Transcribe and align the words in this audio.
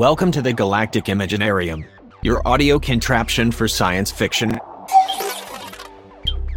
Welcome 0.00 0.30
to 0.32 0.40
the 0.40 0.54
Galactic 0.54 1.04
Imaginarium, 1.04 1.86
your 2.22 2.40
audio 2.48 2.78
contraption 2.78 3.50
for 3.50 3.68
science 3.68 4.10
fiction 4.10 4.58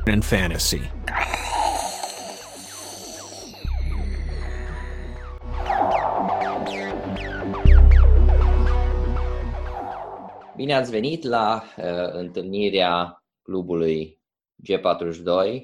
and 0.07 0.23
fantasy. 0.23 0.81
Bine 10.55 10.73
ați 10.73 10.91
venit 10.91 11.23
la 11.23 11.63
uh, 11.77 11.83
întâlnirea 12.11 13.23
clubului 13.41 14.21
G42 14.71 15.61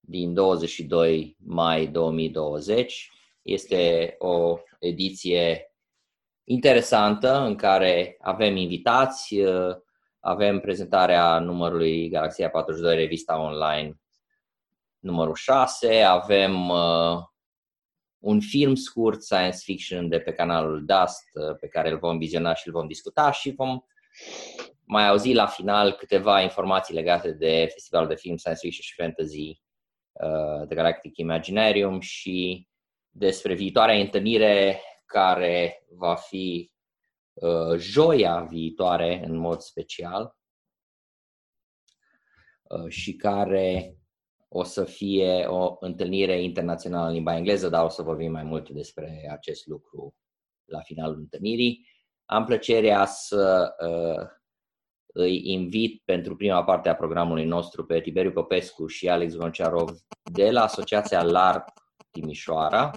din 0.00 0.34
22 0.34 1.36
mai 1.44 1.86
2020. 1.86 3.10
Este 3.42 4.14
o 4.18 4.58
ediție 4.78 5.73
interesantă 6.44 7.38
în 7.38 7.54
care 7.54 8.16
avem 8.20 8.56
invitați, 8.56 9.38
uh, 9.38 9.76
avem 10.20 10.60
prezentarea 10.60 11.38
numărului 11.38 12.08
Galaxia 12.08 12.50
42 12.50 12.96
revista 12.96 13.40
online 13.40 14.00
numărul 14.98 15.34
6, 15.34 16.02
avem 16.02 16.68
uh, 16.68 17.18
un 18.18 18.40
film 18.40 18.74
scurt 18.74 19.22
science 19.22 19.56
fiction 19.56 20.08
de 20.08 20.18
pe 20.18 20.32
canalul 20.32 20.84
Dust 20.84 21.22
uh, 21.32 21.56
pe 21.60 21.68
care 21.68 21.90
îl 21.90 21.98
vom 21.98 22.18
viziona 22.18 22.54
și 22.54 22.66
îl 22.66 22.72
vom 22.72 22.86
discuta 22.86 23.32
și 23.32 23.54
vom 23.56 23.80
mai 24.86 25.08
auzi 25.08 25.32
la 25.32 25.46
final 25.46 25.92
câteva 25.92 26.40
informații 26.40 26.94
legate 26.94 27.32
de 27.32 27.68
festivalul 27.72 28.08
de 28.08 28.14
film 28.14 28.36
science 28.36 28.60
fiction 28.60 28.82
și 28.82 28.94
fantasy 28.94 29.62
The 30.66 30.74
Galactic 30.74 31.16
Imaginarium 31.16 32.00
și 32.00 32.68
despre 33.10 33.54
viitoarea 33.54 33.94
întâlnire 33.94 34.80
care 35.06 35.86
va 35.90 36.14
fi 36.14 36.72
uh, 37.32 37.76
joia 37.76 38.40
viitoare 38.40 39.24
în 39.24 39.36
mod 39.36 39.60
special 39.60 40.36
uh, 42.62 42.88
și 42.88 43.16
care 43.16 43.98
o 44.48 44.62
să 44.62 44.84
fie 44.84 45.44
o 45.44 45.76
întâlnire 45.80 46.42
internațională 46.42 47.06
în 47.06 47.12
limba 47.12 47.36
engleză, 47.36 47.68
dar 47.68 47.84
o 47.84 47.88
să 47.88 48.02
vorbim 48.02 48.32
mai 48.32 48.42
mult 48.42 48.70
despre 48.70 49.28
acest 49.32 49.66
lucru 49.66 50.14
la 50.64 50.80
finalul 50.80 51.16
întâlnirii. 51.16 51.88
Am 52.24 52.44
plăcerea 52.44 53.04
să 53.04 53.74
uh, 53.80 54.26
îi 55.16 55.50
invit 55.50 56.02
pentru 56.04 56.36
prima 56.36 56.64
parte 56.64 56.88
a 56.88 56.94
programului 56.94 57.44
nostru 57.44 57.84
pe 57.86 58.00
Tiberiu 58.00 58.32
Popescu 58.32 58.86
și 58.86 59.08
Alex 59.08 59.34
Gonciarov 59.34 59.90
de 60.32 60.50
la 60.50 60.62
Asociația 60.62 61.22
LARP 61.22 61.68
Timișoara, 62.10 62.90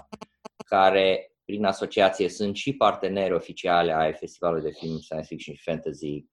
care 0.66 1.32
prin 1.48 1.64
asociație 1.64 2.28
sunt 2.28 2.56
și 2.56 2.72
parteneri 2.72 3.34
oficiale 3.34 3.92
ai 3.92 4.12
Festivalului 4.12 4.70
de 4.70 4.76
Film 4.78 4.98
Science 4.98 5.26
Fiction 5.26 5.54
și 5.54 5.62
Fantasy 5.62 6.24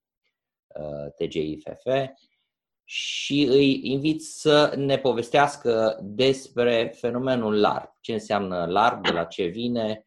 uh, 0.66 1.12
TGIFF 1.16 2.12
și 2.84 3.42
îi 3.42 3.80
invit 3.82 4.22
să 4.22 4.74
ne 4.76 4.98
povestească 4.98 5.98
despre 6.02 6.92
fenomenul 6.96 7.60
LARP. 7.60 7.96
Ce 8.00 8.12
înseamnă 8.12 8.66
LARP, 8.66 9.02
de 9.02 9.12
la 9.12 9.24
ce 9.24 9.44
vine, 9.44 10.06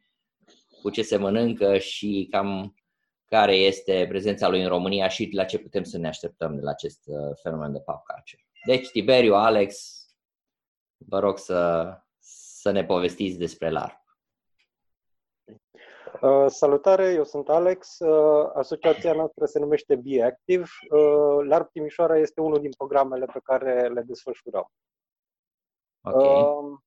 cu 0.81 0.89
ce 0.89 1.01
se 1.01 1.17
mănâncă 1.17 1.77
și 1.77 2.27
cam 2.31 2.75
care 3.25 3.55
este 3.55 4.05
prezența 4.09 4.49
lui 4.49 4.61
în 4.61 4.67
România 4.67 5.07
și 5.07 5.29
la 5.31 5.45
ce 5.45 5.57
putem 5.57 5.83
să 5.83 5.97
ne 5.97 6.07
așteptăm 6.07 6.55
de 6.55 6.61
la 6.61 6.69
acest 6.69 7.01
uh, 7.05 7.37
fenomen 7.41 7.71
de 7.71 7.79
pop 7.79 8.03
culture. 8.03 8.47
Deci, 8.65 8.89
Tiberiu, 8.89 9.33
Alex, 9.33 9.99
vă 10.97 11.19
rog 11.19 11.37
să, 11.37 11.89
să 12.61 12.71
ne 12.71 12.83
povestiți 12.85 13.37
despre 13.37 13.69
LARP. 13.69 13.98
Uh, 16.21 16.45
salutare, 16.47 17.11
eu 17.11 17.23
sunt 17.23 17.49
Alex. 17.49 17.99
Uh, 17.99 18.49
asociația 18.53 19.13
noastră 19.13 19.45
se 19.45 19.59
numește 19.59 19.95
Be 19.95 20.23
Active. 20.23 20.65
Uh, 20.89 21.45
LARP 21.45 21.71
Timișoara 21.71 22.17
este 22.17 22.41
unul 22.41 22.59
din 22.59 22.71
programele 22.77 23.25
pe 23.25 23.39
care 23.43 23.87
le 23.87 24.01
desfășurăm. 24.01 24.71
Okay. 26.01 26.41
Uh, 26.41 26.77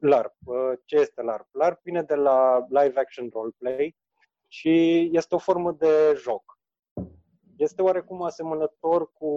LARP. 0.00 0.34
Uh, 0.44 0.72
ce 0.84 0.96
este 0.96 1.22
LARP? 1.22 1.46
LARP 1.50 1.80
vine 1.82 2.02
de 2.02 2.14
la 2.14 2.66
Live 2.68 3.00
Action 3.00 3.28
Roleplay 3.32 3.96
și 4.48 5.08
este 5.12 5.34
o 5.34 5.38
formă 5.38 5.72
de 5.72 6.14
joc. 6.16 6.58
Este 7.56 7.82
oarecum 7.82 8.22
asemănător 8.22 9.12
cu 9.12 9.28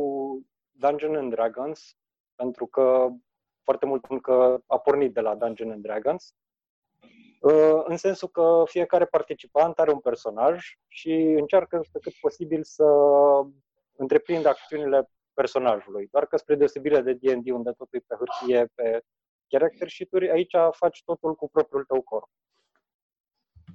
Dungeons 0.72 1.18
and 1.18 1.32
Dragons, 1.32 1.96
pentru 2.36 2.66
că 2.66 3.08
foarte 3.64 3.86
mult 3.86 4.22
că 4.22 4.58
a 4.68 4.80
pornit 4.80 5.14
de 5.14 5.22
la 5.22 5.36
Dungeons 5.36 5.72
and 5.72 5.82
Dragons 5.82 6.36
Uh, 6.36 6.47
în 7.84 7.98
sensul 7.98 8.28
că 8.28 8.64
fiecare 8.66 9.06
participant 9.06 9.80
are 9.80 9.92
un 9.92 10.00
personaj 10.00 10.66
și 10.88 11.12
încearcă 11.12 11.86
pe 11.92 12.00
cât 12.00 12.14
posibil 12.22 12.64
să 12.64 12.86
întreprindă 13.96 14.48
acțiunile 14.48 15.10
personajului. 15.34 16.08
Doar 16.12 16.26
că 16.26 16.38
spre 16.38 16.56
deosebire 16.56 17.02
de 17.02 17.14
D&D, 17.14 17.52
unde 17.52 17.72
totul 17.72 18.00
e 18.00 18.04
pe 18.08 18.16
hârtie, 18.16 18.72
pe 18.76 19.02
character 19.48 19.90
sheet 19.90 20.32
aici 20.32 20.56
faci 20.72 21.04
totul 21.06 21.36
cu 21.36 21.50
propriul 21.50 21.84
tău 21.84 22.02
corp. 22.02 22.30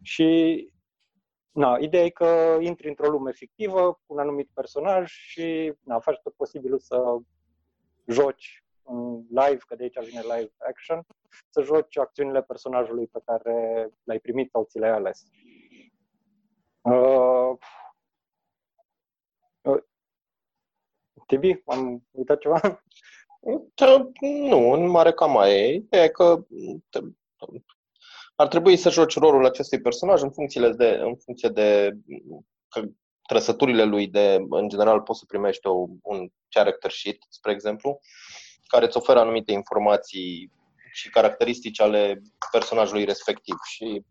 Și 0.02 0.70
na, 1.50 1.76
ideea 1.80 2.04
e 2.04 2.10
că 2.10 2.58
intri 2.60 2.88
într-o 2.88 3.10
lume 3.10 3.32
fictivă 3.32 3.92
cu 3.92 4.12
un 4.12 4.18
anumit 4.18 4.50
personaj 4.54 5.10
și 5.10 5.74
na, 5.84 6.00
faci 6.00 6.20
tot 6.22 6.34
posibilul 6.34 6.78
să 6.78 7.16
joci 8.06 8.61
în 8.61 8.61
live, 9.28 9.58
că 9.66 9.74
de 9.74 9.82
aici 9.82 10.08
vine 10.08 10.20
live 10.20 10.52
action, 10.68 11.06
să 11.50 11.62
joci 11.62 11.98
acțiunile 11.98 12.42
personajului 12.42 13.06
pe 13.06 13.20
care 13.24 13.88
l-ai 14.04 14.18
primit 14.18 14.50
sau 14.50 14.64
ți 14.64 14.78
le-ai 14.78 14.92
ales. 14.92 15.22
Uh, 16.80 17.56
uh, 19.60 19.82
Tibi, 21.26 21.62
am 21.66 22.06
uitat 22.10 22.38
ceva? 22.38 22.60
Da, 23.74 24.10
nu, 24.20 24.70
în 24.70 24.86
mare 24.86 25.12
cam 25.12 25.30
mai 25.30 25.84
e. 25.90 25.98
E 25.98 26.08
că 26.08 26.46
ar 28.34 28.48
trebui 28.48 28.76
să 28.76 28.90
joci 28.90 29.18
rolul 29.18 29.44
acestui 29.44 29.80
personaj 29.80 30.22
în 30.22 30.30
funcție 30.32 30.68
de, 30.68 30.88
în 30.88 31.16
funcție 31.16 31.48
de 31.48 31.96
că 32.68 32.82
trăsăturile 33.22 33.84
lui 33.84 34.08
de, 34.08 34.46
în 34.50 34.68
general, 34.68 35.00
poți 35.00 35.18
să 35.18 35.24
primești 35.28 35.66
o, 35.66 35.86
un 36.02 36.28
character 36.48 36.90
sheet, 36.90 37.16
spre 37.28 37.52
exemplu, 37.52 38.00
care 38.72 38.84
îți 38.86 38.96
oferă 38.96 39.18
anumite 39.20 39.52
informații 39.52 40.52
și 40.92 41.10
caracteristici 41.10 41.80
ale 41.80 42.22
personajului 42.50 43.04
respectiv. 43.04 43.54
Și 43.68 44.04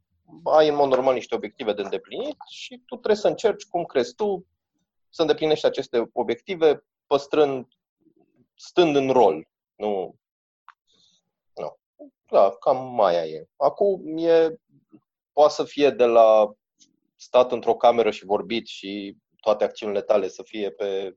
ai 0.44 0.68
în 0.68 0.76
mod 0.76 0.90
normal 0.90 1.14
niște 1.14 1.36
obiective 1.36 1.74
de 1.74 1.82
îndeplinit 1.82 2.38
și 2.50 2.82
tu 2.86 2.96
trebuie 2.96 3.16
să 3.16 3.28
încerci 3.28 3.66
cum 3.66 3.84
crezi 3.84 4.16
tu 4.16 4.46
să 5.10 5.22
îndeplinești 5.22 5.66
aceste 5.66 6.10
obiective 6.14 6.84
păstrând, 7.08 7.68
stând 8.56 8.96
în 8.96 9.10
rol. 9.10 9.48
Nu, 9.76 10.16
nu. 11.56 11.78
Da, 12.32 12.50
cam 12.60 12.94
mai 12.94 13.14
aia 13.16 13.26
e. 13.26 13.50
Acum 13.56 14.18
e, 14.18 14.56
poate 15.34 15.54
să 15.54 15.64
fie 15.64 15.90
de 15.90 16.06
la 16.06 16.52
stat 17.16 17.52
într-o 17.52 17.76
cameră 17.76 18.12
și 18.12 18.26
vorbit 18.26 18.68
și 18.68 19.18
toate 19.40 19.64
acțiunile 19.64 20.02
tale 20.02 20.28
să 20.28 20.44
fie 20.44 20.72
pe 20.72 21.16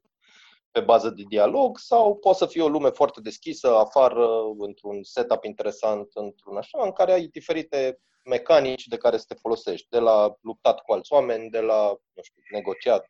pe 0.75 0.81
bază 0.81 1.11
de 1.11 1.23
dialog 1.29 1.79
sau 1.79 2.17
poate 2.17 2.39
să 2.39 2.47
fie 2.47 2.63
o 2.63 2.69
lume 2.69 2.91
foarte 2.91 3.21
deschisă, 3.21 3.77
afară, 3.77 4.27
într-un 4.59 5.03
setup 5.03 5.45
interesant, 5.45 6.11
într-un 6.15 6.57
așa, 6.57 6.85
în 6.85 6.93
care 6.93 7.13
ai 7.13 7.27
diferite 7.27 8.01
mecanici 8.25 8.87
de 8.87 8.97
care 8.97 9.17
să 9.17 9.25
te 9.29 9.35
folosești, 9.35 9.89
de 9.91 9.99
la 9.99 10.37
luptat 10.41 10.81
cu 10.81 10.93
alți 10.93 11.13
oameni, 11.13 11.51
de 11.51 11.61
la, 11.61 11.89
nu 12.13 12.23
știu, 12.23 12.43
negociat, 12.51 13.07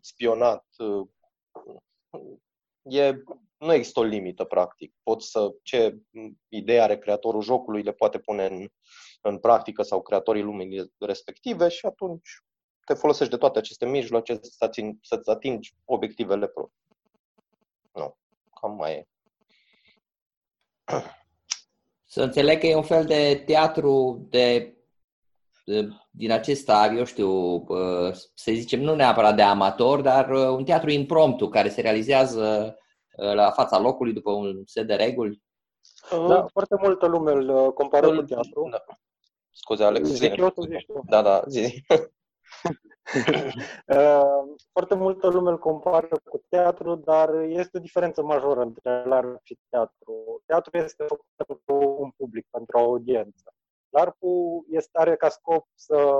spionat. 0.00 0.66
E, 2.82 3.14
nu 3.58 3.72
există 3.72 4.00
o 4.00 4.02
limită, 4.02 4.44
practic. 4.44 4.94
Poți 5.02 5.30
să, 5.30 5.54
ce 5.62 5.98
idee 6.48 6.80
are 6.80 6.98
creatorul 6.98 7.42
jocului, 7.42 7.82
le 7.82 7.92
poate 7.92 8.18
pune 8.18 8.46
în, 8.46 8.68
în 9.20 9.38
practică 9.38 9.82
sau 9.82 10.02
creatorii 10.02 10.42
lumii 10.42 10.92
respective 10.98 11.68
și 11.68 11.86
atunci 11.86 12.42
te 12.88 12.94
folosești 12.94 13.32
de 13.32 13.38
toate 13.38 13.58
aceste 13.58 13.86
mijloace 13.86 14.38
să-ți 15.00 15.30
atingi 15.30 15.74
obiectivele 15.84 16.46
proprii. 16.46 16.86
Nu, 17.92 18.16
cam 18.60 18.76
mai 18.76 18.92
e. 18.92 19.06
Să 22.10 22.22
înțeleg 22.22 22.58
că 22.58 22.66
e 22.66 22.74
un 22.74 22.82
fel 22.82 23.04
de 23.04 23.42
teatru 23.46 24.26
de, 24.30 24.76
de 25.64 25.88
din 26.10 26.30
acesta, 26.30 26.92
eu 26.96 27.04
știu, 27.04 27.64
să 28.34 28.52
zicem, 28.52 28.80
nu 28.80 28.94
neapărat 28.94 29.36
de 29.36 29.42
amator, 29.42 30.00
dar 30.00 30.30
un 30.30 30.64
teatru 30.64 30.90
impromptu 30.90 31.48
care 31.48 31.68
se 31.68 31.80
realizează 31.80 32.76
la 33.16 33.50
fața 33.50 33.78
locului 33.78 34.12
după 34.12 34.30
un 34.30 34.62
set 34.64 34.86
de 34.86 34.94
reguli. 34.94 35.42
Da, 36.10 36.46
foarte 36.52 36.76
multă 36.80 37.06
lume 37.06 37.32
îl 37.32 37.72
compară 37.72 38.16
cu 38.16 38.22
teatru. 38.22 38.68
Da. 38.70 38.84
Scuze, 39.50 39.84
Alex. 39.84 40.08
Zic 40.08 40.36
eu, 40.36 40.50
tu 40.50 40.60
zici 40.60 40.86
tu. 40.86 41.02
Da, 41.06 41.22
da, 41.22 41.44
zi. 41.46 41.84
Uh, 43.86 44.56
foarte 44.72 44.94
multă 44.94 45.28
lume 45.28 45.50
îl 45.50 45.58
compară 45.58 46.20
cu 46.24 46.44
teatru, 46.48 46.94
dar 46.94 47.34
este 47.34 47.76
o 47.76 47.80
diferență 47.80 48.22
majoră 48.22 48.60
între 48.60 49.04
LARP 49.04 49.40
și 49.42 49.58
teatru. 49.68 50.42
Teatru 50.46 50.76
este 50.76 51.04
pentru 51.36 51.96
un 51.98 52.10
public, 52.10 52.46
pentru 52.50 52.78
o 52.78 52.80
audiență. 52.80 53.54
LARP-ul 53.88 54.66
este, 54.70 54.98
are 54.98 55.16
ca 55.16 55.28
scop 55.28 55.66
să 55.74 56.12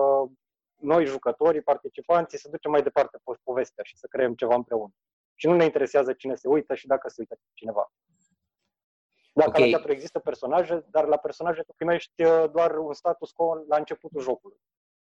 noi, 0.80 1.06
jucătorii, 1.06 1.62
participanții, 1.62 2.38
să 2.38 2.48
ducem 2.48 2.70
mai 2.70 2.82
departe 2.82 3.18
povestea 3.42 3.84
și 3.84 3.96
să 3.96 4.06
creăm 4.06 4.34
ceva 4.34 4.54
împreună. 4.54 4.92
Și 5.34 5.46
nu 5.46 5.54
ne 5.54 5.64
interesează 5.64 6.12
cine 6.12 6.34
se 6.34 6.48
uită 6.48 6.74
și 6.74 6.86
dacă 6.86 7.08
se 7.08 7.14
uită 7.18 7.38
cineva. 7.52 7.92
Dacă 9.32 9.50
okay. 9.50 9.62
la 9.62 9.68
teatru 9.68 9.92
există 9.92 10.18
personaje, 10.18 10.84
dar 10.90 11.04
la 11.04 11.16
personaje 11.16 11.62
tu 11.62 11.72
primești 11.76 12.24
uh, 12.24 12.44
doar 12.52 12.76
un 12.76 12.92
status 12.92 13.30
quo 13.30 13.54
la 13.68 13.76
începutul 13.76 14.20
jocului. 14.20 14.60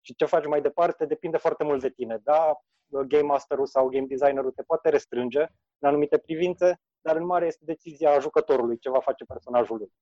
Și 0.09 0.15
ce 0.15 0.25
faci 0.25 0.47
mai 0.47 0.61
departe 0.61 1.07
depinde 1.07 1.37
foarte 1.37 1.65
mult 1.65 1.81
de 1.81 1.91
tine. 1.91 2.21
Da, 2.23 2.61
game 2.87 3.23
masterul 3.23 3.67
sau 3.67 3.89
game 3.89 4.07
designerul 4.07 4.51
te 4.51 4.63
poate 4.63 4.89
restrânge 4.89 5.41
în 5.79 5.89
anumite 5.89 6.19
privințe, 6.19 6.81
dar 7.01 7.17
în 7.17 7.25
mare 7.25 7.47
este 7.47 7.65
decizia 7.65 8.19
jucătorului 8.19 8.79
ce 8.79 8.91
va 8.91 9.01
face 9.01 9.25
personajul 9.25 9.77
lui. 9.77 9.93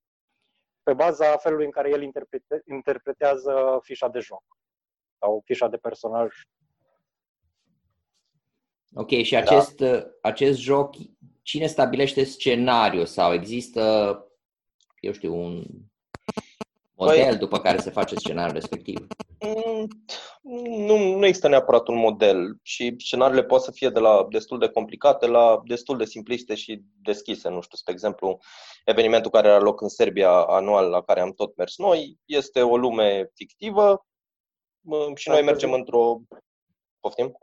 Pe 0.82 0.92
baza 0.92 1.36
felului 1.36 1.64
în 1.64 1.70
care 1.70 1.90
el 1.90 2.02
interprete, 2.02 2.62
interpretează 2.64 3.78
fișa 3.82 4.08
de 4.08 4.18
joc 4.18 4.44
sau 5.18 5.42
fișa 5.44 5.68
de 5.68 5.76
personaj. 5.76 6.34
Ok, 8.94 9.10
și 9.10 9.32
da. 9.32 9.38
acest, 9.38 9.76
da. 9.76 10.06
acest 10.22 10.58
joc, 10.58 10.94
cine 11.42 11.66
stabilește 11.66 12.24
scenariu 12.24 13.04
sau 13.04 13.32
există, 13.32 13.82
eu 15.00 15.12
știu, 15.12 15.34
un 15.34 15.64
model 16.94 17.28
păi, 17.28 17.38
după 17.38 17.60
care 17.60 17.78
se 17.78 17.90
face 17.90 18.14
scenariul 18.14 18.54
respectiv? 18.54 19.06
Mm, 19.54 19.88
nu, 20.86 20.96
nu 20.96 21.26
există 21.26 21.48
neapărat 21.48 21.88
un 21.88 21.96
model 21.96 22.58
și 22.62 22.94
scenariile 22.98 23.44
pot 23.44 23.62
să 23.62 23.70
fie 23.70 23.88
de 23.88 23.98
la 23.98 24.26
destul 24.30 24.58
de 24.58 24.68
complicate 24.68 25.26
la 25.26 25.60
destul 25.64 25.96
de 25.96 26.04
simpliste 26.04 26.54
și 26.54 26.82
deschise. 27.02 27.48
Nu 27.48 27.60
știu, 27.60 27.76
spre 27.76 27.92
exemplu, 27.92 28.38
evenimentul 28.84 29.30
care 29.30 29.50
are 29.50 29.62
loc 29.62 29.80
în 29.80 29.88
Serbia 29.88 30.30
anual, 30.30 30.88
la 30.88 31.02
care 31.02 31.20
am 31.20 31.32
tot 31.32 31.56
mers 31.56 31.78
noi, 31.78 32.18
este 32.24 32.62
o 32.62 32.76
lume 32.76 33.30
fictivă 33.34 34.06
și 35.14 35.28
noi 35.28 35.42
mergem 35.42 35.72
într-o... 35.72 36.20
Poftim? 37.00 37.36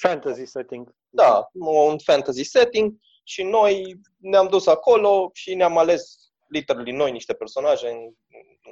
Fantasy 0.00 0.44
setting. 0.44 0.94
Da, 1.08 1.48
un 1.52 1.98
fantasy 1.98 2.42
setting 2.42 2.94
și 3.22 3.42
noi 3.42 4.00
ne-am 4.16 4.48
dus 4.48 4.66
acolo 4.66 5.30
și 5.32 5.54
ne-am 5.54 5.78
ales 5.78 6.23
literally 6.54 6.92
noi 6.92 7.10
niște 7.10 7.34
personaje. 7.34 7.88
În, 7.88 7.98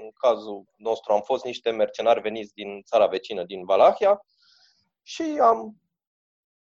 în 0.02 0.11
cazul 0.14 0.64
nostru 0.76 1.12
am 1.12 1.20
fost 1.20 1.44
niște 1.44 1.70
mercenari 1.70 2.20
veniți 2.20 2.55
din 2.55 2.82
țara 2.82 3.06
vecină, 3.06 3.44
din 3.44 3.64
Valahia 3.64 4.20
și 5.02 5.23
am 5.40 5.76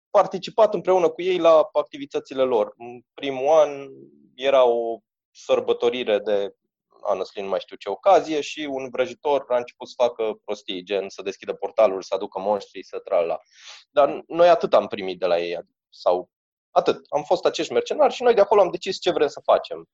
participat 0.09 0.73
împreună 0.73 1.09
cu 1.09 1.21
ei 1.21 1.37
la 1.37 1.69
activitățile 1.71 2.43
lor. 2.43 2.73
În 2.77 3.01
primul 3.13 3.47
an 3.47 3.87
era 4.35 4.63
o 4.65 4.99
sărbătorire 5.31 6.19
de 6.19 6.55
honestly 7.01 7.41
nu 7.41 7.47
mai 7.47 7.59
știu 7.59 7.75
ce 7.75 7.89
ocazie 7.89 8.41
și 8.41 8.67
un 8.69 8.89
vrăjitor 8.89 9.45
a 9.47 9.57
început 9.57 9.87
să 9.87 9.93
facă 9.97 10.39
prostii, 10.45 10.83
gen 10.83 11.09
să 11.09 11.21
deschidă 11.21 11.53
portalul, 11.53 12.01
să 12.01 12.13
aducă 12.13 12.39
monștri, 12.39 12.83
să 12.83 13.01
la. 13.05 13.37
Dar 13.89 14.23
noi 14.27 14.49
atât 14.49 14.73
am 14.73 14.87
primit 14.87 15.19
de 15.19 15.25
la 15.25 15.39
ei, 15.39 15.59
sau 15.89 16.29
atât. 16.71 17.05
Am 17.09 17.23
fost 17.23 17.45
acești 17.45 17.73
mercenari 17.73 18.13
și 18.13 18.23
noi 18.23 18.33
de 18.33 18.41
acolo 18.41 18.61
am 18.61 18.71
decis 18.71 18.99
ce 18.99 19.11
vrem 19.11 19.27
să 19.27 19.41
facem. 19.43 19.89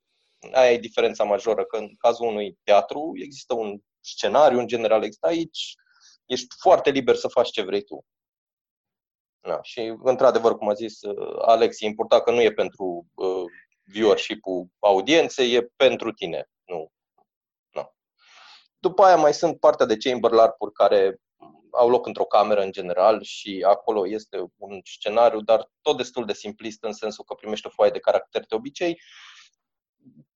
Aia 0.52 0.72
e 0.72 0.78
diferența 0.78 1.24
majoră, 1.24 1.66
că 1.66 1.78
în 1.78 1.96
cazul 1.98 2.28
unui 2.28 2.58
teatru 2.64 3.12
există 3.16 3.54
un 3.54 3.80
scenariu, 4.00 4.60
în 4.60 4.68
general 4.68 5.04
există 5.04 5.28
aici, 5.28 5.74
ești 6.26 6.56
foarte 6.60 6.90
liber 6.90 7.16
să 7.16 7.28
faci 7.28 7.50
ce 7.50 7.62
vrei 7.62 7.84
tu. 7.84 8.06
Da, 9.42 9.60
și 9.62 9.94
într-adevăr, 10.04 10.58
cum 10.58 10.70
a 10.70 10.74
zis 10.74 11.02
uh, 11.02 11.36
Alex, 11.42 11.82
e 11.82 11.86
important 11.86 12.24
că 12.24 12.32
nu 12.32 12.42
e 12.42 12.54
pentru 12.54 13.06
uh, 13.14 13.44
viewership-ul 13.84 14.68
audienței, 14.80 15.54
e 15.54 15.72
pentru 15.76 16.12
tine. 16.12 16.50
Nu. 16.66 16.92
nu. 17.72 17.94
După 18.80 19.04
aia 19.04 19.16
mai 19.16 19.34
sunt 19.34 19.60
partea 19.60 19.86
de 19.86 19.98
chamber 19.98 20.32
larp 20.32 20.58
care 20.74 21.22
au 21.72 21.90
loc 21.90 22.06
într-o 22.06 22.26
cameră 22.26 22.62
în 22.62 22.72
general 22.72 23.24
și 23.24 23.64
acolo 23.68 24.08
este 24.08 24.38
un 24.58 24.80
scenariu, 24.84 25.42
dar 25.42 25.70
tot 25.82 25.98
destul 25.98 26.26
de 26.26 26.34
simplist 26.34 26.84
în 26.84 26.94
sensul 26.94 27.24
că 27.24 27.34
primești 27.34 27.68
o 27.68 27.70
foaie 27.70 27.92
de 27.92 28.00
caracter 28.00 28.46
de 28.46 28.56
obicei 28.56 29.02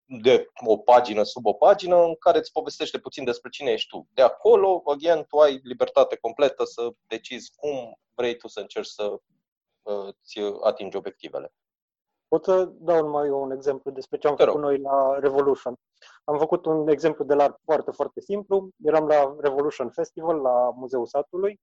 de 0.07 0.49
o 0.65 0.77
pagină 0.77 1.23
sub 1.23 1.45
o 1.45 1.53
pagină 1.53 2.03
în 2.03 2.15
care 2.15 2.37
îți 2.37 2.51
povestește 2.51 2.99
puțin 2.99 3.23
despre 3.23 3.49
cine 3.49 3.71
ești 3.71 3.89
tu. 3.89 4.07
De 4.13 4.21
acolo, 4.21 4.81
again, 4.85 5.25
tu 5.27 5.37
ai 5.37 5.59
libertate 5.63 6.15
completă 6.15 6.63
să 6.63 6.89
decizi 7.07 7.51
cum 7.55 7.99
vrei 8.13 8.37
tu 8.37 8.47
să 8.47 8.59
încerci 8.59 8.87
să 8.87 9.19
îți 9.83 10.39
uh, 10.39 10.57
atingi 10.63 10.97
obiectivele. 10.97 11.53
Pot 12.27 12.43
să 12.43 12.65
dau 12.65 13.09
mai 13.09 13.29
un 13.29 13.51
exemplu 13.51 13.91
despre 13.91 14.17
ce 14.17 14.27
am 14.27 14.35
făcut 14.35 14.61
noi 14.61 14.79
la 14.79 15.19
Revolution. 15.19 15.75
Am 16.23 16.37
făcut 16.37 16.65
un 16.65 16.87
exemplu 16.87 17.23
de 17.23 17.33
la 17.33 17.57
foarte, 17.63 17.91
foarte 17.91 18.21
simplu. 18.21 18.69
Eram 18.83 19.07
la 19.07 19.35
Revolution 19.39 19.89
Festival, 19.89 20.37
la 20.37 20.71
Muzeul 20.75 21.05
Satului, 21.05 21.59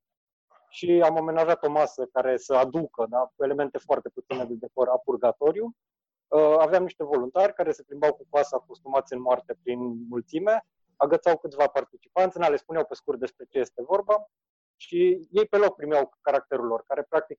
și 0.69 1.03
am 1.05 1.17
amenajat 1.17 1.65
o 1.65 1.71
masă 1.71 2.05
care 2.13 2.37
să 2.37 2.55
aducă 2.55 3.07
da, 3.09 3.33
elemente 3.37 3.79
foarte 3.79 4.09
puține 4.09 4.45
de 4.45 4.55
decor 4.55 4.89
a 4.89 5.01
purgatoriu 5.05 5.65
Uh, 5.65 5.94
aveam 6.39 6.83
niște 6.83 7.05
voluntari 7.05 7.55
care 7.55 7.73
se 7.73 7.83
plimbau 7.83 8.15
cu 8.15 8.27
coasa 8.31 8.59
costumați 8.59 9.13
în 9.13 9.21
moarte 9.21 9.59
prin 9.63 10.07
mulțime, 10.09 10.67
agățau 10.97 11.39
câțiva 11.39 11.67
participanți, 11.67 12.39
le 12.39 12.57
spuneau 12.57 12.85
pe 12.85 12.95
scurt 12.95 13.19
despre 13.19 13.45
ce 13.49 13.59
este 13.59 13.83
vorba 13.83 14.31
și 14.77 15.29
ei 15.31 15.47
pe 15.47 15.57
loc 15.57 15.77
primeau 15.77 16.13
caracterul 16.21 16.67
lor, 16.67 16.85
care 16.87 17.03
practic 17.03 17.39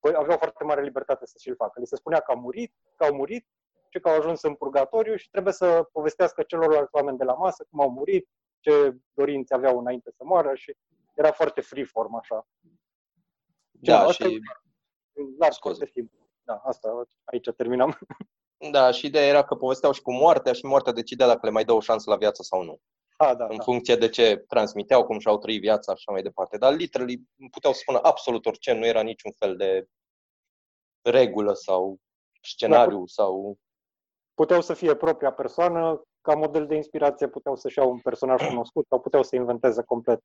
păi, 0.00 0.14
aveau 0.16 0.38
foarte 0.38 0.64
mare 0.64 0.82
libertate 0.82 1.26
să 1.26 1.34
și-l 1.38 1.54
facă. 1.54 1.80
Li 1.80 1.86
se 1.86 1.96
spunea 1.96 2.20
că 2.20 2.32
au 2.32 2.40
murit, 2.40 2.72
că 2.96 3.04
au 3.04 3.14
murit 3.14 3.46
și 3.88 4.00
că 4.00 4.08
au 4.08 4.16
ajuns 4.16 4.42
în 4.42 4.54
purgatoriu 4.54 5.16
și 5.16 5.30
trebuie 5.30 5.52
să 5.52 5.88
povestească 5.92 6.42
celorlalți 6.42 6.94
oameni 6.94 7.18
de 7.18 7.24
la 7.24 7.34
masă 7.34 7.66
cum 7.70 7.80
au 7.80 7.90
murit, 7.90 8.28
ce 8.60 8.96
dorințe 9.14 9.54
aveau 9.54 9.78
înainte 9.78 10.10
să 10.10 10.24
moară 10.24 10.54
și 10.54 10.76
era 11.14 11.32
foarte 11.32 11.60
freeform 11.60 12.14
așa. 12.14 12.46
Da, 13.70 14.06
și... 14.06 14.40
Dar 15.38 15.52
foarte 15.60 15.86
simplu. 15.86 16.23
Da, 16.44 16.54
asta, 16.54 17.06
aici 17.24 17.50
terminam. 17.56 17.98
Da, 18.70 18.90
și 18.90 19.06
ideea 19.06 19.26
era 19.26 19.44
că 19.44 19.54
povesteau 19.54 19.92
și 19.92 20.02
cu 20.02 20.12
moartea 20.12 20.52
și 20.52 20.64
moartea 20.64 20.92
decidea 20.92 21.26
dacă 21.26 21.40
le 21.42 21.50
mai 21.52 21.64
dă 21.64 21.72
o 21.72 21.80
șansă 21.80 22.10
la 22.10 22.16
viață 22.16 22.42
sau 22.42 22.62
nu. 22.62 22.80
A, 23.16 23.34
da, 23.34 23.46
în 23.46 23.56
da. 23.56 23.62
funcție 23.62 23.96
de 23.96 24.08
ce 24.08 24.36
transmiteau, 24.36 25.04
cum 25.04 25.18
și-au 25.18 25.38
trăit 25.38 25.60
viața 25.60 25.92
și 25.92 25.98
așa 25.98 26.12
mai 26.12 26.22
departe. 26.22 26.58
Dar 26.58 26.74
literally 26.74 27.22
puteau 27.50 27.72
să 27.72 27.78
spună 27.78 27.98
absolut 28.02 28.46
orice, 28.46 28.72
nu 28.72 28.86
era 28.86 29.00
niciun 29.00 29.32
fel 29.32 29.56
de 29.56 29.86
regulă 31.02 31.52
sau 31.52 31.98
scenariu 32.42 32.98
da, 32.98 33.04
sau... 33.06 33.58
Puteau 34.34 34.60
să 34.60 34.74
fie 34.74 34.96
propria 34.96 35.32
persoană, 35.32 36.02
ca 36.20 36.34
model 36.34 36.66
de 36.66 36.74
inspirație 36.74 37.28
puteau 37.28 37.56
să-și 37.56 37.78
iau 37.78 37.90
un 37.90 38.00
personaj 38.00 38.42
cunoscut 38.48 38.86
sau 38.88 39.00
puteau 39.00 39.22
să 39.22 39.36
inventeze 39.36 39.82
complet 39.82 40.20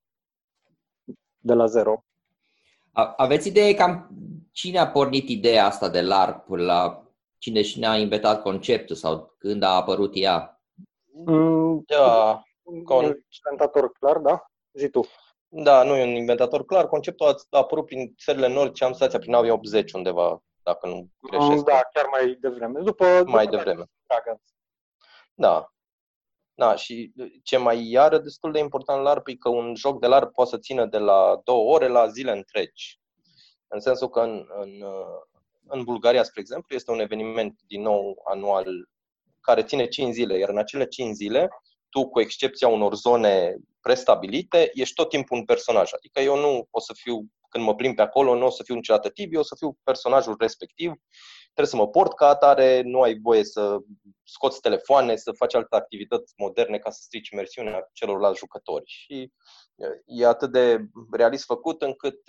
de 1.37 1.53
la 1.53 1.65
zero. 1.65 2.03
Aveți 3.05 3.47
idee 3.47 3.73
cam 3.73 4.09
cine 4.51 4.79
a 4.79 4.87
pornit 4.87 5.29
ideea 5.29 5.65
asta 5.65 5.89
de 5.89 6.01
LARP? 6.01 6.47
La 6.49 7.03
cine 7.37 7.61
și 7.61 7.79
ne-a 7.79 7.97
inventat 7.97 8.41
conceptul 8.41 8.95
sau 8.95 9.35
când 9.37 9.63
a 9.63 9.69
apărut 9.69 10.11
ea? 10.15 10.61
Mm, 11.25 11.83
da, 11.87 12.41
un 12.63 12.83
inventator 13.45 13.91
clar, 13.91 14.17
da? 14.17 14.45
Zi 14.71 14.89
tu. 14.89 15.05
Da, 15.47 15.83
nu 15.83 15.95
e 15.95 16.03
un 16.03 16.15
inventator 16.15 16.65
clar. 16.65 16.87
Conceptul 16.87 17.27
a 17.27 17.57
apărut 17.57 17.85
prin 17.85 18.15
țările 18.23 18.47
nordice, 18.47 18.83
am 18.83 18.93
stația 18.93 19.19
prin 19.19 19.33
anii 19.33 19.49
80 19.49 19.91
undeva, 19.91 20.43
dacă 20.63 20.87
nu 20.87 21.09
greșesc. 21.21 21.63
Da, 21.63 21.81
chiar 21.93 22.05
mai 22.11 22.37
devreme. 22.39 22.79
După, 22.79 23.23
mai 23.25 23.45
după 23.45 23.55
devreme. 23.55 23.83
Da. 25.33 25.71
Da, 26.59 26.75
și 26.75 27.11
ce 27.43 27.57
mai 27.57 27.89
iară 27.89 28.17
destul 28.17 28.51
de 28.51 28.59
important 28.59 28.97
la 28.97 29.03
LARP 29.03 29.27
e 29.27 29.35
că 29.35 29.49
un 29.49 29.75
joc 29.75 29.99
de 29.99 30.07
LARP 30.07 30.33
poate 30.33 30.49
să 30.49 30.57
țină 30.57 30.85
de 30.85 30.97
la 30.97 31.41
două 31.43 31.73
ore 31.73 31.87
la 31.87 32.07
zile 32.07 32.31
întregi. 32.31 32.99
În 33.67 33.79
sensul 33.79 34.09
că 34.09 34.19
în, 34.19 34.45
în, 34.59 34.83
în 35.67 35.83
Bulgaria, 35.83 36.23
spre 36.23 36.41
exemplu, 36.41 36.75
este 36.75 36.91
un 36.91 36.99
eveniment 36.99 37.59
din 37.67 37.81
nou 37.81 38.21
anual 38.31 38.67
care 39.41 39.63
ține 39.63 39.87
5 39.87 40.13
zile, 40.13 40.37
iar 40.37 40.49
în 40.49 40.57
acele 40.57 40.85
5 40.85 41.15
zile, 41.15 41.49
tu, 41.89 42.09
cu 42.09 42.19
excepția 42.19 42.67
unor 42.67 42.95
zone 42.95 43.55
prestabilite, 43.81 44.71
ești 44.73 44.95
tot 44.95 45.09
timpul 45.09 45.37
un 45.37 45.45
personaj. 45.45 45.89
Adică 45.93 46.21
eu 46.21 46.39
nu 46.39 46.67
o 46.71 46.79
să 46.79 46.93
fiu, 46.95 47.25
când 47.49 47.63
mă 47.63 47.75
plimb 47.75 47.95
pe 47.95 48.01
acolo, 48.01 48.35
nu 48.35 48.45
o 48.45 48.49
să 48.49 48.63
fiu 48.63 48.75
niciodată 48.75 49.09
Tibi, 49.09 49.37
o 49.37 49.43
să 49.43 49.55
fiu 49.57 49.77
personajul 49.83 50.35
respectiv 50.39 50.91
trebuie 51.53 51.67
să 51.67 51.75
mă 51.75 51.87
port 51.87 52.15
ca 52.15 52.27
atare, 52.27 52.81
nu 52.81 53.01
ai 53.01 53.19
voie 53.19 53.43
să 53.43 53.77
scoți 54.23 54.61
telefoane, 54.61 55.15
să 55.15 55.31
faci 55.31 55.55
alte 55.55 55.75
activități 55.75 56.33
moderne 56.37 56.77
ca 56.77 56.89
să 56.89 56.99
strici 57.01 57.29
imersiunea 57.29 57.89
celorlalți 57.93 58.39
jucători. 58.39 58.85
Și 58.85 59.31
e 60.05 60.25
atât 60.25 60.51
de 60.51 60.79
realist 61.11 61.45
făcut 61.45 61.81
încât 61.81 62.19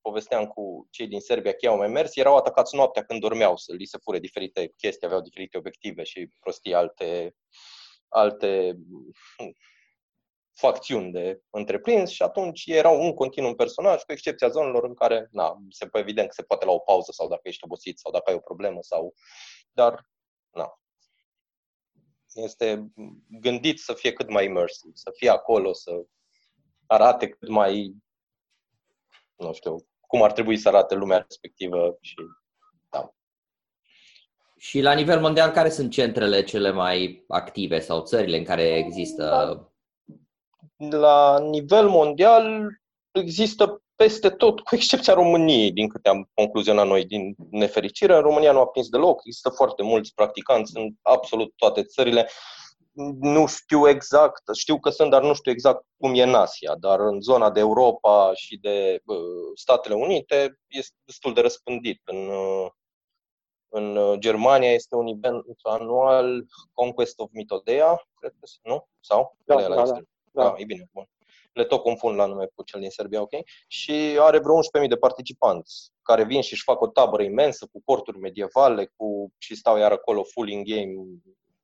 povesteam 0.00 0.46
cu 0.46 0.86
cei 0.90 1.06
din 1.06 1.20
Serbia 1.20 1.52
că 1.52 1.68
au 1.68 1.76
mai 1.76 1.88
mers, 1.88 2.16
erau 2.16 2.36
atacați 2.36 2.76
noaptea 2.76 3.04
când 3.04 3.20
dormeau 3.20 3.56
să 3.56 3.72
li 3.74 3.84
se 3.84 3.98
fure 4.02 4.18
diferite 4.18 4.72
chestii, 4.76 5.06
aveau 5.06 5.20
diferite 5.20 5.58
obiective 5.58 6.02
și 6.02 6.30
prostii 6.40 6.74
alte, 6.74 7.36
alte 8.08 8.76
facțiuni 10.60 11.12
de 11.12 11.40
întreprins 11.50 12.10
și 12.10 12.22
atunci 12.22 12.66
erau 12.66 13.02
un 13.02 13.14
continuu 13.14 13.54
personaj, 13.54 14.02
cu 14.02 14.12
excepția 14.12 14.48
zonelor 14.48 14.84
în 14.84 14.94
care, 14.94 15.28
na, 15.30 15.56
se 15.68 15.86
poate 15.86 16.06
evident 16.06 16.28
că 16.28 16.34
se 16.34 16.42
poate 16.42 16.64
la 16.64 16.72
o 16.72 16.78
pauză 16.78 17.12
sau 17.12 17.28
dacă 17.28 17.40
ești 17.44 17.64
obosit 17.64 17.98
sau 17.98 18.12
dacă 18.12 18.30
ai 18.30 18.36
o 18.36 18.40
problemă 18.40 18.78
sau, 18.80 19.14
dar, 19.70 20.08
na, 20.50 20.80
este 22.34 22.92
gândit 23.28 23.78
să 23.78 23.94
fie 23.94 24.12
cât 24.12 24.30
mai 24.30 24.44
immersive, 24.44 24.92
să 24.94 25.10
fie 25.14 25.30
acolo, 25.30 25.72
să 25.72 26.02
arate 26.86 27.28
cât 27.28 27.48
mai 27.48 27.94
nu 29.40 29.52
știu, 29.52 29.86
cum 30.00 30.22
ar 30.22 30.32
trebui 30.32 30.56
să 30.56 30.68
arate 30.68 30.94
lumea 30.94 31.18
respectivă 31.28 31.98
și 32.00 32.16
da. 32.90 33.14
Și 34.58 34.80
la 34.80 34.92
nivel 34.92 35.20
mondial, 35.20 35.50
care 35.50 35.70
sunt 35.70 35.90
centrele 35.90 36.42
cele 36.42 36.70
mai 36.70 37.24
active 37.28 37.80
sau 37.80 38.02
țările 38.02 38.36
în 38.36 38.44
care 38.44 38.62
există? 38.62 39.64
La 40.88 41.38
nivel 41.38 41.88
mondial 41.88 42.68
există 43.10 43.82
peste 43.96 44.30
tot, 44.30 44.60
cu 44.60 44.74
excepția 44.74 45.14
României, 45.14 45.72
din 45.72 45.88
câte 45.88 46.08
am 46.08 46.28
concluzionat 46.34 46.86
noi, 46.86 47.04
din 47.04 47.34
nefericire. 47.50 48.14
În 48.14 48.20
România 48.20 48.52
nu 48.52 48.60
a 48.60 48.66
prins 48.66 48.88
deloc, 48.88 49.20
există 49.24 49.48
foarte 49.48 49.82
mulți 49.82 50.14
practicanți 50.14 50.76
în 50.76 50.90
absolut 51.02 51.52
toate 51.56 51.84
țările. 51.84 52.28
Nu 53.20 53.46
știu 53.46 53.88
exact, 53.88 54.42
știu 54.54 54.78
că 54.78 54.90
sunt, 54.90 55.10
dar 55.10 55.22
nu 55.22 55.34
știu 55.34 55.52
exact 55.52 55.84
cum 55.96 56.14
e 56.14 56.22
în 56.22 56.34
Asia, 56.34 56.74
dar 56.78 57.00
în 57.00 57.20
zona 57.20 57.50
de 57.50 57.60
Europa 57.60 58.30
și 58.34 58.58
de 58.58 59.00
uh, 59.04 59.16
Statele 59.54 59.94
Unite 59.94 60.58
este 60.66 60.96
destul 61.04 61.34
de 61.34 61.40
răspândit. 61.40 62.00
În, 62.04 62.28
uh, 62.28 62.70
în 63.68 64.16
Germania 64.20 64.72
este 64.72 64.94
un 64.94 65.06
event 65.06 65.44
anual 65.62 66.44
Conquest 66.72 67.18
of 67.18 67.30
Mitodea, 67.32 68.02
cred 68.20 68.32
că 68.40 68.46
nu? 68.62 68.88
Sau? 69.00 69.36
Da, 69.44 69.68
da, 69.68 69.74
da, 69.74 70.00
da. 70.30 70.42
da. 70.42 70.54
E 70.56 70.64
bine, 70.64 70.88
bun 70.92 71.08
le 71.52 71.64
tot 71.64 71.82
confund 71.82 72.16
la 72.16 72.26
nume 72.26 72.46
cu 72.54 72.62
cel 72.62 72.80
din 72.80 72.90
Serbia, 72.90 73.20
ok? 73.20 73.32
Și 73.66 74.16
are 74.18 74.38
vreo 74.38 74.82
11.000 74.82 74.88
de 74.88 74.96
participanți 74.96 75.92
care 76.02 76.24
vin 76.24 76.40
și 76.40 76.52
își 76.52 76.62
fac 76.62 76.80
o 76.80 76.86
tabără 76.86 77.22
imensă 77.22 77.68
cu 77.72 77.82
corturi 77.84 78.18
medievale 78.18 78.92
cu, 78.96 79.32
și 79.38 79.54
stau 79.54 79.76
iar 79.76 79.92
acolo 79.92 80.22
full 80.22 80.48
in 80.48 80.64
game 80.64 80.94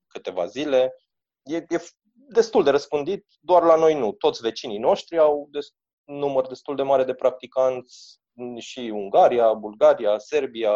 câteva 0.06 0.46
zile. 0.46 0.94
E, 1.42 1.56
e 1.56 1.82
destul 2.28 2.64
de 2.64 2.70
răspândit, 2.70 3.26
doar 3.40 3.62
la 3.62 3.76
noi 3.76 3.98
nu. 3.98 4.12
Toți 4.12 4.40
vecinii 4.40 4.78
noștri 4.78 5.18
au 5.18 5.48
des, 5.50 5.66
număr 6.04 6.46
destul 6.46 6.76
de 6.76 6.82
mare 6.82 7.04
de 7.04 7.14
practicanți 7.14 8.20
și 8.58 8.78
Ungaria, 8.78 9.52
Bulgaria, 9.52 10.18
Serbia, 10.18 10.72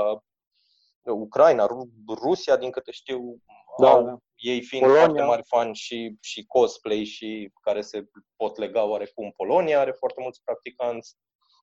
Ucraina, 1.03 1.67
Rusia, 2.23 2.57
din 2.57 2.71
câte 2.71 2.91
știu, 2.91 3.43
da, 3.81 3.91
au, 3.91 4.05
da. 4.05 4.17
ei 4.37 4.63
fiind 4.63 4.85
Polonia. 4.85 5.05
foarte 5.05 5.23
mari 5.23 5.43
fani 5.47 5.75
și, 5.75 6.17
și 6.21 6.45
cosplay 6.47 7.05
și 7.05 7.53
care 7.63 7.81
se 7.81 8.05
pot 8.37 8.57
lega 8.57 8.85
oarecum. 8.85 9.33
Polonia 9.37 9.81
are 9.81 9.91
foarte 9.91 10.21
mulți 10.23 10.41
practicanți, 10.45 11.17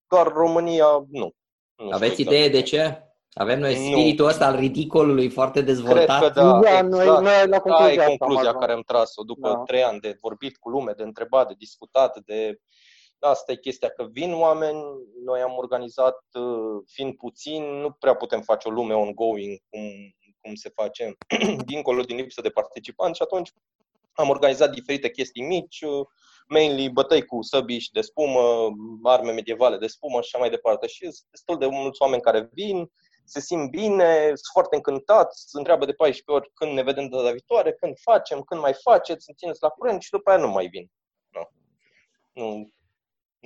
doar 0.08 0.28
România 0.28 1.06
nu. 1.10 1.32
nu 1.76 1.90
Aveți 1.92 2.22
idee 2.22 2.44
exact. 2.44 2.54
de 2.54 2.62
ce? 2.62 3.02
Avem 3.34 3.60
noi 3.60 3.76
spiritul 3.76 4.26
nu. 4.26 4.32
ăsta 4.32 4.46
al 4.46 4.56
ridicolului 4.56 5.30
foarte 5.30 5.62
dezvoltat? 5.62 6.20
Cred 6.20 6.32
că 6.32 6.42
da, 6.42 6.60
da 6.60 6.70
exact. 6.70 6.88
noi, 6.88 7.06
noi 7.06 7.48
la 7.48 7.60
concluzia, 7.60 7.96
da, 7.96 8.04
e 8.04 8.18
concluzia 8.18 8.54
care 8.54 8.72
am 8.72 8.82
tras-o 8.82 9.24
după 9.24 9.50
da. 9.50 9.64
trei 9.66 9.84
ani 9.84 10.00
de 10.00 10.18
vorbit 10.22 10.58
cu 10.58 10.70
lume, 10.70 10.92
de 10.92 11.04
întrebat, 11.04 11.48
de 11.48 11.54
discutat, 11.58 12.20
de 12.20 12.60
Asta 13.20 13.52
e 13.52 13.56
chestia, 13.56 13.90
că 13.90 14.08
vin 14.12 14.34
oameni, 14.34 14.80
noi 15.24 15.42
am 15.42 15.58
organizat, 15.58 16.24
uh, 16.34 16.84
fiind 16.86 17.16
puțin, 17.16 17.64
nu 17.64 17.92
prea 17.92 18.16
putem 18.16 18.42
face 18.42 18.68
o 18.68 18.72
lume 18.72 18.94
ongoing 18.94 19.60
cum, 19.70 19.82
cum 20.42 20.56
se 20.56 20.70
face 20.70 21.18
dincolo 21.66 22.02
din 22.02 22.16
lipsă 22.16 22.42
de 22.42 22.50
participanți 22.50 23.18
și 23.18 23.24
atunci 23.24 23.52
am 24.14 24.30
organizat 24.30 24.72
diferite 24.72 25.10
chestii 25.10 25.44
mici, 25.44 25.82
uh, 25.82 26.08
mainly 26.48 26.90
bătăi 26.90 27.26
cu 27.26 27.42
săbiși 27.42 27.92
de 27.92 28.02
spumă, 28.02 28.70
arme 29.04 29.32
medievale 29.32 29.78
de 29.78 29.88
spumă 29.88 30.22
și 30.22 30.30
așa 30.32 30.38
mai 30.38 30.50
departe. 30.50 30.88
Și 30.88 31.00
sunt 31.00 31.28
destul 31.32 31.58
de 31.58 31.66
mulți 31.66 32.02
oameni 32.02 32.22
care 32.22 32.50
vin, 32.54 32.92
se 33.24 33.40
simt 33.40 33.70
bine, 33.70 34.26
sunt 34.26 34.52
foarte 34.52 34.76
încântați, 34.76 35.50
se 35.50 35.58
întreabă 35.58 35.86
de 35.86 35.94
14 35.94 36.32
ori 36.32 36.52
când 36.54 36.72
ne 36.72 36.84
vedem 36.84 37.08
data 37.08 37.32
viitoare, 37.32 37.74
când 37.74 37.98
facem, 38.00 38.42
când 38.42 38.62
mai 38.62 38.74
faceți, 38.74 39.34
țineți 39.34 39.62
la 39.62 39.70
curent 39.70 40.02
și 40.02 40.10
după 40.10 40.30
aia 40.30 40.40
nu 40.40 40.48
mai 40.48 40.68
vin. 40.68 40.92
Nu. 41.30 41.50
nu 42.34 42.72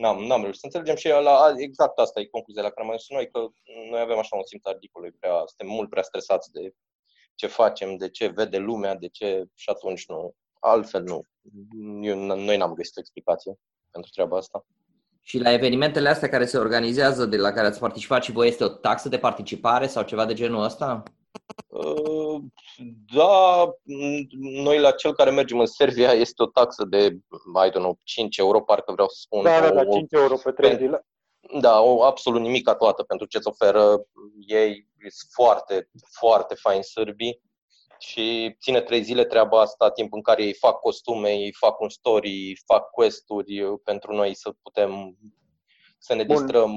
n-am, 0.02 0.18
n-am 0.24 0.42
reușit 0.42 0.60
să 0.60 0.66
înțelegem 0.66 0.96
și 0.96 1.08
la, 1.08 1.54
exact 1.58 1.98
asta 2.00 2.20
e 2.20 2.26
concluzia 2.26 2.62
la 2.62 2.70
care 2.70 2.88
am 2.88 2.94
ajuns 2.94 3.10
noi, 3.10 3.30
că 3.32 3.40
noi 3.92 4.00
avem 4.00 4.18
așa 4.18 4.36
un 4.36 4.44
simț 4.44 4.64
ridicol, 4.66 5.14
prea, 5.20 5.36
suntem 5.46 5.68
mult 5.76 5.90
prea 5.90 6.04
stresați 6.04 6.52
de 6.52 6.74
ce 7.36 7.48
facem, 7.48 7.98
de 7.98 8.10
ce 8.10 8.28
vede 8.28 8.58
lumea, 8.58 8.96
de 8.96 9.08
ce 9.08 9.46
și 9.56 9.70
atunci 9.70 10.06
nu. 10.08 10.36
Altfel 10.60 11.04
nu. 11.04 11.26
Eu, 12.02 12.16
noi 12.36 12.58
n-am 12.58 12.74
găsit 12.74 12.98
o 12.98 13.00
explicație 13.00 13.54
pentru 13.92 14.12
treaba 14.14 14.38
asta. 14.38 14.66
Și 15.22 15.38
la 15.40 15.54
evenimentele 15.54 16.10
astea 16.10 16.30
care 16.30 16.46
se 16.46 16.58
organizează, 16.58 17.26
de 17.26 17.38
la 17.38 17.52
care 17.52 17.68
ați 17.68 17.80
participat 17.80 18.24
și 18.24 18.32
voi, 18.32 18.48
este 18.48 18.64
o 18.64 18.68
taxă 18.68 19.10
de 19.10 19.18
participare 19.18 19.88
sau 19.88 20.04
ceva 20.04 20.26
de 20.26 20.34
genul 20.34 20.64
ăsta? 20.64 21.04
Uh, 21.68 22.42
da, 23.14 23.70
noi 24.40 24.80
la 24.80 24.92
cel 24.92 25.14
care 25.14 25.30
mergem 25.30 25.60
în 25.60 25.66
Serbia 25.66 26.12
este 26.12 26.44
o 26.44 26.46
taxă 26.46 26.86
de, 26.86 27.06
I 27.66 27.70
don't 27.70 27.74
know, 27.74 28.00
5 28.04 28.38
euro, 28.38 28.62
parcă 28.62 28.92
vreau 28.92 29.08
să 29.08 29.18
spun. 29.20 29.44
Da, 29.44 29.60
da, 29.60 29.74
da, 29.74 29.86
5 29.86 30.12
euro 30.12 30.36
pe 30.44 30.52
3 30.52 30.76
zile. 30.76 31.06
Da, 31.60 31.82
o 31.82 32.04
absolut 32.04 32.42
nimic 32.42 32.70
toată 32.72 33.04
pentru 33.04 33.28
ce 33.28 33.38
îți 33.38 33.48
oferă 33.48 34.06
ei. 34.48 34.88
Sunt 35.00 35.32
foarte, 35.34 35.90
foarte 36.20 36.56
fain 36.56 36.82
sârbii 36.82 37.42
și 38.00 38.56
ține 38.62 38.82
trei 38.82 39.04
zile 39.04 39.26
treaba 39.26 39.62
asta, 39.62 39.92
timp 39.92 40.14
în 40.14 40.22
care 40.22 40.44
ei 40.44 40.54
fac 40.54 40.80
costume, 40.80 41.30
ei 41.30 41.54
fac 41.54 41.80
un 41.80 41.90
story, 41.90 42.62
fac 42.66 42.90
quest-uri 42.90 43.64
pentru 43.84 44.14
noi 44.14 44.36
să 44.36 44.54
putem 44.62 45.18
să 46.02 46.16
ne 46.16 46.24
Bun. 46.24 46.36
distrăm, 46.36 46.72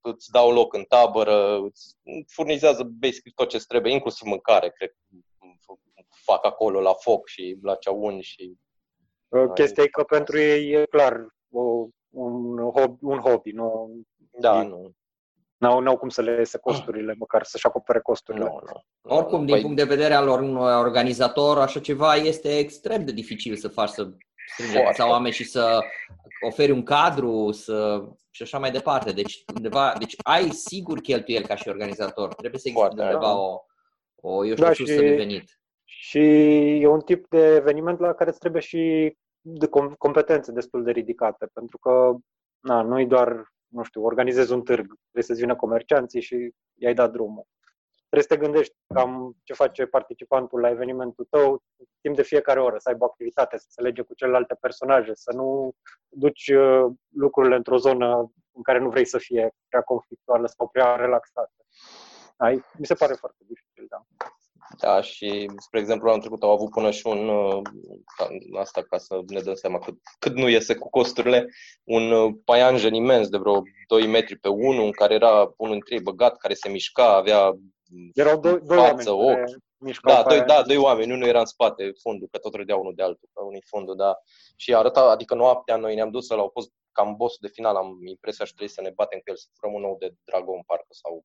îți 0.00 0.30
dau 0.30 0.52
loc 0.52 0.74
în 0.74 0.84
tabără, 0.84 1.58
îți 1.58 1.96
furnizează 2.26 2.82
basic 2.82 3.34
tot 3.34 3.48
ce 3.48 3.58
trebuie, 3.68 3.92
inclusiv 3.92 4.28
mâncare, 4.28 4.70
cred 4.70 4.90
fac 6.26 6.44
acolo 6.44 6.80
la 6.80 6.92
foc 6.92 7.28
și 7.28 7.58
la 7.62 7.74
ceaun 7.74 8.20
și... 8.20 8.54
Chestia 9.54 9.82
e 9.82 9.86
că 9.86 10.02
pentru 10.02 10.38
ei 10.38 10.70
e 10.70 10.86
clar 10.90 11.26
o, 11.50 11.86
un, 12.08 12.58
hobby, 12.58 13.04
un 13.04 13.18
hobby, 13.18 13.50
nu... 13.50 13.90
Da, 14.40 14.60
e, 14.60 14.66
nu. 14.66 14.90
N-au, 15.56 15.80
n-au 15.80 15.96
cum 15.98 16.08
să 16.08 16.22
le 16.22 16.36
iese 16.38 16.58
costurile, 16.58 17.14
măcar 17.18 17.44
să-și 17.44 17.66
acopere 17.66 18.00
costurile. 18.00 18.44
Nu, 18.44 18.50
nu. 18.50 19.16
Oricum, 19.16 19.44
din 19.44 19.54
păi... 19.54 19.62
punct 19.62 19.76
de 19.76 19.84
vedere 19.84 20.14
al 20.14 20.28
unui 20.28 20.74
organizator, 20.74 21.58
așa 21.58 21.80
ceva 21.80 22.14
este 22.14 22.58
extrem 22.58 23.04
de 23.04 23.12
dificil 23.12 23.56
să 23.56 23.68
faci 23.68 23.88
să 23.88 24.10
strângi 24.46 25.00
oameni 25.00 25.34
și 25.34 25.44
să 25.44 25.80
oferi 26.40 26.70
un 26.70 26.82
cadru 26.82 27.50
să, 27.52 28.04
și 28.30 28.42
așa 28.42 28.58
mai 28.58 28.70
departe. 28.70 29.12
Deci, 29.12 29.44
undeva, 29.54 29.94
deci 29.98 30.14
ai 30.22 30.50
sigur 30.50 31.00
cheltuieli 31.00 31.44
ca 31.44 31.54
și 31.54 31.68
organizator. 31.68 32.34
Trebuie 32.34 32.60
să 32.60 32.68
existe 32.68 32.90
undeva 32.90 33.18
da. 33.18 33.34
o, 33.34 33.60
o, 34.14 34.46
eu 34.46 34.52
știu, 34.52 34.64
da, 34.64 34.72
sursă 34.72 35.00
de 35.00 35.14
venit. 35.14 35.60
Și 35.84 36.18
e 36.80 36.86
un 36.86 37.00
tip 37.00 37.28
de 37.28 37.54
eveniment 37.54 37.98
la 37.98 38.14
care 38.14 38.30
îți 38.30 38.38
trebuie 38.38 38.62
și 38.62 39.16
de 39.40 39.68
competențe 39.98 40.52
destul 40.52 40.82
de 40.82 40.90
ridicate, 40.90 41.46
pentru 41.52 41.78
că 41.78 42.14
na, 42.60 42.82
nu 42.82 43.06
doar, 43.06 43.52
nu 43.66 43.82
știu, 43.82 44.04
organizezi 44.04 44.52
un 44.52 44.62
târg, 44.62 44.86
trebuie 44.86 45.22
să-ți 45.22 45.40
vină 45.40 45.56
comercianții 45.56 46.20
și 46.20 46.50
i-ai 46.74 46.94
dat 46.94 47.12
drumul. 47.12 47.44
Trebuie 48.08 48.28
să 48.28 48.34
te 48.34 48.44
gândești 48.44 48.74
cam 48.94 49.36
ce 49.42 49.52
face 49.52 49.86
participantul 49.86 50.60
la 50.60 50.70
evenimentul 50.70 51.26
tău 51.30 51.62
timp 52.00 52.16
de 52.16 52.22
fiecare 52.22 52.60
oră, 52.60 52.78
să 52.78 52.88
aibă 52.88 53.04
o 53.04 53.06
activitate, 53.06 53.58
să 53.58 53.66
se 53.68 53.82
lege 53.82 54.02
cu 54.02 54.14
celelalte 54.14 54.54
personaje, 54.60 55.14
să 55.14 55.32
nu 55.32 55.72
duci 56.08 56.48
uh, 56.48 56.84
lucrurile 57.08 57.56
într-o 57.56 57.76
zonă 57.76 58.32
în 58.52 58.62
care 58.62 58.78
nu 58.78 58.88
vrei 58.88 59.04
să 59.04 59.18
fie 59.18 59.54
prea 59.68 59.82
conflictuală 59.82 60.46
sau 60.46 60.68
prea 60.68 60.96
relaxată. 60.96 61.64
Ai, 62.36 62.64
mi 62.78 62.86
se 62.86 62.94
pare 62.94 63.14
foarte 63.14 63.44
dificil, 63.48 63.86
da. 63.88 64.04
Da, 64.78 65.00
și, 65.00 65.50
spre 65.58 65.80
exemplu, 65.80 66.08
anul 66.08 66.20
trecut 66.20 66.42
au 66.42 66.52
avut 66.52 66.70
până 66.70 66.90
și 66.90 67.06
un, 67.06 67.28
uh, 67.28 67.62
asta 68.58 68.82
ca 68.82 68.98
să 68.98 69.20
ne 69.26 69.40
dăm 69.40 69.54
seama 69.54 69.78
cât, 69.78 69.94
cât 70.18 70.34
nu 70.34 70.48
iese 70.48 70.74
cu 70.74 70.90
costurile, 70.90 71.46
un 71.84 72.10
uh, 72.10 72.34
paianjen 72.44 72.94
imens 72.94 73.28
de 73.28 73.38
vreo 73.38 73.62
2 73.88 74.06
metri 74.06 74.36
pe 74.36 74.48
1, 74.48 74.84
în 74.84 74.90
care 74.90 75.14
era 75.14 75.52
unul 75.56 75.72
dintre 75.72 75.94
ei 75.94 76.02
băgat, 76.02 76.36
care 76.36 76.54
se 76.54 76.68
mișca, 76.68 77.16
avea 77.16 77.56
Erau 78.14 78.40
doi, 78.40 78.60
doi 78.60 78.76
față, 78.76 79.12
oameni 79.12 79.56
ochi. 79.78 80.00
Da, 80.02 80.22
doi, 80.22 80.42
da, 80.42 80.62
doi 80.62 80.76
oameni, 80.76 81.12
unul 81.12 81.28
era 81.28 81.38
în 81.38 81.46
spate, 81.46 81.92
fundul, 82.02 82.28
că 82.30 82.38
tot 82.38 82.54
râdea 82.54 82.76
unul 82.76 82.94
de 82.94 83.02
altul, 83.02 83.28
că 83.32 83.42
unul 83.42 83.62
fundul, 83.66 83.96
da. 83.96 84.18
Și 84.56 84.74
arăta, 84.74 85.00
adică 85.00 85.34
noaptea 85.34 85.76
noi 85.76 85.94
ne-am 85.94 86.10
dus 86.10 86.28
la 86.28 86.36
au 86.36 86.50
fost 86.52 86.70
cam 86.92 87.16
boss 87.16 87.38
de 87.38 87.48
final, 87.48 87.76
am 87.76 88.06
impresia 88.06 88.44
și 88.44 88.54
trebuie 88.54 88.76
să 88.76 88.80
ne 88.80 88.90
batem 88.90 89.18
cu 89.18 89.30
el, 89.30 89.36
să 89.36 89.46
furăm 89.52 89.74
un 89.74 89.80
nou 89.80 89.96
de 89.98 90.14
Dragon 90.24 90.62
parcă 90.62 90.92
sau 91.02 91.24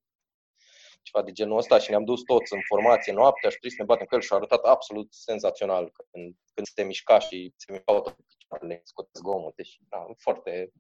ceva 1.02 1.24
de 1.24 1.32
genul 1.32 1.58
ăsta 1.58 1.80
și 1.80 1.90
ne-am 1.90 2.04
dus 2.04 2.22
toți 2.22 2.54
în 2.54 2.60
formație 2.68 3.14
noaptea 3.14 3.50
și 3.50 3.58
trebuie 3.58 3.78
să 3.78 3.82
ne 3.82 3.92
batem 3.92 4.06
cu 4.06 4.16
el 4.16 4.22
și 4.22 4.34
a 4.34 4.36
arătat 4.36 4.64
absolut 4.64 5.14
senzațional 5.14 5.92
când, 6.12 6.36
când 6.54 6.68
se 6.68 6.84
mișca 6.84 7.20
și 7.20 7.54
se 7.58 7.72
mișcau 7.72 8.02
toate 8.02 8.26
picioarele, 8.28 8.82
scoate 8.84 9.10
zgomote 9.14 9.64
și 9.64 9.80
da, 9.90 10.06
foarte, 10.18 10.72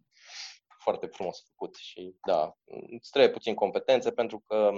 foarte 0.81 1.05
frumos 1.05 1.43
făcut 1.47 1.75
și 1.75 2.15
da, 2.27 2.57
îți 2.99 3.09
trebuie 3.11 3.31
puțin 3.31 3.55
competențe 3.55 4.11
pentru 4.11 4.43
că 4.47 4.71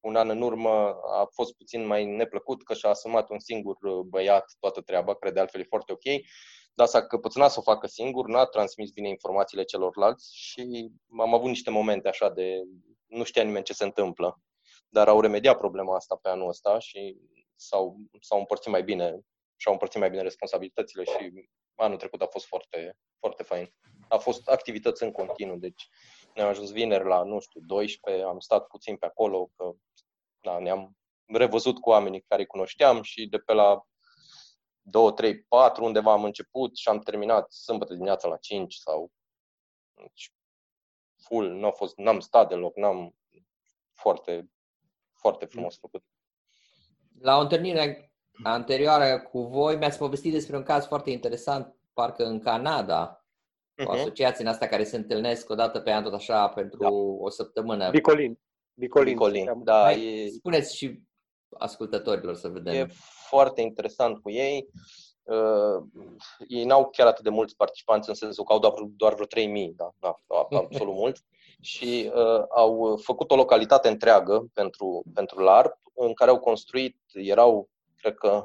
un 0.00 0.16
an 0.16 0.28
în 0.28 0.42
urmă 0.42 0.96
a 1.10 1.28
fost 1.30 1.54
puțin 1.56 1.86
mai 1.86 2.04
neplăcut 2.04 2.64
că 2.64 2.74
și-a 2.74 2.90
asumat 2.90 3.30
un 3.30 3.38
singur 3.38 3.76
băiat 4.06 4.56
toată 4.58 4.80
treaba, 4.80 5.14
cred 5.14 5.32
de 5.32 5.40
altfel 5.40 5.60
e 5.60 5.64
foarte 5.64 5.92
ok, 5.92 6.24
dar 6.74 6.86
s-a 6.86 7.06
căpățânat 7.06 7.50
să 7.50 7.58
o 7.58 7.62
facă 7.62 7.86
singur, 7.86 8.26
n-a 8.26 8.44
transmis 8.44 8.90
bine 8.90 9.08
informațiile 9.08 9.64
celorlalți 9.64 10.36
și 10.36 10.90
am 11.18 11.34
avut 11.34 11.48
niște 11.48 11.70
momente 11.70 12.08
așa 12.08 12.30
de 12.30 12.62
nu 13.06 13.24
știa 13.24 13.42
nimeni 13.42 13.64
ce 13.64 13.72
se 13.72 13.84
întâmplă 13.84 14.42
dar 14.88 15.08
au 15.08 15.20
remediat 15.20 15.58
problema 15.58 15.94
asta 15.96 16.18
pe 16.22 16.28
anul 16.28 16.48
ăsta 16.48 16.78
și 16.78 17.16
s-au, 17.56 17.96
s-au 18.20 18.38
împărțit 18.38 18.70
mai 18.70 18.82
bine 18.82 19.20
și-au 19.56 19.72
împărțit 19.72 20.00
mai 20.00 20.10
bine 20.10 20.22
responsabilitățile 20.22 21.04
și 21.04 21.48
anul 21.78 21.96
trecut 21.96 22.22
a 22.22 22.26
fost 22.26 22.46
foarte, 22.46 22.96
foarte 23.18 23.42
fain. 23.42 23.74
A 24.08 24.16
fost 24.16 24.48
activități 24.48 25.02
în 25.02 25.10
continuu, 25.10 25.56
deci 25.56 25.88
ne-am 26.34 26.48
ajuns 26.48 26.72
vineri 26.72 27.04
la, 27.04 27.22
nu 27.22 27.40
știu, 27.40 27.60
12, 27.60 28.24
am 28.24 28.38
stat 28.38 28.66
puțin 28.66 28.96
pe 28.96 29.06
acolo, 29.06 29.50
că 29.56 29.72
da, 30.40 30.58
ne-am 30.58 30.96
revăzut 31.26 31.78
cu 31.80 31.90
oamenii 31.90 32.24
care 32.28 32.40
îi 32.40 32.46
cunoșteam 32.46 33.02
și 33.02 33.26
de 33.26 33.38
pe 33.38 33.52
la 33.52 33.82
2, 34.80 35.12
3, 35.12 35.42
4 35.42 35.84
undeva 35.84 36.12
am 36.12 36.24
început 36.24 36.76
și 36.76 36.88
am 36.88 36.98
terminat 36.98 37.52
sâmbătă 37.52 37.92
dimineața 37.92 38.28
la 38.28 38.36
5 38.36 38.74
sau 38.74 39.12
deci, 39.94 40.32
full, 41.16 41.58
n-a 41.58 41.70
fost, 41.70 41.96
n-am 41.96 42.20
stat 42.20 42.48
deloc, 42.48 42.76
n-am 42.76 43.16
foarte, 43.92 44.50
foarte 45.14 45.44
frumos 45.44 45.78
făcut. 45.78 46.04
La 47.20 47.36
o 47.36 47.40
întâlnire 47.40 48.07
anterioară 48.42 49.20
cu 49.20 49.40
voi 49.40 49.76
mi-ați 49.76 49.98
povestit 49.98 50.32
despre 50.32 50.56
un 50.56 50.62
caz 50.62 50.86
foarte 50.86 51.10
interesant, 51.10 51.74
parcă 51.92 52.24
în 52.24 52.40
Canada, 52.40 53.24
uh-huh. 53.24 53.86
o 53.86 53.92
mhm. 53.92 54.00
asociație 54.00 54.44
în 54.44 54.50
asta 54.50 54.66
care 54.66 54.84
se 54.84 54.96
întâlnesc 54.96 55.50
o 55.50 55.54
dată 55.54 55.80
pe 55.80 55.92
an 55.92 56.02
tot 56.02 56.14
așa 56.14 56.48
pentru 56.48 56.78
da. 56.78 56.88
o 57.18 57.28
săptămână. 57.30 57.90
Bicolin. 57.90 58.38
Bicolin, 58.74 59.12
Bicolin 59.12 59.62
da. 59.64 59.82
Hai, 59.82 60.04
e... 60.04 60.30
Spuneți 60.30 60.76
și 60.76 61.00
ascultătorilor 61.58 62.34
să 62.34 62.48
vedem. 62.48 62.74
E 62.74 62.86
foarte 63.28 63.60
interesant 63.60 64.18
cu 64.18 64.30
ei. 64.30 64.68
Uh, 65.22 65.84
ei 66.48 66.64
n-au 66.64 66.88
chiar 66.88 67.06
atât 67.06 67.24
de 67.24 67.30
mulți 67.30 67.56
participanți 67.56 68.08
în 68.08 68.14
sensul 68.14 68.44
că 68.44 68.52
au 68.52 68.58
doar, 68.58 68.72
doar 68.96 69.14
vreo 69.14 69.26
3.000, 69.26 69.70
da, 69.76 69.90
da, 69.98 70.14
absolut 70.58 70.94
mulți. 70.94 71.22
Și 71.60 72.10
uh, 72.14 72.44
au 72.48 73.00
făcut 73.02 73.30
o 73.30 73.36
localitate 73.36 73.88
întreagă 73.88 74.46
pentru, 74.52 75.02
pentru 75.14 75.40
LARP 75.40 75.78
în 75.94 76.14
care 76.14 76.30
au 76.30 76.38
construit, 76.38 76.96
erau, 77.12 77.68
cred 77.98 78.14
că, 78.14 78.44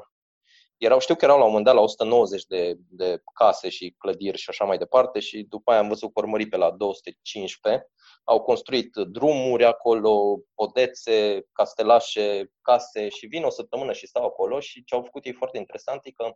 erau, 0.76 0.98
știu 0.98 1.14
că 1.14 1.24
erau 1.24 1.38
la 1.38 1.44
un 1.44 1.48
moment 1.48 1.66
dat 1.66 1.74
la 1.74 1.80
190 1.80 2.44
de, 2.44 2.74
de 2.78 3.22
case 3.34 3.68
și 3.68 3.94
clădiri 3.98 4.38
și 4.38 4.50
așa 4.50 4.64
mai 4.64 4.78
departe 4.78 5.20
și 5.20 5.42
după 5.42 5.70
aia 5.70 5.80
am 5.80 5.88
văzut 5.88 6.12
că 6.12 6.20
urmări 6.20 6.46
pe 6.46 6.56
la 6.56 6.70
215 6.70 7.88
au 8.24 8.42
construit 8.42 8.90
drumuri 8.94 9.64
acolo, 9.64 10.40
podețe, 10.54 11.46
castelașe, 11.52 12.52
case 12.60 13.08
și 13.08 13.26
vin 13.26 13.44
o 13.44 13.50
săptămână 13.50 13.92
și 13.92 14.06
stau 14.06 14.24
acolo 14.24 14.60
și 14.60 14.84
ce 14.84 14.94
au 14.94 15.02
făcut 15.02 15.24
ei 15.24 15.32
foarte 15.32 15.58
interesant 15.58 16.00
e 16.04 16.10
că 16.10 16.32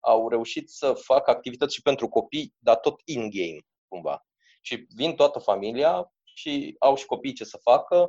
au 0.00 0.28
reușit 0.28 0.68
să 0.68 0.92
facă 0.92 1.30
activități 1.30 1.74
și 1.74 1.82
pentru 1.82 2.08
copii, 2.08 2.54
dar 2.58 2.76
tot 2.76 3.00
in-game, 3.04 3.60
cumva. 3.88 4.26
Și 4.60 4.86
vin 4.94 5.14
toată 5.14 5.38
familia 5.38 6.12
și 6.24 6.76
au 6.78 6.96
și 6.96 7.06
copii 7.06 7.32
ce 7.32 7.44
să 7.44 7.58
facă, 7.62 7.96
uh, 8.00 8.08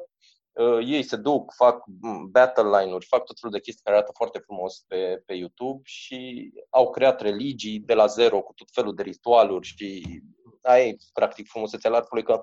ei 0.86 1.04
se 1.04 1.16
duc, 1.16 1.54
fac 1.54 1.84
battle 2.30 2.80
line-uri, 2.80 3.06
fac 3.06 3.26
tot 3.26 3.40
felul 3.40 3.56
de 3.56 3.62
chestii 3.62 3.84
care 3.84 3.96
arată 3.98 4.12
foarte 4.16 4.40
frumos 4.40 4.84
pe, 4.88 5.24
pe 5.26 5.34
YouTube 5.34 5.82
și 5.84 6.52
au 6.70 6.90
creat 6.90 7.22
religii 7.22 7.80
de 7.80 7.94
la 7.94 8.06
zero 8.06 8.42
cu 8.42 8.54
tot 8.54 8.68
felul 8.74 8.96
de 8.96 9.02
ritualuri 9.02 9.68
și 9.68 10.22
aia 10.62 10.86
e 10.86 10.98
practic 11.14 11.48
frumusețea 11.48 11.90
larpului 11.90 12.24
că 12.24 12.40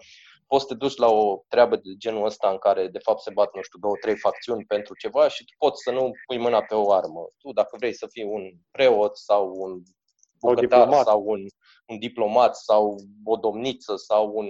poți 0.47 0.66
să 0.66 0.73
te 0.73 0.75
duci 0.75 0.97
la 0.97 1.09
o 1.11 1.44
treabă 1.49 1.76
de 1.76 1.94
genul 1.97 2.25
ăsta 2.25 2.50
în 2.50 2.59
care 2.59 2.88
de 2.88 2.99
fapt 2.99 3.21
se 3.21 3.30
bat, 3.33 3.54
nu 3.54 3.62
știu, 3.62 3.78
două, 3.78 3.94
trei 4.00 4.18
facțiuni 4.18 4.64
pentru 4.64 4.94
ceva 4.94 5.28
și 5.28 5.44
tu 5.44 5.52
poți 5.59 5.83
să 5.83 5.90
nu 5.90 6.11
pui 6.26 6.38
mâna 6.38 6.62
pe 6.62 6.75
o 6.75 6.92
armă. 6.92 7.28
Tu 7.38 7.52
dacă 7.52 7.76
vrei 7.78 7.94
să 7.94 8.06
fii 8.11 8.25
un 8.25 8.42
preot 8.71 9.16
sau 9.16 9.52
un 9.56 9.83
bucătar 10.45 11.03
sau 11.03 11.23
un, 11.27 11.41
un 11.87 11.99
diplomat 11.99 12.57
sau 12.57 12.97
o 13.25 13.37
domniță 13.37 13.97
sau 13.97 14.33
un 14.35 14.47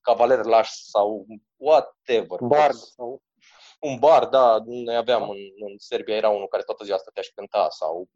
cavaler 0.00 0.44
laș 0.44 0.68
sau 0.68 1.26
whatever. 1.56 2.38
Bard. 2.40 2.74
Sau... 2.74 3.22
Un 3.80 3.98
bar, 3.98 4.26
da, 4.26 4.58
noi 4.64 4.96
aveam 4.96 5.30
în, 5.30 5.38
în 5.68 5.74
Serbia, 5.76 6.16
era 6.16 6.28
unul 6.28 6.48
care 6.48 6.62
toată 6.62 6.84
ziua 6.84 6.96
stătea 6.96 7.22
și 7.22 7.32
cânta 7.34 7.68
sau 7.70 8.08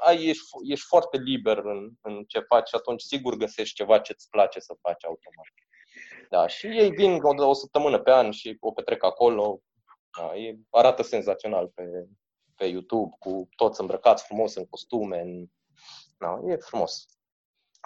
ai, 0.00 0.24
ești, 0.24 0.42
ești 0.68 0.86
foarte 0.86 1.16
liber 1.16 1.58
în, 1.58 1.90
în 2.00 2.24
ce 2.24 2.38
faci 2.38 2.68
și 2.68 2.74
atunci 2.74 3.02
sigur 3.02 3.36
găsești 3.36 3.74
ceva 3.74 3.98
ce 3.98 4.12
îți 4.12 4.28
place 4.30 4.60
să 4.60 4.76
faci 4.80 5.04
automat. 5.04 5.46
Da, 6.30 6.46
și 6.46 6.66
ei 6.66 6.90
vin 6.90 7.22
o, 7.22 7.48
o 7.48 7.52
săptămână 7.52 8.00
pe 8.00 8.10
an 8.10 8.30
și 8.30 8.56
o 8.60 8.72
petrec 8.72 9.04
acolo. 9.04 9.60
Da, 10.18 10.36
e, 10.36 10.56
arată 10.70 11.02
senzațional 11.02 11.68
pe, 11.68 11.84
pe 12.56 12.64
YouTube, 12.64 13.16
cu 13.18 13.48
toți 13.56 13.80
îmbrăcați 13.80 14.24
frumos 14.24 14.54
în 14.54 14.66
costume. 14.66 15.20
În, 15.20 15.46
da, 16.24 16.52
e 16.52 16.56
frumos. 16.56 17.06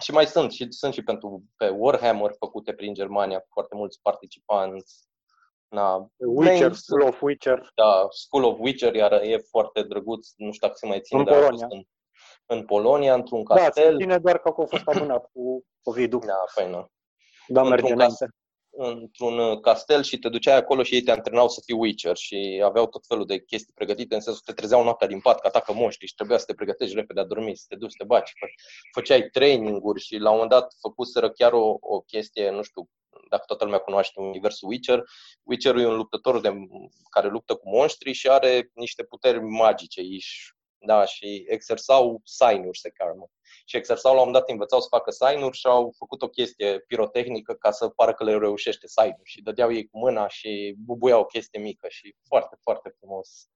Și 0.03 0.11
mai 0.11 0.27
sunt 0.27 0.53
și 0.53 0.67
sunt 0.71 0.93
și 0.93 1.03
pentru 1.03 1.43
pe 1.57 1.69
Warhammer 1.69 2.33
făcute 2.39 2.73
prin 2.73 2.95
Germania 2.95 3.39
cu 3.39 3.47
foarte 3.51 3.75
mulți 3.75 3.99
participanți. 4.03 5.07
Na, 5.69 6.11
Witcher, 6.17 6.73
School 6.73 7.03
of 7.03 7.23
Witcher. 7.23 7.73
Da, 7.75 8.07
School 8.11 8.45
of 8.45 8.59
Witcher 8.61 8.95
iar 8.95 9.13
e 9.13 9.39
foarte 9.39 9.83
drăguț, 9.83 10.29
nu 10.37 10.53
știu 10.53 10.67
dacă 10.67 10.79
se 10.79 10.87
mai 10.87 11.01
ține, 11.01 11.21
în 11.21 11.27
dar 11.27 11.41
Polonia. 11.41 11.67
În, 11.71 11.83
în 12.47 12.65
Polonia, 12.65 13.15
într-un 13.15 13.45
castel. 13.45 13.85
Da, 13.85 13.91
se 13.91 13.97
ține 13.97 14.19
doar 14.19 14.39
că 14.39 14.49
a 14.49 14.67
fost 14.67 14.87
amânat 14.87 15.31
cu 15.33 15.65
COVID-ul. 15.87 16.23
Da, 16.27 16.45
faină. 16.55 16.91
Da, 17.47 17.63
merge 17.63 17.93
înainte 17.93 18.27
într-un 18.79 19.39
uh, 19.39 19.61
castel 19.61 20.03
și 20.03 20.19
te 20.19 20.29
duceai 20.29 20.57
acolo 20.57 20.83
și 20.83 20.95
ei 20.95 21.03
te 21.03 21.11
antrenau 21.11 21.49
să 21.49 21.63
fii 21.65 21.75
Witcher 21.75 22.17
și 22.17 22.63
aveau 22.65 22.87
tot 22.87 23.07
felul 23.07 23.27
de 23.27 23.45
chestii 23.45 23.75
pregătite, 23.75 24.15
în 24.15 24.21
sensul 24.21 24.43
că 24.45 24.53
te 24.53 24.59
trezeau 24.59 24.83
noaptea 24.83 25.07
din 25.07 25.21
pat, 25.21 25.41
că 25.41 25.47
atacă 25.47 25.73
moștri 25.73 26.07
și 26.07 26.15
trebuia 26.15 26.39
să 26.39 26.45
te 26.45 26.55
pregătești 26.55 26.95
repede 26.95 27.21
a 27.21 27.25
dormi, 27.25 27.57
să 27.57 27.65
te 27.69 27.77
duci 27.77 27.91
să 27.91 27.97
te 27.99 28.05
baci. 28.05 28.33
Făceai 28.93 29.29
training-uri 29.33 30.01
și 30.01 30.17
la 30.17 30.29
un 30.29 30.35
moment 30.35 30.51
dat 30.51 30.75
făcuseră 30.81 31.31
chiar 31.31 31.53
o, 31.53 31.77
o 31.81 32.01
chestie, 32.01 32.51
nu 32.51 32.63
știu 32.63 32.89
dacă 33.31 33.43
toată 33.47 33.65
lumea 33.65 33.79
cunoaște 33.79 34.21
universul 34.21 34.69
Witcher. 34.69 35.03
Witcherul 35.43 35.81
e 35.81 35.87
un 35.87 35.97
luptător 35.97 36.41
de, 36.41 36.53
care 37.11 37.29
luptă 37.29 37.55
cu 37.55 37.69
monștri 37.69 38.13
și 38.13 38.29
are 38.29 38.71
niște 38.75 39.03
puteri 39.03 39.41
magice. 39.41 40.01
Ești 40.01 40.57
da, 40.79 41.05
și 41.05 41.45
exersau 41.49 42.21
sign-uri, 42.25 42.79
se 42.79 42.91
cheamă. 42.91 43.31
Și 43.65 43.77
exersau, 43.77 44.15
la 44.15 44.21
un 44.21 44.27
moment 44.27 44.43
dat 44.45 44.53
învățau 44.53 44.81
să 44.81 44.87
facă 44.91 45.11
sign 45.11 45.51
și 45.51 45.67
au 45.67 45.95
făcut 45.97 46.23
o 46.23 46.29
chestie 46.29 46.81
pirotehnică 46.81 47.55
ca 47.55 47.71
să 47.71 47.89
pară 47.89 48.15
că 48.15 48.25
le 48.25 48.39
reușește 48.39 48.87
sign 48.87 49.21
și 49.23 49.43
dădeau 49.43 49.73
ei 49.73 49.89
cu 49.89 49.99
mâna 49.99 50.29
și 50.29 50.75
bubuiau 50.79 51.21
o 51.21 51.25
chestie 51.25 51.61
mică 51.61 51.89
și 51.89 52.17
foarte, 52.27 52.57
foarte 52.61 52.95
frumos. 52.99 53.49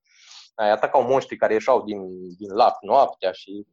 Ai 0.54 0.70
atacau 0.70 1.02
monștri 1.02 1.36
care 1.36 1.52
ieșau 1.52 1.84
din, 1.84 2.28
din 2.36 2.52
lac 2.54 2.76
noaptea 2.80 3.32
și 3.32 3.66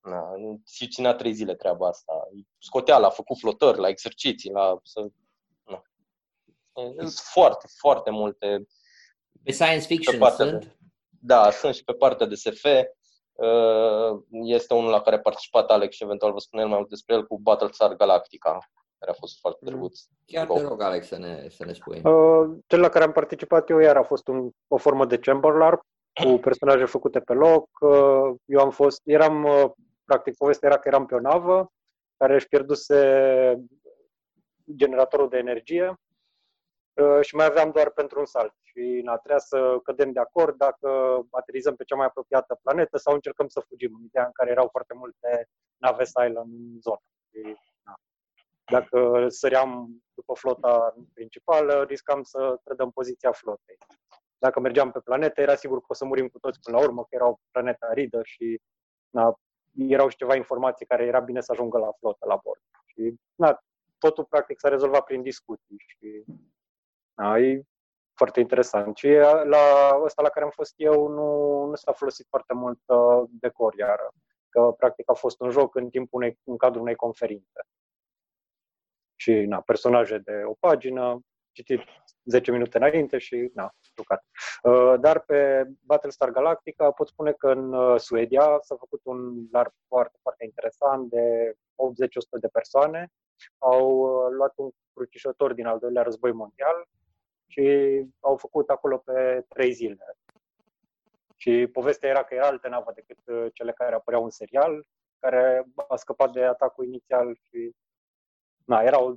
na, 0.00 0.22
și 0.66 0.88
ținea 0.88 1.14
trei 1.14 1.32
zile 1.32 1.54
treaba 1.54 1.88
asta. 1.88 2.12
Scotea 2.58 2.98
la 2.98 3.10
făcut 3.10 3.38
flotări, 3.38 3.78
la 3.78 3.88
exerciții, 3.88 4.50
la... 4.50 4.80
Să, 4.82 5.06
na. 5.64 5.82
Sunt 6.98 7.12
foarte, 7.12 7.66
foarte 7.78 8.10
multe... 8.10 8.66
Pe 9.42 9.52
science 9.52 9.86
fiction 9.86 10.30
sunt? 10.30 10.75
De, 11.26 11.34
da, 11.34 11.50
sunt 11.50 11.74
și 11.74 11.84
pe 11.84 11.92
partea 11.92 12.26
de 12.26 12.34
SF. 12.34 12.64
Uh, 13.32 14.20
este 14.30 14.74
unul 14.74 14.90
la 14.90 15.00
care 15.00 15.16
a 15.16 15.20
participat 15.20 15.70
Alex 15.70 15.94
și 15.94 16.04
eventual 16.04 16.32
vă 16.32 16.38
spune 16.38 16.62
el 16.62 16.68
mai 16.68 16.78
mult 16.78 16.88
despre 16.90 17.14
el 17.14 17.26
cu 17.26 17.38
Battlestar 17.38 17.94
Galactica, 17.94 18.58
care 18.98 19.10
a 19.10 19.14
fost 19.14 19.40
foarte 19.40 19.58
mm. 19.62 19.68
drăguț. 19.70 20.00
Chiar 20.26 20.46
te 20.46 20.60
rog, 20.60 20.82
Alex, 20.82 21.06
să 21.06 21.18
ne, 21.18 21.48
să 21.48 21.64
ne 21.64 21.72
spui. 21.72 22.00
Uh, 22.04 22.56
cel 22.66 22.80
la 22.80 22.88
care 22.88 23.04
am 23.04 23.12
participat 23.12 23.70
eu 23.70 23.78
iar 23.78 23.96
a 23.96 24.02
fost 24.02 24.28
un, 24.28 24.50
o 24.68 24.76
formă 24.76 25.06
de 25.06 25.18
Chamber 25.18 25.52
LARP 25.52 25.80
cu 26.24 26.38
personaje 26.48 26.84
făcute 26.84 27.20
pe 27.20 27.32
loc. 27.32 27.68
Uh, 27.80 28.34
eu 28.44 28.60
am 28.60 28.70
fost, 28.70 29.00
eram, 29.04 29.44
uh, 29.44 29.70
practic, 30.04 30.36
povestea 30.36 30.68
era 30.68 30.78
că 30.78 30.88
eram 30.88 31.06
pe 31.06 31.14
o 31.14 31.20
navă 31.20 31.72
care 32.16 32.34
își 32.34 32.48
pierduse 32.48 33.66
generatorul 34.76 35.28
de 35.28 35.38
energie 35.38 35.94
uh, 36.94 37.18
și 37.20 37.34
mai 37.34 37.46
aveam 37.46 37.70
doar 37.70 37.90
pentru 37.90 38.18
un 38.18 38.26
salt 38.26 38.54
și 38.76 39.00
na, 39.04 39.16
trebuia 39.16 39.38
să 39.38 39.78
cădem 39.82 40.12
de 40.12 40.20
acord 40.20 40.56
dacă 40.56 41.20
aterizăm 41.30 41.76
pe 41.76 41.84
cea 41.84 41.96
mai 41.96 42.06
apropiată 42.06 42.58
planetă 42.62 42.98
sau 42.98 43.14
încercăm 43.14 43.48
să 43.48 43.60
fugim, 43.60 43.94
în 43.98 44.04
ideea 44.04 44.24
în 44.24 44.32
care 44.32 44.50
erau 44.50 44.68
foarte 44.70 44.94
multe 44.94 45.48
nave 45.76 46.04
Silent 46.04 46.36
în 46.36 46.80
zonă. 46.80 47.02
Și, 47.30 47.56
na, 47.84 47.94
dacă 48.64 49.28
săream 49.28 50.02
după 50.14 50.34
flota 50.34 50.94
principală, 51.12 51.84
riscam 51.84 52.22
să 52.22 52.60
trădăm 52.64 52.90
poziția 52.90 53.32
flotei. 53.32 53.78
Dacă 54.38 54.60
mergeam 54.60 54.90
pe 54.90 55.00
planetă, 55.00 55.40
era 55.40 55.54
sigur 55.54 55.78
că 55.78 55.86
o 55.88 55.94
să 55.94 56.04
murim 56.04 56.28
cu 56.28 56.38
toți 56.38 56.60
până 56.60 56.76
la 56.76 56.82
urmă, 56.82 57.02
că 57.02 57.08
era 57.10 57.28
o 57.28 57.38
planetă 57.50 57.86
aridă 57.90 58.20
și 58.22 58.60
na, 59.10 59.38
erau 59.72 60.08
și 60.08 60.16
ceva 60.16 60.34
informații 60.34 60.86
care 60.86 61.04
era 61.04 61.20
bine 61.20 61.40
să 61.40 61.52
ajungă 61.52 61.78
la 61.78 61.92
flotă, 61.98 62.26
la 62.26 62.40
bord. 62.42 62.60
Și 62.86 63.14
na, 63.34 63.60
totul 63.98 64.24
practic 64.24 64.58
s-a 64.58 64.68
rezolvat 64.68 65.04
prin 65.04 65.22
discuții 65.22 65.76
și 65.86 66.24
na, 67.14 67.38
e 67.38 67.62
foarte 68.16 68.40
interesant. 68.40 68.96
Și 68.96 69.08
la 69.44 69.98
ăsta 70.02 70.22
la 70.22 70.28
care 70.28 70.44
am 70.44 70.50
fost 70.50 70.74
eu 70.76 71.08
nu, 71.08 71.64
nu 71.64 71.74
s-a 71.74 71.92
folosit 71.92 72.26
foarte 72.28 72.54
mult 72.54 72.80
uh, 72.86 73.28
decor 73.30 73.74
iară, 73.74 74.12
că 74.48 74.74
practic 74.78 75.10
a 75.10 75.14
fost 75.14 75.40
un 75.40 75.50
joc 75.50 75.74
în 75.74 75.88
timpul 75.88 76.20
unei, 76.22 76.38
în 76.44 76.56
cadrul 76.56 76.82
unei 76.82 76.94
conferințe. 76.94 77.60
Și 79.14 79.32
na, 79.32 79.60
personaje 79.60 80.18
de 80.18 80.42
o 80.44 80.54
pagină, 80.60 81.20
citit 81.52 81.80
10 82.24 82.50
minute 82.50 82.76
înainte 82.76 83.18
și 83.18 83.50
na, 83.54 83.74
jucat. 83.96 84.24
Uh, 84.62 84.94
dar 85.00 85.20
pe 85.20 85.64
Battlestar 85.80 86.30
Galactica 86.30 86.90
pot 86.90 87.08
spune 87.08 87.32
că 87.32 87.50
în 87.50 87.72
uh, 87.72 88.00
Suedia 88.00 88.58
s-a 88.60 88.76
făcut 88.78 89.00
un 89.02 89.46
larg 89.52 89.72
foarte, 89.88 90.18
foarte 90.22 90.44
interesant 90.44 91.10
de 91.10 91.52
80-100 91.52 92.40
de 92.40 92.48
persoane. 92.48 93.08
Au 93.58 93.90
uh, 93.90 94.32
luat 94.36 94.52
un 94.56 94.70
crucișător 94.94 95.52
din 95.52 95.66
al 95.66 95.78
doilea 95.78 96.02
război 96.02 96.32
mondial 96.32 96.88
și 97.46 98.04
au 98.20 98.36
făcut 98.36 98.70
acolo 98.70 98.98
pe 98.98 99.44
trei 99.48 99.72
zile. 99.72 100.16
Și 101.36 101.66
povestea 101.72 102.08
era 102.08 102.24
că 102.24 102.34
era 102.34 102.46
altă 102.46 102.68
navă 102.68 102.92
decât 102.94 103.18
uh, 103.26 103.46
cele 103.52 103.72
care 103.72 103.94
apăreau 103.94 104.24
în 104.24 104.30
serial, 104.30 104.86
care 105.18 105.64
a 105.88 105.96
scăpat 105.96 106.32
de 106.32 106.44
atacul 106.44 106.84
inițial 106.84 107.38
și 107.42 107.74
na, 108.64 108.80
era 108.82 109.00
o 109.02 109.16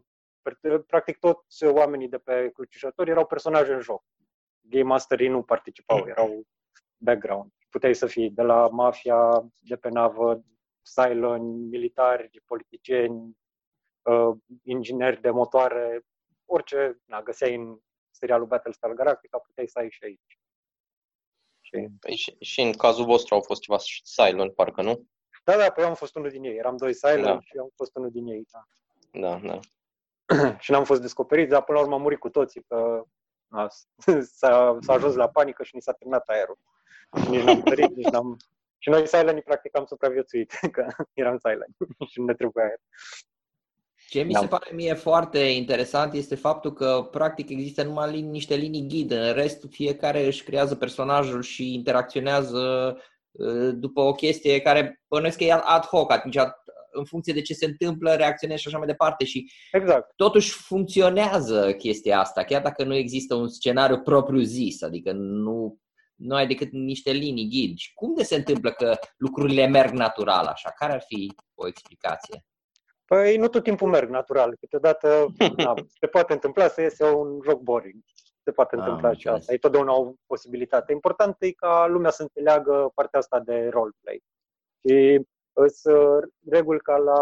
Practic 0.87 1.17
toți 1.19 1.65
oamenii 1.65 2.09
de 2.09 2.17
pe 2.17 2.49
Crucișători 2.53 3.09
erau 3.09 3.25
personaje 3.25 3.73
în 3.73 3.79
joc. 3.79 4.03
Game 4.61 4.83
Masterii 4.83 5.27
nu 5.27 5.43
participau, 5.43 6.07
erau 6.07 6.47
background. 6.97 7.51
Puteai 7.69 7.93
să 7.93 8.05
fii 8.05 8.29
de 8.29 8.41
la 8.41 8.67
mafia, 8.67 9.49
de 9.59 9.75
pe 9.75 9.89
navă, 9.89 10.43
Cylon, 10.81 11.67
militari, 11.67 12.41
politicieni, 12.45 13.37
uh, 14.01 14.37
ingineri 14.63 15.21
de 15.21 15.29
motoare, 15.29 16.05
orice 16.45 16.99
na, 17.05 17.21
găseai 17.21 17.55
în 17.55 17.79
serialul 18.19 18.47
Battlestar 18.47 18.93
Galactica, 18.93 19.37
puteai 19.37 19.67
să 19.67 19.79
ai 19.79 19.89
și 19.89 20.03
aici. 20.03 20.39
Și... 21.61 21.87
Păi 21.99 22.15
și, 22.15 22.35
și 22.39 22.61
în 22.61 22.73
cazul 22.73 23.05
vostru 23.05 23.35
au 23.35 23.41
fost 23.41 23.61
ceva 23.61 23.77
Cylon, 24.03 24.51
parcă 24.51 24.81
nu? 24.81 25.07
Da, 25.43 25.57
da, 25.57 25.69
păi 25.71 25.83
eu 25.83 25.89
am 25.89 25.95
fost 25.95 26.15
unul 26.15 26.29
din 26.29 26.43
ei. 26.43 26.57
Eram 26.57 26.77
doi 26.77 26.93
Cylon 26.93 27.23
da. 27.23 27.39
și 27.41 27.55
eu 27.55 27.63
am 27.63 27.71
fost 27.75 27.95
unul 27.95 28.11
din 28.11 28.27
ei. 28.27 28.45
Da, 29.11 29.39
da. 29.39 29.39
da. 29.47 29.59
și 30.63 30.71
n-am 30.71 30.83
fost 30.83 31.01
descoperiți, 31.01 31.49
dar 31.49 31.63
până 31.63 31.77
la 31.77 31.83
urmă 31.83 31.95
am 31.95 32.01
murit 32.01 32.19
cu 32.19 32.29
toții, 32.29 32.63
că 32.63 33.03
a, 33.49 33.67
s-a, 34.39 34.77
s-a 34.81 34.93
ajuns 34.93 35.15
la 35.15 35.29
panică 35.29 35.63
și 35.63 35.75
ni 35.75 35.81
s-a 35.81 35.91
terminat 35.91 36.27
aerul. 36.27 36.57
Și 37.23 37.29
nici 37.29 37.43
n-am 37.43 37.61
tărit, 37.61 37.95
nici 37.95 38.09
n-am... 38.09 38.37
Și 38.77 38.89
noi 38.89 39.07
Silent 39.07 39.43
practic 39.43 39.77
am 39.77 39.85
supraviețuit, 39.85 40.51
că 40.75 40.87
eram 41.13 41.37
Silent 41.37 41.75
și 42.11 42.19
nu 42.19 42.25
ne 42.25 42.33
trebuia 42.33 42.65
aer. 42.65 42.79
Ce 44.09 44.21
mi 44.21 44.33
se 44.33 44.47
pare 44.47 44.71
mie 44.73 44.93
foarte 44.93 45.39
interesant 45.39 46.13
este 46.13 46.35
faptul 46.35 46.73
că 46.73 47.07
practic 47.11 47.49
există 47.49 47.83
numai 47.83 48.11
lin- 48.11 48.29
niște 48.29 48.55
linii 48.55 48.87
ghid, 48.87 49.11
în 49.11 49.33
rest 49.33 49.65
fiecare 49.69 50.25
își 50.25 50.43
creează 50.43 50.75
personajul 50.75 51.41
și 51.41 51.73
interacționează 51.73 52.95
uh, 53.31 53.69
după 53.73 54.01
o 54.01 54.13
chestie 54.13 54.59
care 54.59 55.01
bănuiesc 55.07 55.37
că 55.37 55.43
e 55.43 55.51
ad 55.63 55.85
hoc, 55.85 56.11
atunci 56.11 56.37
în 56.91 57.05
funcție 57.05 57.33
de 57.33 57.41
ce 57.41 57.53
se 57.53 57.65
întâmplă, 57.65 58.13
reacționezi 58.13 58.61
și 58.61 58.67
așa 58.67 58.77
mai 58.77 58.87
departe. 58.87 59.25
Și 59.25 59.51
exact. 59.71 60.13
totuși 60.15 60.51
funcționează 60.51 61.73
chestia 61.73 62.19
asta, 62.19 62.43
chiar 62.43 62.61
dacă 62.61 62.83
nu 62.83 62.95
există 62.95 63.35
un 63.35 63.47
scenariu 63.47 63.99
propriu 63.99 64.41
zis, 64.41 64.81
adică 64.81 65.11
nu, 65.11 65.77
nu 66.15 66.35
ai 66.35 66.47
decât 66.47 66.71
niște 66.71 67.11
linii 67.11 67.49
ghid. 67.49 67.77
Și 67.77 67.93
cum 67.93 68.13
de 68.15 68.23
se 68.23 68.35
întâmplă 68.35 68.71
că 68.71 68.97
lucrurile 69.17 69.67
merg 69.67 69.93
natural 69.93 70.45
așa? 70.45 70.73
Care 70.75 70.93
ar 70.93 71.03
fi 71.07 71.33
o 71.55 71.67
explicație? 71.67 72.43
Păi 73.09 73.37
nu 73.37 73.47
tot 73.47 73.63
timpul 73.63 73.89
merg 73.89 74.09
natural. 74.09 74.55
Câteodată 74.59 75.27
na, 75.57 75.73
se 75.99 76.07
poate 76.07 76.33
întâmpla 76.33 76.67
să 76.67 76.81
iese 76.81 77.05
un 77.05 77.39
joc 77.43 77.61
boring. 77.61 78.03
Se 78.43 78.51
poate 78.51 78.75
ah, 78.75 78.81
întâmpla 78.81 79.13
și 79.13 79.27
asta. 79.27 79.53
E 79.53 79.57
totdeauna 79.57 79.93
o 79.93 80.13
posibilitate. 80.25 80.91
Important 80.91 81.35
e 81.39 81.51
ca 81.51 81.87
lumea 81.87 82.11
să 82.11 82.21
înțeleagă 82.21 82.91
partea 82.95 83.19
asta 83.19 83.39
de 83.39 83.67
roleplay. 83.67 84.23
Și 84.87 85.25
sunt 85.65 86.33
reguli 86.49 86.79
ca 86.79 86.97
la 86.97 87.21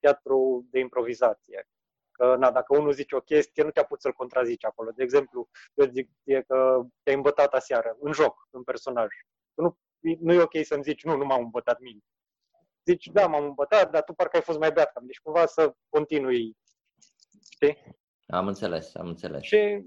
teatru 0.00 0.66
de 0.70 0.78
improvizație. 0.78 1.68
Că, 2.12 2.36
na, 2.38 2.50
dacă 2.50 2.78
unul 2.78 2.92
zice 2.92 3.16
o 3.16 3.20
chestie, 3.20 3.62
nu 3.62 3.70
te 3.70 3.80
apuci 3.80 4.00
să-l 4.00 4.12
contrazici 4.12 4.64
acolo. 4.64 4.90
De 4.90 5.02
exemplu, 5.02 5.48
eu 5.74 5.86
zic 5.86 6.10
e 6.22 6.42
că 6.42 6.82
te-ai 7.02 7.16
îmbătat 7.16 7.52
aseară, 7.52 7.96
în 8.00 8.12
joc, 8.12 8.48
în 8.50 8.62
personaj. 8.62 9.08
Nu, 9.54 9.78
nu 10.18 10.32
e 10.32 10.42
ok 10.42 10.64
să-mi 10.64 10.82
zici, 10.82 11.04
nu, 11.04 11.16
nu 11.16 11.24
m-am 11.24 11.42
îmbătat 11.42 11.80
mine. 11.80 12.00
Zici, 12.84 13.06
da, 13.06 13.26
m-am 13.26 13.44
îmbătat, 13.44 13.90
dar 13.90 14.02
tu 14.02 14.12
parcă 14.12 14.36
ai 14.36 14.42
fost 14.42 14.58
mai 14.58 14.72
beat. 14.72 14.92
Deci 15.02 15.20
cumva 15.20 15.46
să 15.46 15.74
continui. 15.88 16.56
Știi? 17.50 17.96
Am 18.26 18.46
înțeles, 18.46 18.94
am 18.94 19.06
înțeles. 19.06 19.42
Și, 19.42 19.84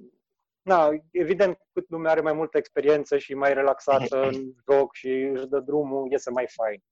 na, 0.61 0.89
evident, 1.11 1.57
cât 1.73 1.89
lumea 1.89 2.11
are 2.11 2.21
mai 2.21 2.33
multă 2.33 2.57
experiență 2.57 3.17
și 3.17 3.33
mai 3.33 3.53
relaxată 3.53 4.21
în 4.27 4.53
joc 4.71 4.93
și 4.93 5.09
își 5.09 5.47
dă 5.47 5.59
drumul, 5.59 6.11
iese 6.11 6.29
mai 6.29 6.47
fain. 6.47 6.83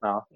Da. 0.00 0.26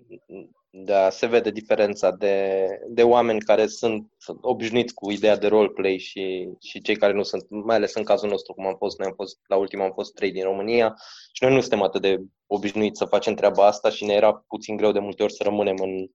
Da, 0.70 1.10
se 1.10 1.26
vede 1.26 1.50
diferența 1.50 2.10
de, 2.10 2.66
de 2.88 3.02
oameni 3.02 3.40
care 3.40 3.66
sunt 3.66 4.12
obișnuiți 4.40 4.94
cu 4.94 5.10
ideea 5.10 5.36
de 5.36 5.46
roleplay 5.46 5.98
și, 5.98 6.48
și 6.60 6.80
cei 6.80 6.96
care 6.96 7.12
nu 7.12 7.22
sunt, 7.22 7.46
mai 7.48 7.76
ales 7.76 7.94
în 7.94 8.04
cazul 8.04 8.28
nostru, 8.28 8.52
cum 8.52 8.66
am 8.66 8.76
fost, 8.76 8.98
noi 8.98 9.08
am 9.08 9.14
fost, 9.14 9.38
la 9.46 9.56
ultima 9.56 9.84
am 9.84 9.92
fost 9.92 10.14
trei 10.14 10.32
din 10.32 10.42
România 10.42 10.94
și 11.32 11.44
noi 11.44 11.52
nu 11.52 11.60
suntem 11.60 11.82
atât 11.82 12.00
de 12.00 12.18
obișnuiți 12.46 12.98
să 12.98 13.04
facem 13.04 13.34
treaba 13.34 13.66
asta 13.66 13.90
și 13.90 14.04
ne 14.04 14.12
era 14.12 14.44
puțin 14.48 14.76
greu 14.76 14.92
de 14.92 14.98
multe 14.98 15.22
ori 15.22 15.32
să 15.32 15.42
rămânem 15.42 15.76
în, 15.80 16.06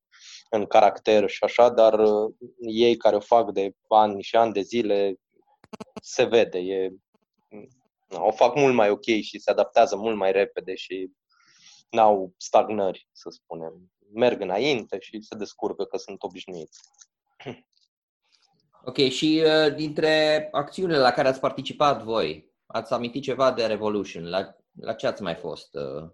în 0.49 0.65
caracter 0.65 1.29
și 1.29 1.43
așa, 1.43 1.69
dar 1.69 1.99
uh, 1.99 2.33
ei 2.59 2.97
care 2.97 3.15
o 3.15 3.19
fac 3.19 3.51
de 3.51 3.71
ani 3.87 4.21
și 4.21 4.35
ani 4.35 4.53
de 4.53 4.61
zile, 4.61 5.15
se 6.01 6.23
vede, 6.23 6.57
e, 6.57 6.91
o 8.09 8.31
fac 8.31 8.55
mult 8.55 8.73
mai 8.73 8.89
ok 8.89 9.05
și 9.05 9.39
se 9.39 9.51
adaptează 9.51 9.95
mult 9.95 10.17
mai 10.17 10.31
repede 10.31 10.75
și 10.75 11.11
n-au 11.89 12.33
stagnări, 12.37 13.07
să 13.11 13.29
spunem. 13.29 13.91
Merg 14.13 14.41
înainte 14.41 14.99
și 14.99 15.21
se 15.21 15.35
descurcă 15.35 15.83
că 15.83 15.97
sunt 15.97 16.23
obișnuiți. 16.23 16.79
Ok, 18.85 18.97
și 18.97 19.43
uh, 19.45 19.75
dintre 19.75 20.47
acțiunile 20.51 20.97
la 20.97 21.11
care 21.11 21.27
ați 21.27 21.39
participat 21.39 22.03
voi, 22.03 22.51
ați 22.65 22.93
amintit 22.93 23.23
ceva 23.23 23.51
de 23.51 23.65
Revolution? 23.65 24.29
La, 24.29 24.55
la 24.79 24.93
ce 24.93 25.07
ați 25.07 25.21
mai 25.21 25.35
fost? 25.35 25.69
Uh, 25.75 26.09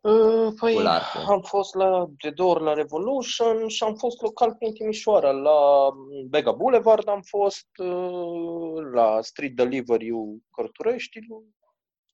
uh 0.00 0.52
Păi 0.60 0.86
am 1.26 1.40
fost 1.40 1.74
la, 1.74 2.06
de 2.22 2.30
două 2.30 2.50
ori 2.50 2.62
la 2.62 2.74
Revolution 2.74 3.68
și 3.68 3.82
am 3.82 3.94
fost 3.94 4.20
local 4.20 4.54
prin 4.54 4.72
Timișoara. 4.72 5.30
La 5.30 5.90
Bega 6.28 6.52
Boulevard 6.52 7.08
am 7.08 7.20
fost, 7.22 7.68
uh, 7.78 8.84
la 8.92 9.20
Street 9.20 9.54
Delivery 9.54 10.10
Cărturești 10.50 11.18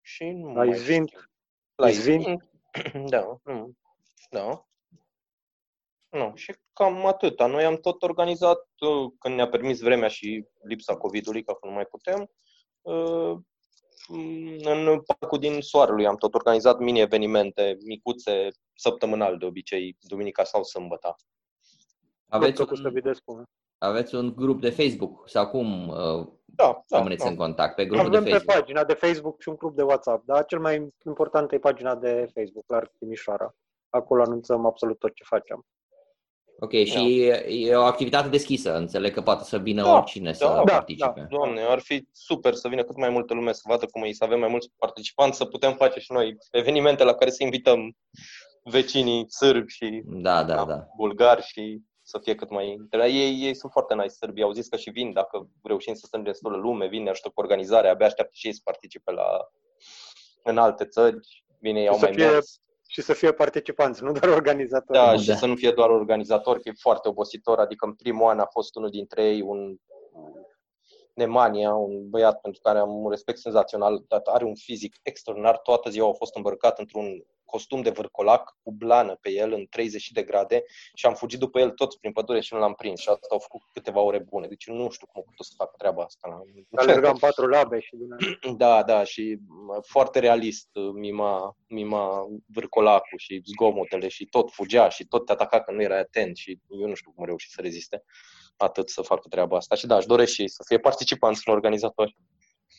și 0.02 0.24
nu 0.24 0.46
la 0.46 0.52
mai 0.52 0.68
Izvint. 0.68 1.30
La 1.76 1.88
Izvin? 1.88 2.38
Da, 3.12 3.40
nu. 3.44 3.72
Da. 4.30 4.66
Nu, 6.08 6.32
și 6.34 6.54
cam 6.72 7.06
atâta. 7.06 7.46
Noi 7.46 7.64
am 7.64 7.76
tot 7.76 8.02
organizat, 8.02 8.68
uh, 8.78 9.12
când 9.18 9.34
ne-a 9.34 9.48
permis 9.48 9.80
vremea 9.80 10.08
și 10.08 10.46
lipsa 10.62 10.96
COVID-ului, 10.96 11.44
că 11.44 11.56
nu 11.62 11.70
mai 11.70 11.84
putem, 11.84 12.30
uh, 12.82 13.36
în 14.58 15.02
parcul 15.06 15.38
din 15.38 15.60
Soarelui 15.60 16.06
am 16.06 16.16
tot 16.16 16.34
organizat 16.34 16.78
mini-evenimente 16.78 17.76
micuțe, 17.84 18.48
săptămânal 18.74 19.38
de 19.38 19.44
obicei, 19.44 19.96
duminica 20.00 20.44
sau 20.44 20.62
sâmbătă. 20.62 21.16
Aveți 22.28 22.60
un, 22.60 22.66
aveți 23.78 24.14
un 24.14 24.32
grup 24.36 24.60
de 24.60 24.70
Facebook 24.70 25.28
sau 25.28 25.48
cum 25.48 25.88
uh, 25.88 26.26
da, 26.44 26.84
da, 26.86 26.96
rămâneți 26.96 27.24
da. 27.24 27.30
în 27.30 27.36
contact 27.36 27.74
pe 27.74 27.84
grupul 27.84 28.06
Avem 28.06 28.24
de 28.24 28.30
Facebook? 28.30 28.54
pe 28.54 28.58
pagina 28.60 28.84
de 28.84 28.94
Facebook 28.94 29.40
și 29.40 29.48
un 29.48 29.54
grup 29.54 29.76
de 29.76 29.82
WhatsApp, 29.82 30.26
dar 30.26 30.44
cel 30.44 30.60
mai 30.60 30.88
important 31.06 31.52
e 31.52 31.58
pagina 31.58 31.94
de 31.94 32.30
Facebook, 32.34 32.64
la 32.66 32.80
Timișoara. 32.98 33.54
Acolo 33.90 34.22
anunțăm 34.22 34.66
absolut 34.66 34.98
tot 34.98 35.14
ce 35.14 35.24
facem. 35.26 35.66
Ok, 36.58 36.72
și 36.72 37.28
da. 37.28 37.48
e 37.48 37.74
o 37.74 37.82
activitate 37.82 38.28
deschisă, 38.28 38.76
înțeleg 38.76 39.12
că 39.12 39.22
poate 39.22 39.44
să 39.44 39.58
vină 39.58 39.82
da, 39.82 39.96
oricine 39.96 40.30
da, 40.30 40.32
să 40.32 40.44
da, 40.44 40.62
participe. 40.62 41.20
Da, 41.20 41.26
doamne, 41.26 41.60
ar 41.60 41.80
fi 41.80 42.08
super 42.12 42.54
să 42.54 42.68
vină 42.68 42.84
cât 42.84 42.96
mai 42.96 43.08
multă 43.08 43.34
lume 43.34 43.52
să 43.52 43.62
vadă 43.64 43.86
cum 43.86 44.02
e, 44.02 44.12
să 44.12 44.24
avem 44.24 44.38
mai 44.38 44.48
mulți 44.48 44.70
participanți, 44.76 45.36
să 45.36 45.44
putem 45.44 45.72
face 45.74 46.00
și 46.00 46.12
noi 46.12 46.36
evenimente 46.50 47.04
la 47.04 47.14
care 47.14 47.30
să 47.30 47.42
invităm 47.42 47.96
vecinii 48.62 49.24
sârbi 49.28 49.72
și 49.72 50.02
da, 50.04 50.44
da, 50.44 50.64
da. 50.64 50.86
bulgari 50.96 51.42
și 51.42 51.82
să 52.06 52.18
fie 52.18 52.34
cât 52.34 52.50
mai... 52.50 52.88
Ei, 52.92 53.42
ei 53.42 53.54
sunt 53.54 53.72
foarte 53.72 53.94
nice, 53.94 54.08
sârbii. 54.08 54.42
Au 54.42 54.52
zis 54.52 54.68
că 54.68 54.76
și 54.76 54.90
vin, 54.90 55.12
dacă 55.12 55.48
reușim 55.62 55.94
să 55.94 56.06
strângem 56.06 56.32
de 56.42 56.48
lume, 56.48 56.86
vin, 56.86 57.02
ne 57.02 57.10
ajută 57.10 57.28
cu 57.28 57.40
organizarea, 57.40 57.90
abia 57.90 58.06
așteaptă 58.06 58.32
și 58.34 58.46
ei 58.46 58.52
să 58.52 58.60
participe 58.64 59.12
la, 59.12 59.50
în 60.42 60.58
alte 60.58 60.84
țări. 60.84 61.44
Bine, 61.60 61.80
ei 61.80 61.88
au 61.88 61.98
mai 61.98 62.12
fie, 62.12 62.30
mers. 62.30 62.60
Și 62.88 63.02
să 63.02 63.12
fie 63.12 63.32
participanți, 63.32 64.02
nu 64.02 64.12
doar 64.12 64.32
organizatori. 64.32 64.98
Da, 64.98 65.16
și 65.16 65.26
da. 65.26 65.34
să 65.34 65.46
nu 65.46 65.54
fie 65.54 65.70
doar 65.70 65.90
organizatori, 65.90 66.60
că 66.60 66.68
e 66.68 66.72
foarte 66.80 67.08
obositor. 67.08 67.58
Adică 67.58 67.86
în 67.86 67.94
primul 67.94 68.28
an 68.28 68.38
a 68.38 68.46
fost 68.46 68.76
unul 68.76 68.90
dintre 68.90 69.24
ei 69.24 69.40
un 69.40 69.76
Nemania, 71.14 71.74
un 71.74 72.08
băiat 72.08 72.40
pentru 72.40 72.60
care 72.60 72.78
am 72.78 73.04
un 73.04 73.10
respect 73.10 73.38
senzațional, 73.38 74.04
dar 74.08 74.20
are 74.24 74.44
un 74.44 74.54
fizic 74.54 74.96
extraordinar. 75.02 75.58
Toată 75.58 75.90
ziua 75.90 76.08
a 76.08 76.12
fost 76.12 76.36
îmbrăcat 76.36 76.78
într-un 76.78 77.24
costum 77.46 77.82
de 77.82 77.90
vârcolac 77.90 78.56
cu 78.62 78.72
blană 78.72 79.18
pe 79.20 79.30
el 79.30 79.52
în 79.52 79.66
30 79.70 80.10
de 80.10 80.22
grade 80.22 80.64
și 80.94 81.06
am 81.06 81.14
fugit 81.14 81.38
după 81.38 81.58
el 81.58 81.70
toți 81.70 81.98
prin 81.98 82.12
pădure 82.12 82.40
și 82.40 82.54
nu 82.54 82.60
l-am 82.60 82.74
prins 82.74 83.00
și 83.00 83.08
asta 83.08 83.26
au 83.30 83.38
făcut 83.38 83.60
câteva 83.72 84.00
ore 84.00 84.18
bune. 84.18 84.46
Deci 84.46 84.66
nu 84.66 84.90
știu 84.90 85.06
cum 85.06 85.22
a 85.22 85.28
putut 85.30 85.46
să 85.46 85.52
facă 85.56 85.74
treaba 85.78 86.02
asta. 86.02 86.42
Alergam 86.70 87.16
patru 87.16 87.46
labe 87.46 87.80
și 87.80 87.96
din 87.96 88.56
Da, 88.62 88.82
da, 88.82 89.04
și 89.04 89.38
foarte 89.82 90.18
realist 90.18 90.68
mima, 90.94 91.56
mima 91.66 92.26
vârcolacul 92.46 93.18
și 93.18 93.42
zgomotele 93.44 94.08
și 94.08 94.26
tot 94.26 94.52
fugea 94.52 94.88
și 94.88 95.06
tot 95.06 95.26
te 95.26 95.32
ataca 95.32 95.60
că 95.60 95.72
nu 95.72 95.82
era 95.82 95.98
atent 95.98 96.36
și 96.36 96.60
eu 96.80 96.88
nu 96.88 96.94
știu 96.94 97.12
cum 97.14 97.24
reuși 97.24 97.50
să 97.50 97.60
reziste 97.60 98.04
atât 98.56 98.88
să 98.88 99.02
facă 99.02 99.28
treaba 99.28 99.56
asta. 99.56 99.74
Și 99.74 99.86
da, 99.86 99.96
aș 99.96 100.04
doresc 100.04 100.32
și 100.32 100.48
să 100.48 100.62
fie 100.66 100.78
participanți 100.78 101.42
în 101.46 101.54
organizatori. 101.54 102.16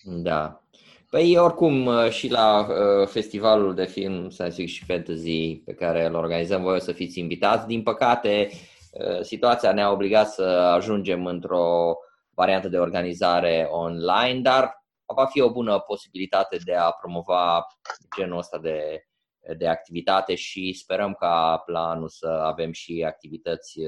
Da. 0.04 0.64
Păi 1.10 1.38
oricum 1.38 1.86
uh, 1.86 2.10
și 2.10 2.32
la 2.32 2.60
uh, 2.60 3.08
festivalul 3.08 3.74
de 3.74 3.86
film 3.86 4.30
science 4.30 4.56
fiction 4.56 4.68
și 4.68 4.86
fantasy 4.86 5.56
pe 5.56 5.74
care 5.74 6.06
îl 6.06 6.14
organizăm 6.14 6.62
voi 6.62 6.76
o 6.76 6.80
să 6.80 6.92
fiți 6.92 7.20
invitați. 7.20 7.68
Din 7.68 7.84
păcate, 7.84 8.50
uh, 8.92 9.22
situația 9.22 9.74
ne-a 9.74 9.92
obligat 9.92 10.30
să 10.30 10.44
ajungem 10.44 11.26
într-o 11.26 11.96
variantă 12.30 12.68
de 12.68 12.78
organizare 12.78 13.68
online, 13.70 14.40
dar 14.40 14.86
va 15.16 15.26
fi 15.26 15.42
o 15.42 15.52
bună 15.52 15.80
posibilitate 15.80 16.58
de 16.66 16.74
a 16.76 16.92
promova 16.92 17.68
genul 18.18 18.38
ăsta 18.38 18.58
de, 18.58 19.04
de 19.58 19.68
activitate 19.68 20.36
și 20.36 20.74
sperăm 20.74 21.14
ca 21.14 21.64
planul 21.66 22.10
să 22.10 22.28
avem 22.28 22.72
și 22.72 23.04
activități 23.08 23.80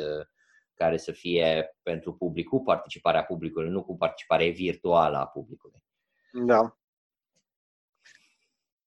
care 0.74 0.98
să 0.98 1.12
fie 1.12 1.78
pentru 1.84 2.14
public, 2.14 2.48
cu 2.48 2.62
participarea 2.62 3.24
publicului, 3.24 3.70
nu 3.70 3.84
cu 3.84 3.98
participare 3.98 4.50
virtuală 4.50 5.18
a 5.18 5.26
publicului. 5.26 5.84
Da. 6.46 6.79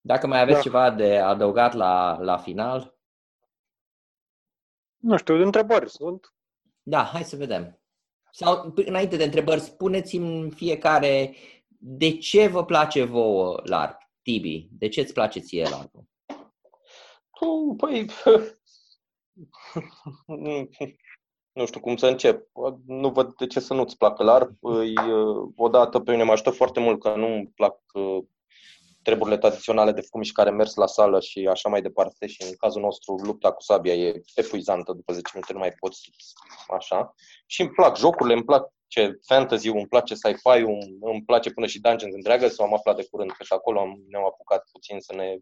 Dacă 0.05 0.27
mai 0.27 0.41
aveți 0.41 0.57
Da. 0.57 0.63
ceva 0.63 0.91
de 0.91 1.19
adăugat 1.19 1.73
la, 1.75 2.19
la 2.21 2.37
final, 2.39 2.97
Nu 4.97 5.17
știu, 5.17 5.35
întrebări 5.43 5.91
sunt. 5.91 6.35
da, 6.83 7.03
hai 7.05 7.25
să 7.25 7.37
vedem. 7.37 7.81
Sau, 8.31 8.71
p- 8.73 8.87
înainte 8.87 9.17
de 9.17 9.25
întrebări, 9.25 9.61
spuneți-mi 9.61 10.51
fiecare 10.51 11.35
de 11.79 12.19
ce 12.19 12.47
vă 12.47 12.65
place 12.65 13.05
vouă 13.05 13.61
LARP, 13.65 14.01
Tibi? 14.23 14.69
De 14.73 14.89
ce 14.89 15.01
îți 15.01 15.13
place 15.13 15.41
ție 15.41 15.69
larp 15.69 15.91
Tu, 17.39 17.75
păi, 17.77 18.07
nu 21.53 21.67
știu 21.67 21.81
cum 21.81 21.97
să 21.97 22.07
încep. 22.07 22.49
Nu 22.87 23.11
văd 23.11 23.35
de 23.37 23.47
ce 23.47 23.61
să 23.61 23.75
nu-ți 23.75 23.97
placă 23.97 24.23
LARP. 24.23 24.53
Îi, 24.65 24.97
uh, 24.99 25.49
odată 25.57 26.01
pe 26.01 26.11
mine 26.11 26.23
mă 26.23 26.33
ajută 26.33 26.51
foarte 26.51 26.81
mult 26.81 27.01
că 27.01 27.15
nu-mi 27.15 27.47
plac 27.55 27.79
uh, 27.93 28.25
treburile 29.03 29.39
tradiționale 29.39 29.93
de 29.93 30.01
făcut 30.01 30.21
mișcare, 30.21 30.51
mers 30.51 30.75
la 30.75 30.87
sală 30.87 31.21
și 31.21 31.47
așa 31.47 31.69
mai 31.69 31.83
departe. 31.83 32.27
Și 32.27 32.43
în 32.43 32.55
cazul 32.55 32.81
nostru, 32.81 33.15
lupta 33.15 33.53
cu 33.53 33.63
sabia 33.63 33.95
e 33.95 34.23
epuizantă, 34.35 34.93
după 34.93 35.13
10 35.13 35.31
minute 35.33 35.53
nu 35.53 35.59
mai 35.59 35.73
poți 35.81 36.11
așa. 36.69 37.15
Și 37.47 37.61
îmi 37.61 37.71
plac 37.71 37.97
jocurile, 37.97 38.35
îmi 38.35 38.45
place 38.45 39.19
fantasy-ul, 39.27 39.77
îmi 39.77 39.87
place 39.87 40.15
sci-fi-ul, 40.15 40.99
îmi 41.01 41.23
place 41.27 41.51
până 41.51 41.67
și 41.67 41.81
Dungeons 41.81 42.15
and 42.15 42.23
Dragons, 42.23 42.59
am 42.59 42.75
aflat 42.75 42.97
de 42.97 43.07
curând 43.11 43.31
că 43.31 43.43
și 43.43 43.53
acolo 43.53 43.81
am, 43.81 44.03
ne-am 44.09 44.25
apucat 44.25 44.69
puțin 44.73 45.01
să 45.01 45.15
ne 45.15 45.37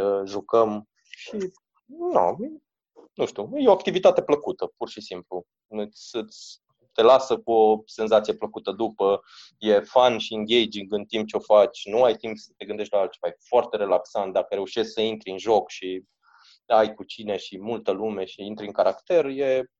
uh, 0.00 0.20
jucăm 0.24 0.88
și 1.08 1.36
nu, 1.84 2.36
nu 3.14 3.26
știu, 3.26 3.50
e 3.54 3.68
o 3.68 3.72
activitate 3.72 4.22
plăcută, 4.22 4.72
pur 4.76 4.88
și 4.88 5.00
simplu. 5.00 5.46
Îți, 5.66 6.16
îți, 6.16 6.60
te 6.98 7.04
lasă 7.04 7.38
cu 7.38 7.52
o 7.52 7.82
senzație 7.84 8.34
plăcută 8.34 8.72
după, 8.72 9.22
e 9.58 9.80
fun 9.80 10.18
și 10.18 10.34
engaging 10.34 10.92
în 10.92 11.04
timp 11.04 11.28
ce 11.28 11.36
o 11.36 11.40
faci, 11.40 11.88
nu 11.88 12.02
ai 12.02 12.14
timp 12.14 12.36
să 12.36 12.52
te 12.56 12.64
gândești 12.64 12.94
la 12.94 13.00
altceva, 13.00 13.28
e 13.28 13.36
foarte 13.48 13.76
relaxant 13.76 14.32
dacă 14.32 14.54
reușești 14.54 14.92
să 14.92 15.00
intri 15.00 15.30
în 15.30 15.38
joc 15.38 15.70
și 15.70 16.04
ai 16.66 16.94
cu 16.94 17.04
cine 17.04 17.36
și 17.36 17.60
multă 17.60 17.90
lume 17.90 18.24
și 18.24 18.44
intri 18.44 18.66
în 18.66 18.72
caracter, 18.72 19.24
e, 19.24 19.70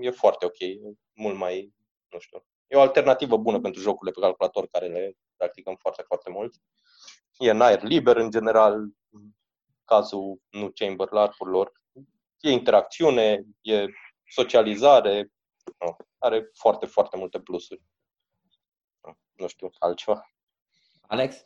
e 0.00 0.10
foarte 0.10 0.44
ok, 0.44 0.58
e 0.58 0.78
mult 1.14 1.36
mai, 1.36 1.72
nu 2.08 2.18
știu, 2.18 2.44
e 2.66 2.76
o 2.76 2.80
alternativă 2.80 3.36
bună 3.36 3.60
pentru 3.60 3.80
jocurile 3.80 4.14
pe 4.14 4.20
calculator 4.20 4.68
care 4.70 4.86
le 4.86 5.12
practicăm 5.36 5.76
foarte, 5.80 6.02
foarte 6.02 6.30
mult. 6.30 6.54
E 7.38 7.50
în 7.50 7.60
aer 7.60 7.82
liber 7.82 8.16
în 8.16 8.30
general, 8.30 8.88
cazul 9.84 10.40
nu 10.50 10.70
chamber 10.74 11.10
larpurilor. 11.10 11.72
E 12.40 12.50
interacțiune, 12.50 13.44
e 13.60 13.86
socializare, 14.30 15.30
nu, 15.78 15.96
are 16.18 16.50
foarte, 16.52 16.86
foarte 16.86 17.16
multe 17.16 17.40
plusuri. 17.40 17.82
Nu, 19.00 19.18
nu 19.32 19.46
știu, 19.46 19.70
altceva. 19.78 20.30
Alex? 21.00 21.42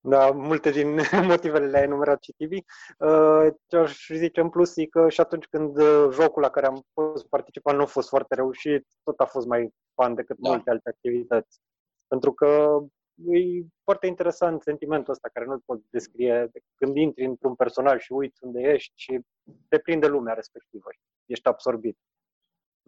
Da, 0.00 0.30
multe 0.30 0.70
din 0.70 1.00
motivele 1.32 1.66
le-ai 1.66 1.82
enumerat 1.82 2.22
și 2.22 2.32
Tibi. 2.32 2.64
Uh, 2.98 3.46
Ce 3.66 3.76
aș 3.76 4.06
zice 4.12 4.40
în 4.40 4.50
plus 4.50 4.76
e 4.76 4.86
că 4.86 5.08
și 5.08 5.20
atunci 5.20 5.46
când 5.46 5.78
uh, 5.78 6.08
jocul 6.12 6.42
la 6.42 6.50
care 6.50 6.66
am 6.66 6.86
fost 6.92 7.28
participat 7.28 7.74
nu 7.74 7.82
a 7.82 7.86
fost 7.86 8.08
foarte 8.08 8.34
reușit, 8.34 8.86
tot 9.02 9.20
a 9.20 9.24
fost 9.24 9.46
mai 9.46 9.74
fan 9.94 10.14
decât 10.14 10.36
Da. 10.38 10.48
multe 10.48 10.70
alte 10.70 10.88
activități. 10.88 11.60
Pentru 12.06 12.32
că 12.32 12.78
e 13.14 13.64
foarte 13.82 14.06
interesant 14.06 14.62
sentimentul 14.62 15.12
ăsta 15.12 15.28
care 15.32 15.46
nu-l 15.46 15.62
pot 15.64 15.80
descrie 15.90 16.50
când 16.74 16.96
intri 16.96 17.24
într-un 17.24 17.54
personaj 17.54 18.02
și 18.02 18.12
uiți 18.12 18.44
unde 18.44 18.60
ești 18.60 18.92
și 18.94 19.20
te 19.68 19.78
prinde 19.78 20.06
lumea 20.06 20.34
respectivă. 20.34 20.88
Ești 21.26 21.48
absorbit. 21.48 21.98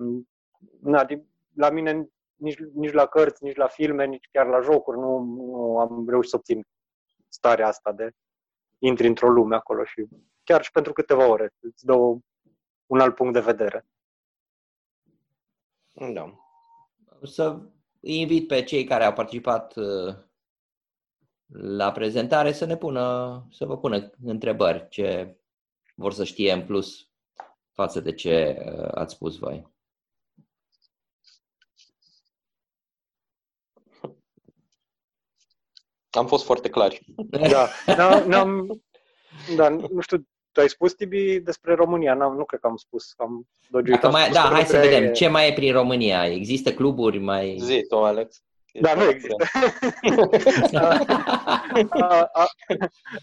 Mm, 0.00 0.28
Na, 0.80 1.04
din- 1.04 1.28
la 1.54 1.70
mine 1.70 2.08
nici, 2.34 2.58
nici 2.74 2.92
la 2.92 3.06
cărți, 3.06 3.44
nici 3.44 3.56
la 3.56 3.66
filme, 3.66 4.04
nici 4.06 4.28
chiar 4.32 4.46
la 4.46 4.60
jocuri 4.60 4.98
nu, 4.98 5.18
nu 5.18 5.78
am 5.78 6.08
reușit 6.08 6.30
să 6.30 6.36
obțin 6.36 6.66
starea 7.28 7.66
asta 7.66 7.92
de 7.92 8.10
intri 8.78 9.06
într-o 9.06 9.28
lume 9.30 9.54
acolo 9.56 9.84
și 9.84 10.08
chiar 10.44 10.62
și 10.62 10.70
pentru 10.70 10.92
câteva 10.92 11.26
ore 11.28 11.54
îți 11.60 11.84
dă 11.84 11.92
o, 11.92 12.16
un 12.86 13.00
alt 13.00 13.14
punct 13.14 13.32
de 13.32 13.40
vedere. 13.40 13.86
Da. 16.12 16.34
Să 17.22 17.60
îi 18.00 18.20
invit 18.20 18.46
pe 18.46 18.62
cei 18.62 18.84
care 18.84 19.04
au 19.04 19.12
participat 19.12 19.76
uh, 19.76 20.14
la 21.52 21.92
prezentare 21.92 22.52
să 22.52 22.64
ne 22.64 22.76
pună, 22.76 23.46
să 23.50 23.64
vă 23.66 23.78
pună 23.78 24.10
întrebări 24.24 24.88
ce 24.88 25.36
vor 25.94 26.12
să 26.12 26.24
știe 26.24 26.52
în 26.52 26.66
plus 26.66 27.08
față 27.72 28.00
de 28.00 28.14
ce 28.14 28.64
uh, 28.66 28.88
ați 28.90 29.14
spus 29.14 29.38
voi. 29.38 29.68
Am 36.10 36.26
fost 36.26 36.44
foarte 36.44 36.68
clari. 36.68 37.04
Da, 37.50 37.68
n-am, 37.96 38.28
n-am, 38.28 38.82
da, 39.56 39.68
nu 39.68 40.00
știu, 40.00 40.16
tu 40.52 40.60
ai 40.60 40.68
spus, 40.68 40.92
Tibi, 40.92 41.40
despre 41.40 41.74
România, 41.74 42.14
n-am, 42.14 42.36
nu 42.36 42.44
cred 42.44 42.60
că 42.60 42.66
am 42.66 42.76
spus, 42.76 43.12
am 43.16 43.46
dogiuit. 43.68 43.94
Dacă 44.00 44.06
am 44.06 44.12
mai, 44.12 44.22
spus 44.22 44.34
da, 44.36 44.42
că 44.42 44.48
hai 44.54 44.64
să 44.64 44.72
lucrurile- 44.72 44.98
vedem. 44.98 45.12
Ce 45.14 45.28
mai 45.28 45.48
e 45.48 45.52
prin 45.52 45.72
România? 45.72 46.26
Există 46.26 46.72
cluburi 46.72 47.18
mai... 47.18 47.56
Zi 47.60 47.84
tu, 47.88 47.96
Alex. 47.96 48.42
Da, 48.72 48.94
nu 48.94 49.02
există. 49.02 49.44
a, 51.90 52.30
a, 52.32 52.46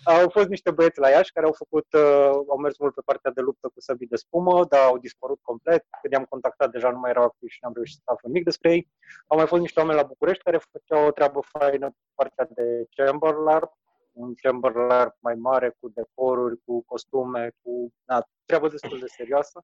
au 0.03 0.29
fost 0.29 0.47
niște 0.47 0.71
băieți 0.71 0.99
la 0.99 1.09
Iași 1.09 1.31
care 1.31 1.45
au 1.45 1.51
făcut, 1.51 1.85
uh, 1.93 2.31
au 2.47 2.57
mers 2.57 2.77
mult 2.77 2.93
pe 2.93 3.01
partea 3.05 3.31
de 3.31 3.41
luptă 3.41 3.67
cu 3.67 3.79
săbii 3.79 4.07
de 4.07 4.15
spumă, 4.15 4.65
dar 4.65 4.85
au 4.85 4.97
dispărut 4.97 5.39
complet. 5.41 5.85
Când 6.01 6.13
i-am 6.13 6.25
contactat, 6.29 6.71
deja 6.71 6.89
nu 6.89 6.99
mai 6.99 7.09
erau 7.09 7.23
activi 7.23 7.51
și 7.51 7.59
n-am 7.61 7.73
reușit 7.73 7.95
să 8.03 8.03
aflu 8.05 8.27
nimic 8.27 8.43
despre 8.43 8.71
ei. 8.71 8.89
Au 9.27 9.37
mai 9.37 9.47
fost 9.47 9.61
niște 9.61 9.79
oameni 9.79 9.99
la 9.99 10.05
București 10.05 10.43
care 10.43 10.59
făceau 10.71 11.07
o 11.07 11.11
treabă 11.11 11.39
faină 11.41 11.87
pe 11.89 12.11
partea 12.15 12.47
de 12.49 12.87
chamber 12.95 13.33
LARP, 13.33 13.73
un 14.11 14.33
chamber 14.35 14.73
LARP 14.73 15.15
mai 15.19 15.35
mare 15.35 15.75
cu 15.79 15.89
decoruri, 15.93 16.59
cu 16.65 16.83
costume, 16.85 17.51
cu 17.61 17.93
na, 18.05 18.27
treabă 18.45 18.67
destul 18.67 18.99
de 18.99 19.07
serioasă. 19.07 19.63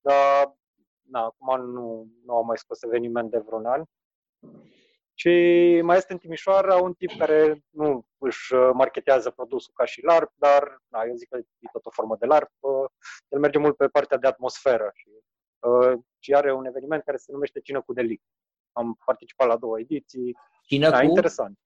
Dar 0.00 0.54
na, 1.02 1.20
acum 1.20 1.70
nu, 1.70 2.06
nu 2.24 2.34
au 2.34 2.44
mai 2.44 2.58
scos 2.58 2.82
eveniment 2.82 3.30
de 3.30 3.38
vreun 3.38 3.66
an. 3.66 3.82
Și 5.16 5.30
mai 5.82 5.96
este 5.96 6.12
în 6.12 6.18
Timișoara 6.18 6.76
un 6.76 6.92
tip 6.92 7.10
care 7.18 7.64
nu 7.70 8.06
își 8.18 8.54
uh, 8.54 8.70
marketează 8.72 9.30
produsul 9.30 9.72
ca 9.76 9.84
și 9.84 10.02
LARP, 10.04 10.32
dar 10.34 10.82
na, 10.88 11.02
eu 11.08 11.14
zic 11.14 11.28
că 11.28 11.36
e 11.38 11.68
tot 11.72 11.86
o 11.86 11.90
formă 11.90 12.16
de 12.20 12.26
LARP. 12.26 12.50
uh, 12.60 12.84
El 13.28 13.38
merge 13.38 13.58
mult 13.58 13.76
pe 13.76 13.88
partea 13.88 14.16
de 14.16 14.26
atmosferă 14.26 14.90
și, 14.94 15.08
uh, 15.58 15.92
și 16.18 16.34
are 16.34 16.52
un 16.52 16.64
eveniment 16.66 17.02
care 17.02 17.16
se 17.16 17.32
numește 17.32 17.60
Cină 17.60 17.80
cu 17.82 17.92
Delict. 17.92 18.24
Am 18.72 18.98
participat 19.04 19.46
la 19.48 19.56
două 19.56 19.80
ediții. 19.80 20.36
Cină 20.66 20.90
Da, 20.90 20.98
cu 20.98 21.04
interesant. 21.04 21.58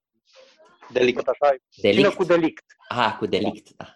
Delict. 0.92 1.24
Tot 1.24 1.34
așa, 1.40 1.54
Cină 1.68 1.92
delict. 1.92 2.14
cu 2.14 2.24
Delict. 2.24 2.64
Ah, 2.88 3.16
cu 3.18 3.26
delict. 3.26 3.68
Da. 3.76 3.86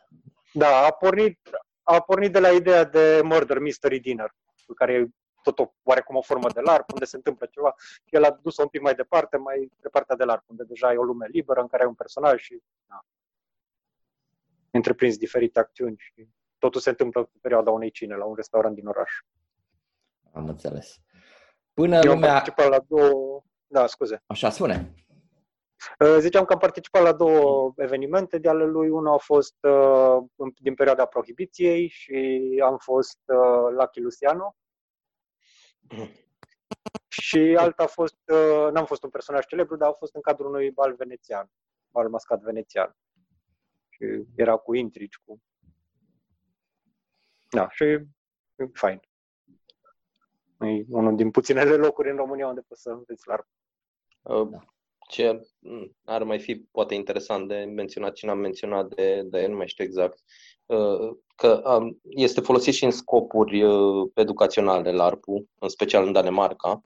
Da, 0.53 0.85
a 0.87 0.91
pornit, 0.91 1.39
a 1.83 2.01
pornit 2.01 2.33
de 2.33 2.39
la 2.39 2.51
ideea 2.51 2.85
de 2.85 3.21
Murder 3.25 3.59
Mystery 3.59 3.99
Dinner, 4.01 4.31
cu 4.67 4.73
care 4.75 4.93
e 4.93 5.07
tot 5.43 5.59
o, 5.59 5.73
oarecum 5.83 6.17
o 6.17 6.23
formă 6.23 6.49
de 6.51 6.61
LARP, 6.61 6.93
unde 6.93 7.05
se 7.05 7.17
întâmplă 7.17 7.47
ceva. 7.51 7.75
El 8.05 8.25
a 8.25 8.31
dus-o 8.31 8.63
un 8.63 8.69
pic 8.69 8.81
mai 8.81 8.95
departe, 8.95 9.37
mai 9.37 9.71
pe 9.81 9.89
partea 9.89 10.17
de 10.17 10.25
LARP, 10.25 10.45
unde 10.51 10.65
deja 10.65 10.93
e 10.93 10.97
o 10.97 11.03
lume 11.03 11.27
liberă 11.31 11.61
în 11.61 11.67
care 11.67 11.83
ai 11.83 11.89
un 11.89 11.95
personaj 11.95 12.41
și 12.41 12.63
da, 12.87 13.05
întreprins 14.71 15.17
diferite 15.17 15.59
acțiuni 15.59 15.97
și 15.99 16.29
totul 16.59 16.81
se 16.81 16.91
întâmplă 16.91 17.21
în 17.21 17.27
perioada 17.41 17.71
unei 17.71 17.91
cine 17.91 18.17
la 18.17 18.25
un 18.25 18.35
restaurant 18.35 18.75
din 18.75 18.87
oraș. 18.87 19.11
Am 20.33 20.49
înțeles. 20.49 20.97
Până 21.75 21.95
Eu 21.95 22.01
am 22.11 22.15
lumea... 22.17 22.33
participat 22.33 22.69
la 22.69 22.79
două... 22.89 23.43
Da, 23.67 23.87
scuze. 23.87 24.23
Așa 24.27 24.51
spune. 24.51 24.95
Uh, 25.99 26.17
Ziceam 26.19 26.45
că 26.45 26.53
am 26.53 26.59
participat 26.59 27.03
la 27.03 27.13
două 27.13 27.73
evenimente 27.77 28.39
de 28.39 28.49
ale 28.49 28.65
lui. 28.65 28.89
Unul 28.89 29.13
a 29.13 29.17
fost 29.19 29.55
uh, 29.61 30.17
în- 30.37 30.53
din 30.59 30.75
perioada 30.75 31.05
prohibiției 31.07 31.89
și 31.89 32.41
am 32.65 32.79
fost 32.79 33.19
uh, 33.25 33.75
la 33.77 33.87
Chilusiano. 33.87 34.57
Și 37.09 37.57
alta 37.59 37.83
a 37.83 37.87
fost, 37.87 38.19
uh, 38.27 38.73
n-am 38.73 38.87
fost 38.87 39.03
un 39.03 39.11
personaj 39.11 39.47
celebru, 39.47 39.77
dar 39.77 39.89
a 39.89 39.93
fost 39.93 40.15
în 40.15 40.21
cadrul 40.21 40.49
unui 40.49 40.71
bal 40.71 40.95
venețian, 40.95 41.51
bal 41.91 42.09
mascat 42.09 42.41
venețian. 42.41 42.97
Și 43.89 44.25
era 44.35 44.57
cu 44.57 44.75
intrigi, 44.75 45.19
cu... 45.25 45.43
Da, 47.51 47.71
și 47.71 47.85
e 47.85 48.07
fain. 48.73 49.01
E 50.61 50.85
unul 50.89 51.17
din 51.17 51.31
puținele 51.31 51.77
locuri 51.77 52.11
în 52.11 52.17
România 52.17 52.47
unde 52.47 52.61
poți 52.61 52.83
să 52.83 52.91
înveți 52.91 53.29
larg. 53.29 53.47
Uh, 54.23 54.63
Ce 55.09 55.41
mm, 55.59 55.97
ar 56.05 56.23
mai 56.23 56.39
fi 56.39 56.57
poate 56.57 56.95
interesant 56.95 57.49
de 57.49 57.55
menționat 57.55 58.17
și 58.17 58.25
n-am 58.25 58.39
menționat 58.39 58.95
de, 58.95 59.23
de 59.25 59.43
el, 59.43 59.51
nu 59.51 59.57
mai 59.57 59.69
știu 59.69 59.85
exact, 59.85 60.19
uh, 60.67 61.11
că 61.35 61.77
um, 61.79 62.01
este 62.03 62.41
folosit 62.41 62.75
și 62.75 62.85
în 62.85 62.91
scopuri 62.91 63.63
uh, 63.63 64.11
educaționale 64.15 64.93
LARP-ul, 64.93 65.49
în 65.59 65.69
special 65.69 66.07
în 66.07 66.13
Danemarca. 66.13 66.83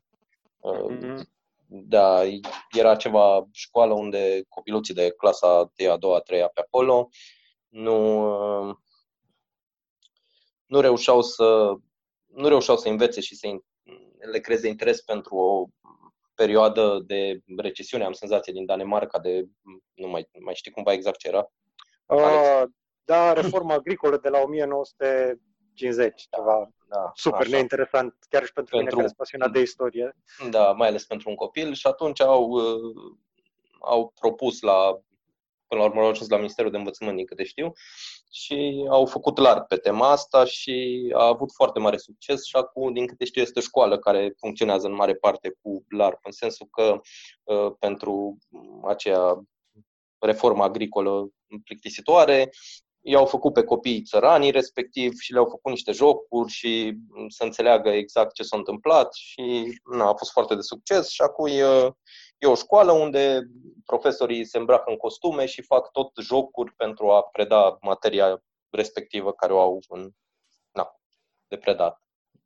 Uh, 0.61 1.27
Mhm. 1.69 1.85
Da, 1.89 2.23
era 2.71 2.97
ceva 2.97 3.49
școală 3.53 3.95
unde 3.95 4.43
copiluții 4.49 4.95
de 4.95 5.11
clasa 5.11 5.73
1, 5.79 5.91
a 5.91 5.97
2, 5.97 6.15
a 6.15 6.19
3 6.19 6.41
pe 6.55 6.61
acolo 6.61 7.09
nu, 7.69 8.69
uh, 8.69 8.75
nu 10.67 10.81
reușeau 10.81 11.23
să 11.23 11.75
nu 12.27 12.49
reușeau 12.49 12.77
să 12.77 12.89
învețe 12.89 13.21
și 13.21 13.37
să 13.37 13.49
le 14.31 14.41
creeze 14.41 14.69
interes 14.69 15.01
pentru 15.01 15.37
o 15.37 15.67
perioadă 16.37 17.03
de 17.07 17.41
recesiune, 17.57 18.05
am 18.05 18.13
senzație, 18.13 18.53
din 18.53 18.65
Danemarca, 18.65 19.19
de 19.19 19.47
nu 19.95 20.09
mai, 20.09 20.29
mai 20.39 20.55
știi 20.55 20.71
cumva 20.71 20.93
exact 20.93 21.19
ce 21.19 21.29
era. 21.29 21.51
Uh, 22.07 22.63
da, 23.05 23.33
reforma 23.33 23.75
agricolă 23.75 24.19
de 24.19 24.29
la 24.29 24.39
1950, 24.39 26.27
da, 26.31 26.37
ceva 26.37 26.71
da, 26.89 27.13
super 27.15 27.41
așa. 27.41 27.51
neinteresant, 27.51 28.15
chiar 28.29 28.45
și 28.45 28.53
pentru, 28.53 28.77
pentru 28.77 28.77
mine 28.77 28.91
care 28.91 29.07
sunt 29.07 29.17
pasionat 29.17 29.51
de 29.51 29.61
istorie. 29.61 30.17
Da, 30.51 30.73
mai 30.73 30.89
ales 30.89 31.05
pentru 31.05 31.31
un 31.31 31.37
copil 31.37 31.73
și 31.75 31.87
atunci 31.87 32.21
au, 32.21 32.49
uh, 32.51 33.15
au 33.81 34.13
propus 34.21 34.61
la 34.61 35.01
până 35.69 35.81
la 35.81 35.87
urmă 35.87 36.01
au 36.01 36.09
ajuns 36.09 36.29
la 36.29 36.37
Ministerul 36.37 36.71
de 36.71 36.77
Învățământ, 36.77 37.17
din 37.17 37.27
câte 37.27 37.45
știu, 37.45 37.73
și 38.31 38.87
au 38.89 39.07
făcut 39.07 39.39
larg 39.39 39.67
pe 39.67 39.77
tema 39.77 40.11
asta 40.11 40.45
și 40.45 41.09
a 41.15 41.27
avut 41.27 41.53
foarte 41.53 41.79
mare 41.79 41.97
succes 41.97 42.45
și 42.45 42.57
acum, 42.57 42.93
din 42.93 43.07
câte 43.07 43.25
știu, 43.25 43.43
este 43.43 43.59
o 43.59 43.63
școală 43.63 43.99
care 43.99 44.35
funcționează 44.39 44.87
în 44.87 44.95
mare 44.95 45.15
parte 45.15 45.57
cu 45.63 45.85
LARP, 45.89 46.19
în 46.23 46.33
sensul 46.33 46.67
că 46.71 47.01
uh, 47.45 47.73
pentru 47.79 48.39
aceea 48.87 49.43
reformă 50.19 50.63
agricolă 50.63 51.29
plictisitoare, 51.65 52.51
i-au 53.09 53.27
făcut 53.27 53.53
pe 53.53 53.65
copiii 53.65 54.03
țăranii 54.03 54.51
respectiv 54.51 55.13
și 55.19 55.33
le-au 55.33 55.45
făcut 55.45 55.71
niște 55.71 55.93
jocuri 55.93 56.53
și 56.53 56.97
să 57.29 57.45
înțeleagă 57.45 57.89
exact 57.89 58.35
ce 58.35 58.43
s-a 58.43 58.57
întâmplat 58.57 59.15
și 59.15 59.65
na, 59.93 60.09
a 60.09 60.15
fost 60.15 60.31
foarte 60.31 60.55
de 60.55 60.61
succes 60.61 61.09
și 61.09 61.23
acum 61.23 61.47
e, 61.47 61.63
e 62.39 62.47
o 62.47 62.55
școală 62.55 62.93
unde 62.93 63.51
profesorii 63.85 64.45
se 64.45 64.59
îmbracă 64.59 64.91
în 64.91 64.97
costume 64.97 65.47
și 65.47 65.63
fac 65.63 65.91
tot 65.91 66.13
jocuri 66.21 66.75
pentru 66.75 67.11
a 67.11 67.23
preda 67.23 67.79
materia 67.81 68.43
respectivă 68.71 69.33
care 69.33 69.53
o 69.53 69.61
au 69.61 69.81
în, 69.89 70.11
na, 70.73 70.97
de 71.49 71.57
predat. 71.57 72.01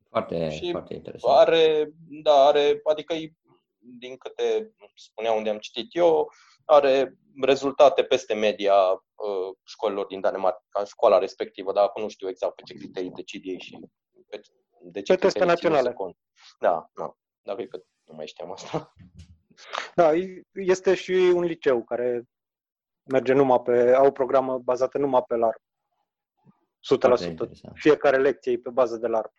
Foarte, 0.09 0.50
și 0.50 0.70
foarte 0.70 0.94
interesant. 0.94 1.37
Are, 1.37 1.92
da, 2.22 2.44
are, 2.44 2.81
adică 2.85 3.14
din 3.79 4.16
câte 4.16 4.74
spunea 4.94 5.33
unde 5.33 5.50
am 5.50 5.59
citit 5.59 5.96
eu, 5.96 6.33
are 6.64 7.18
rezultate 7.42 8.03
peste 8.03 8.35
media 8.35 8.74
uh, 8.74 9.57
școlilor 9.64 10.07
din 10.07 10.20
Danemarca, 10.20 10.85
școala 10.85 11.18
respectivă, 11.18 11.72
dar 11.72 11.85
acum 11.85 12.03
nu 12.03 12.09
știu 12.09 12.29
exact 12.29 12.55
pe 12.55 12.62
ce 12.62 12.74
criterii 12.74 13.11
decid 13.11 13.42
ei 13.44 13.61
și 13.61 13.79
pe, 14.29 14.40
de 14.83 15.03
ce 15.03 15.14
pe 15.14 15.18
teste 15.20 15.44
naționale. 15.44 15.94
Da, 16.59 16.90
da, 16.94 17.16
dar 17.42 17.55
cred 17.55 17.68
că 17.68 17.83
nu 18.05 18.14
mai 18.14 18.26
știam 18.26 18.53
asta. 18.53 18.94
Da, 19.94 20.12
este 20.53 20.94
și 20.94 21.12
un 21.35 21.42
liceu 21.42 21.85
care 21.85 22.23
merge 23.05 23.33
numai 23.33 23.61
pe, 23.61 23.92
au 23.92 24.07
o 24.07 24.11
programă 24.11 24.59
bazată 24.59 24.99
numai 24.99 25.23
pe 25.27 25.35
LARP. 25.35 25.62
100%. 27.70 27.73
Fiecare 27.75 28.16
lecție 28.16 28.53
e 28.53 28.59
pe 28.59 28.70
bază 28.70 28.96
de 28.96 29.07
LARP. 29.07 29.33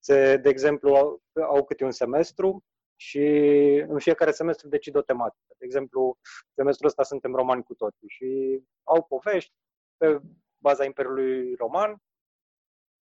Se, 0.00 0.36
de 0.36 0.48
exemplu, 0.48 0.94
au, 0.94 1.22
au 1.42 1.64
câte 1.64 1.84
un 1.84 1.90
semestru 1.90 2.64
și 2.96 3.26
în 3.88 3.98
fiecare 3.98 4.30
semestru 4.30 4.68
decid 4.68 4.96
o 4.96 5.02
tematică. 5.02 5.54
De 5.58 5.64
exemplu, 5.64 6.18
semestrul 6.54 6.88
ăsta 6.88 7.02
suntem 7.02 7.34
romani 7.34 7.62
cu 7.62 7.74
toții 7.74 8.08
și 8.08 8.60
au 8.82 9.02
povești 9.02 9.52
pe 9.96 10.20
baza 10.58 10.84
Imperiului 10.84 11.54
Roman 11.54 12.02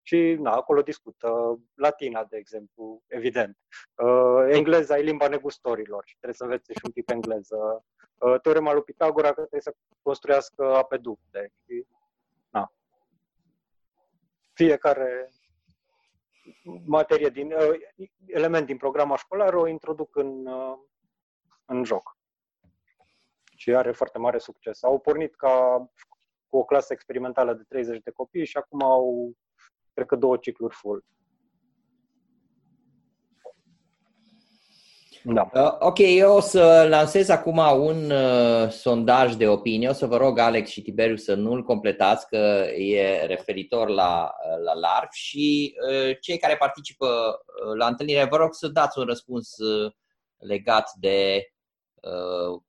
și 0.03 0.37
na, 0.39 0.53
acolo 0.53 0.83
discută 0.83 1.59
latina, 1.75 2.25
de 2.25 2.37
exemplu, 2.37 3.03
evident. 3.07 3.59
Uh, 3.95 4.47
engleza 4.49 4.99
e 4.99 5.03
limba 5.03 5.29
negustorilor 5.29 6.03
și 6.07 6.15
trebuie 6.15 6.35
să 6.35 6.45
învețe 6.45 6.73
și 6.73 6.81
un 6.85 6.91
pic 6.91 7.11
engleză. 7.11 7.85
Uh, 8.19 8.41
teorema 8.41 8.73
lui 8.73 8.83
Pitagora 8.83 9.29
că 9.29 9.41
trebuie 9.41 9.61
să 9.61 9.75
construiască 10.03 10.75
apeducte. 10.75 11.53
Și, 11.65 11.87
na. 12.51 12.73
Fiecare 14.53 15.29
materie 16.85 17.29
din, 17.29 17.53
uh, 17.53 18.07
element 18.27 18.67
din 18.67 18.77
programa 18.77 19.17
școlară 19.17 19.57
o 19.57 19.67
introduc 19.67 20.17
în, 20.17 20.47
uh, 20.47 20.79
în 21.65 21.85
joc. 21.85 22.19
Și 23.57 23.75
are 23.75 23.93
foarte 23.93 24.19
mare 24.19 24.39
succes. 24.39 24.83
Au 24.83 24.99
pornit 24.99 25.35
ca 25.35 25.87
cu 26.47 26.57
o 26.57 26.65
clasă 26.65 26.93
experimentală 26.93 27.55
de 27.55 27.63
30 27.69 28.03
de 28.03 28.11
copii 28.11 28.45
și 28.45 28.57
acum 28.57 28.83
au, 28.83 29.33
cred 30.01 30.13
că, 30.13 30.27
două 30.27 30.37
cicluri 30.37 30.75
full. 30.75 31.05
Da. 35.25 35.51
Uh, 35.55 35.77
ok, 35.79 35.99
eu 35.99 36.37
o 36.37 36.41
să 36.41 36.87
lansez 36.89 37.29
acum 37.29 37.59
un 37.59 38.11
uh, 38.11 38.71
sondaj 38.71 39.35
de 39.35 39.49
opinie. 39.49 39.89
O 39.89 39.93
să 39.93 40.07
vă 40.07 40.17
rog, 40.17 40.39
Alex 40.39 40.71
și 40.71 40.83
Tiberiu, 40.83 41.17
să 41.17 41.35
nu-l 41.35 41.63
completați, 41.63 42.27
că 42.27 42.37
e 42.77 43.27
referitor 43.27 43.89
la, 43.89 44.35
uh, 44.45 44.65
la 44.65 44.75
LARP 44.75 45.13
și 45.13 45.75
uh, 45.89 46.17
cei 46.21 46.39
care 46.39 46.57
participă 46.57 47.07
uh, 47.07 47.77
la 47.79 47.87
întâlnire, 47.87 48.25
vă 48.25 48.37
rog 48.37 48.55
să 48.55 48.69
dați 48.69 48.99
un 48.99 49.05
răspuns 49.05 49.57
uh, 49.57 49.93
legat 50.39 50.91
de 50.95 51.47
uh, 51.95 52.61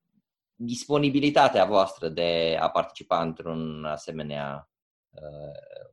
disponibilitatea 0.55 1.65
voastră 1.65 2.07
de 2.07 2.57
a 2.59 2.69
participa 2.69 3.21
într-un 3.21 3.85
asemenea 3.85 4.69
uh, 5.09 5.91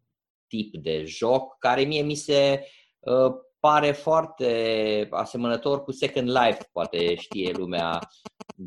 tip 0.48 0.76
de 0.76 1.04
joc, 1.04 1.58
care 1.58 1.82
mie 1.82 2.02
mi 2.02 2.14
se 2.14 2.66
uh, 2.98 3.32
pare 3.60 3.92
foarte 3.92 5.08
asemănător 5.10 5.82
cu 5.82 5.92
Second 5.92 6.28
Life, 6.28 6.68
poate 6.72 7.14
știe 7.14 7.52
lumea 7.52 7.98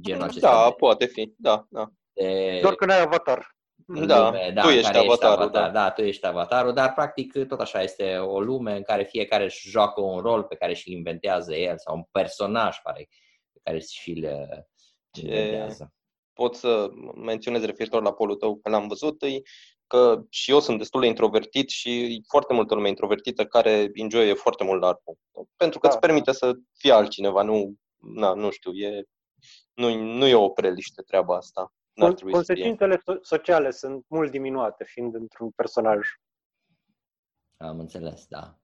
genul 0.02 0.24
acesta. 0.24 0.52
Da, 0.52 0.68
de, 0.68 0.76
poate 0.78 1.06
fi, 1.06 1.34
da, 1.38 1.66
da. 1.70 1.92
De, 2.14 2.60
Doar 2.62 2.76
că 2.76 2.86
n-ai 2.86 3.02
avatar. 3.02 3.56
Da, 3.86 4.26
lume, 4.26 4.52
da, 4.54 4.62
tu 4.62 4.68
ești 4.68 4.98
avatarul. 4.98 5.12
Ești 5.12 5.26
avatar, 5.26 5.72
da. 5.72 5.80
da, 5.80 5.92
tu 5.92 6.02
ești 6.02 6.26
avatarul, 6.26 6.74
dar 6.74 6.94
practic 6.94 7.46
tot 7.48 7.60
așa 7.60 7.82
este 7.82 8.18
o 8.18 8.40
lume 8.40 8.76
în 8.76 8.84
care 8.84 9.04
fiecare 9.04 9.44
își 9.44 9.70
joacă 9.70 10.02
un 10.02 10.20
rol 10.20 10.44
pe 10.44 10.56
care 10.56 10.74
și-l 10.74 10.94
inventează 10.94 11.56
el 11.56 11.78
sau 11.78 11.96
un 11.96 12.04
personaj 12.12 12.78
pare, 12.84 13.08
pe 13.54 13.60
care 13.64 13.80
și-l 13.80 14.28
inventează. 15.22 15.94
Pot 16.34 16.56
să 16.56 16.90
menționez 17.16 17.66
referitor 17.66 18.04
la 18.04 18.14
polul 18.14 18.36
tău, 18.36 18.56
că 18.56 18.70
l-am 18.70 18.88
văzut, 18.88 19.22
că 19.92 20.22
și 20.30 20.52
eu 20.52 20.60
sunt 20.60 20.78
destul 20.78 21.02
de 21.02 21.08
introvertit 21.08 21.70
și 21.70 22.24
foarte 22.28 22.54
multă 22.54 22.74
lume 22.76 22.88
introvertită 22.88 23.46
care 23.46 23.90
enjoy 23.94 24.36
foarte 24.36 24.64
mult 24.64 24.82
larp 24.82 25.02
Pentru 25.56 25.80
că 25.80 25.88
da. 25.88 25.94
îți 25.94 26.02
permite 26.02 26.32
să 26.32 26.54
fii 26.74 26.92
altcineva, 26.92 27.42
nu, 27.42 27.74
na, 27.98 28.34
nu 28.34 28.50
știu, 28.50 28.72
e, 28.72 29.04
nu, 29.74 29.96
nu 29.96 30.26
e 30.28 30.36
o 30.36 30.50
preliște 30.50 31.02
treaba 31.02 31.36
asta. 31.36 31.74
Con- 32.06 32.32
consecințele 32.32 33.02
sociale 33.22 33.72
sunt 33.72 34.06
mult 34.08 34.32
diminuate 34.32 34.84
fiind 34.84 35.16
într-un 35.16 35.50
personaj. 35.50 36.08
Am 37.58 37.80
înțeles, 37.80 38.26
da. 38.28 38.56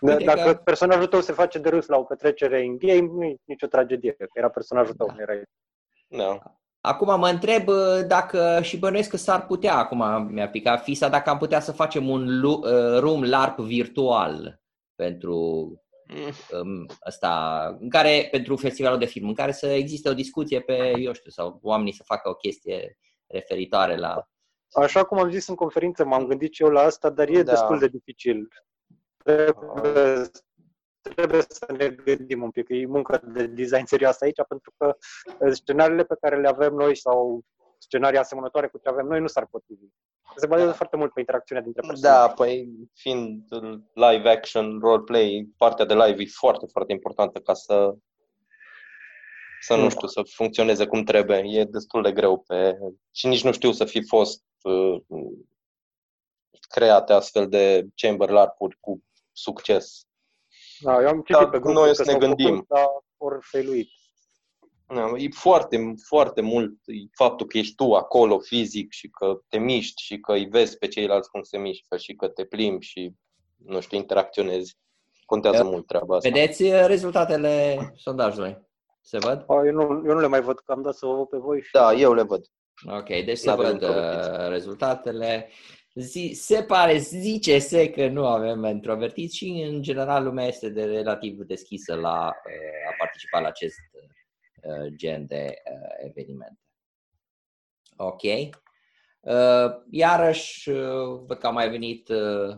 Uite 0.00 0.24
Dacă 0.24 0.52
că... 0.52 0.54
personajul 0.54 1.06
tău 1.06 1.20
se 1.20 1.32
face 1.32 1.58
de 1.58 1.68
râs 1.68 1.86
la 1.86 1.96
o 1.96 2.04
petrecere 2.04 2.64
în 2.64 2.78
game, 2.78 3.06
nu 3.06 3.24
e 3.24 3.36
nicio 3.44 3.66
tragedie, 3.66 4.12
că 4.12 4.26
era 4.32 4.50
personajul 4.50 4.94
tău, 4.94 5.06
da. 5.06 5.14
erai. 5.18 5.42
Da. 6.08 6.58
Acum 6.86 7.18
mă 7.18 7.28
întreb 7.28 7.68
uh, 7.68 8.06
dacă 8.06 8.58
și 8.62 8.78
bănuiesc 8.78 9.10
că 9.10 9.16
s-ar 9.16 9.46
putea, 9.46 9.76
acum 9.76 10.28
mi-a 10.30 10.48
picat 10.48 10.82
fisa, 10.82 11.08
dacă 11.08 11.30
am 11.30 11.38
putea 11.38 11.60
să 11.60 11.72
facem 11.72 12.08
un 12.08 12.42
uh, 12.42 12.98
room 12.98 13.22
LARP 13.22 13.58
virtual 13.58 14.60
pentru 14.94 15.36
mm. 16.62 16.86
asta, 17.00 17.66
în 17.80 17.88
care, 17.88 18.28
pentru 18.30 18.56
festivalul 18.56 18.98
de 18.98 19.04
film, 19.04 19.28
în 19.28 19.34
care 19.34 19.52
să 19.52 19.66
existe 19.66 20.08
o 20.08 20.14
discuție 20.14 20.60
pe, 20.60 20.92
eu 20.98 21.12
știu, 21.12 21.30
sau 21.30 21.58
oamenii 21.62 21.92
să 21.92 22.02
facă 22.06 22.28
o 22.28 22.34
chestie 22.34 22.98
referitoare 23.26 23.96
la... 23.96 24.28
Așa 24.72 25.04
cum 25.04 25.18
am 25.18 25.30
zis 25.30 25.48
în 25.48 25.54
conferință, 25.54 26.04
m-am 26.04 26.26
gândit 26.26 26.54
și 26.54 26.62
eu 26.62 26.68
la 26.68 26.80
asta, 26.80 27.10
dar 27.10 27.28
e 27.28 27.42
da. 27.42 27.50
destul 27.50 27.78
de 27.78 27.88
dificil. 27.88 28.48
Trebuie 29.24 30.30
trebuie 31.14 31.44
să 31.48 31.66
ne 31.78 31.88
gândim 31.88 32.42
un 32.42 32.50
pic. 32.50 32.66
E 32.68 32.86
muncă 32.86 33.20
de 33.24 33.46
design 33.46 33.84
serioasă 33.84 34.24
aici, 34.24 34.42
pentru 34.48 34.72
că 34.76 34.96
uh, 35.38 35.52
scenariile 35.52 36.04
pe 36.04 36.16
care 36.20 36.40
le 36.40 36.48
avem 36.48 36.74
noi 36.74 36.96
sau 36.96 37.42
scenarii 37.78 38.18
asemănătoare 38.18 38.66
cu 38.66 38.78
ce 38.78 38.88
avem 38.88 39.06
noi 39.06 39.20
nu 39.20 39.26
s-ar 39.26 39.46
potrivi. 39.50 39.86
Se 40.36 40.46
bazează 40.46 40.70
da. 40.70 40.76
foarte 40.76 40.96
mult 40.96 41.12
pe 41.12 41.20
interacțiunea 41.20 41.64
dintre 41.64 41.86
persoane. 41.86 42.16
Da, 42.16 42.32
păi 42.32 42.68
fiind 42.94 43.44
live 43.92 44.28
action, 44.28 44.78
roleplay, 44.80 45.48
partea 45.56 45.84
de 45.84 45.94
live 45.94 46.22
e 46.22 46.26
foarte, 46.26 46.66
foarte 46.66 46.92
importantă 46.92 47.38
ca 47.38 47.54
să 47.54 47.94
să 49.60 49.76
nu 49.76 49.88
știu, 49.88 50.06
să 50.06 50.22
funcționeze 50.34 50.86
cum 50.86 51.02
trebuie. 51.02 51.42
E 51.44 51.64
destul 51.64 52.02
de 52.02 52.12
greu 52.12 52.38
pe... 52.46 52.78
și 53.10 53.26
nici 53.26 53.44
nu 53.44 53.52
știu 53.52 53.72
să 53.72 53.84
fi 53.84 54.06
fost 54.06 54.44
uh, 54.62 55.02
create 56.68 57.12
astfel 57.12 57.48
de 57.48 57.86
chamber 57.94 58.28
larp 58.28 58.56
cu 58.80 59.02
succes. 59.32 60.06
Da, 60.80 61.00
eu 61.00 61.08
am 61.08 61.16
citit 61.16 61.42
da, 61.42 61.48
pe 61.48 61.58
grup 61.58 61.74
noi 61.74 61.94
să 61.94 62.04
ne 62.06 62.18
gândim. 62.18 62.48
Făcut, 62.48 62.68
dar 62.68 62.86
ori 63.16 63.38
failuit. 63.40 63.88
Da, 64.86 65.12
e 65.16 65.28
foarte, 65.28 65.94
foarte 66.06 66.40
mult 66.40 66.72
faptul 67.12 67.46
că 67.46 67.58
ești 67.58 67.74
tu 67.74 67.94
acolo 67.94 68.38
fizic 68.38 68.92
și 68.92 69.08
că 69.08 69.40
te 69.48 69.58
miști 69.58 70.02
și 70.02 70.18
că 70.18 70.32
îi 70.32 70.46
vezi 70.46 70.78
pe 70.78 70.88
ceilalți 70.88 71.30
cum 71.30 71.42
se 71.42 71.58
mișcă 71.58 71.96
și 71.96 72.14
că 72.14 72.28
te 72.28 72.44
plimbi 72.44 72.84
și, 72.84 73.12
nu 73.56 73.80
știu, 73.80 73.96
interacționezi. 73.96 74.78
Contează 75.24 75.62
eu, 75.62 75.70
mult 75.70 75.86
treaba 75.86 76.16
asta. 76.16 76.28
Vedeți 76.28 76.62
uh, 76.62 76.84
rezultatele 76.86 77.78
sondajului? 77.96 78.64
Se 79.00 79.18
văd? 79.18 79.44
A, 79.46 79.62
eu, 79.64 79.72
nu, 79.72 79.82
eu 79.82 80.14
nu 80.14 80.20
le 80.20 80.26
mai 80.26 80.40
văd, 80.40 80.58
că 80.58 80.72
am 80.72 80.82
dat 80.82 80.94
să 80.94 81.06
o 81.06 81.16
văd 81.16 81.26
pe 81.26 81.36
voi. 81.36 81.62
Și... 81.62 81.70
Da, 81.72 81.92
eu 81.92 82.14
le 82.14 82.22
văd. 82.22 82.44
Ok, 82.86 83.06
deci 83.06 83.38
se 83.38 83.52
văd 83.52 83.82
uh, 83.82 84.48
rezultatele. 84.48 85.50
Zi, 85.96 86.32
se 86.34 86.62
pare, 86.62 86.98
zice-se 86.98 87.90
că 87.90 88.08
nu 88.08 88.26
avem 88.26 88.64
introvertiți 88.64 89.36
și 89.36 89.48
în 89.48 89.82
general 89.82 90.24
lumea 90.24 90.46
este 90.46 90.68
de 90.68 90.84
relativ 90.84 91.42
deschisă 91.42 91.94
la 91.94 92.26
uh, 92.26 92.90
a 92.90 92.94
participa 92.98 93.40
la 93.40 93.48
acest 93.48 93.78
uh, 94.62 94.92
gen 94.96 95.26
de 95.26 95.54
uh, 95.72 96.08
evenimente. 96.08 96.60
Ok. 97.96 98.22
Uh, 99.20 99.82
iarăși, 99.90 100.70
uh, 100.70 101.20
văd 101.26 101.38
că 101.38 101.46
a 101.46 101.50
mai 101.50 101.70
venit 101.70 102.08
uh, 102.08 102.56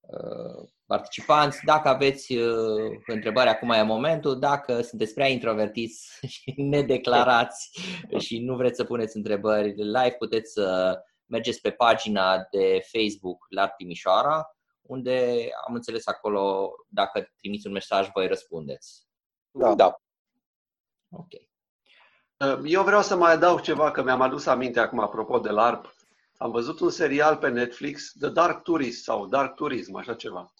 uh, 0.00 0.68
participanți. 0.86 1.64
Dacă 1.64 1.88
aveți 1.88 2.36
uh, 2.36 3.00
întrebări, 3.06 3.48
acum 3.48 3.70
e 3.70 3.82
momentul. 3.82 4.38
Dacă 4.38 4.80
sunteți 4.80 5.14
prea 5.14 5.28
introvertiți 5.28 6.18
și 6.34 6.54
nedeclarați 6.56 7.78
și 8.24 8.38
nu 8.38 8.56
vreți 8.56 8.76
să 8.76 8.84
puneți 8.84 9.16
întrebări 9.16 9.74
live, 9.74 10.14
puteți 10.18 10.52
să 10.52 10.98
mergeți 11.26 11.60
pe 11.60 11.70
pagina 11.70 12.46
de 12.50 12.86
Facebook 12.92 13.46
la 13.48 13.68
Timișoara, 13.68 14.56
unde 14.82 15.48
am 15.66 15.74
înțeles 15.74 16.06
acolo, 16.06 16.72
dacă 16.88 17.32
trimiți 17.36 17.66
un 17.66 17.72
mesaj, 17.72 18.08
voi 18.14 18.26
răspundeți. 18.26 19.06
Da. 19.50 19.74
da. 19.74 19.96
Ok. 21.08 21.32
Eu 22.64 22.82
vreau 22.82 23.02
să 23.02 23.16
mai 23.16 23.32
adaug 23.32 23.60
ceva, 23.60 23.90
că 23.90 24.02
mi-am 24.02 24.20
adus 24.20 24.46
aminte 24.46 24.80
acum, 24.80 24.98
apropo 24.98 25.38
de 25.38 25.50
LARP. 25.50 25.94
Am 26.36 26.50
văzut 26.50 26.80
un 26.80 26.90
serial 26.90 27.36
pe 27.36 27.48
Netflix, 27.48 28.12
The 28.18 28.28
Dark 28.28 28.62
Tourist 28.62 29.02
sau 29.02 29.26
Dark 29.26 29.54
Tourism, 29.54 29.96
așa 29.96 30.14
ceva. 30.14 30.52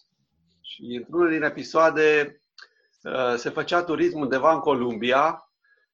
Și 0.61 0.81
într-unul 0.81 1.29
din 1.29 1.43
episoade 1.43 2.39
uh, 3.03 3.35
se 3.35 3.49
făcea 3.49 3.83
turism 3.83 4.19
undeva 4.19 4.53
în 4.53 4.59
Columbia 4.59 5.46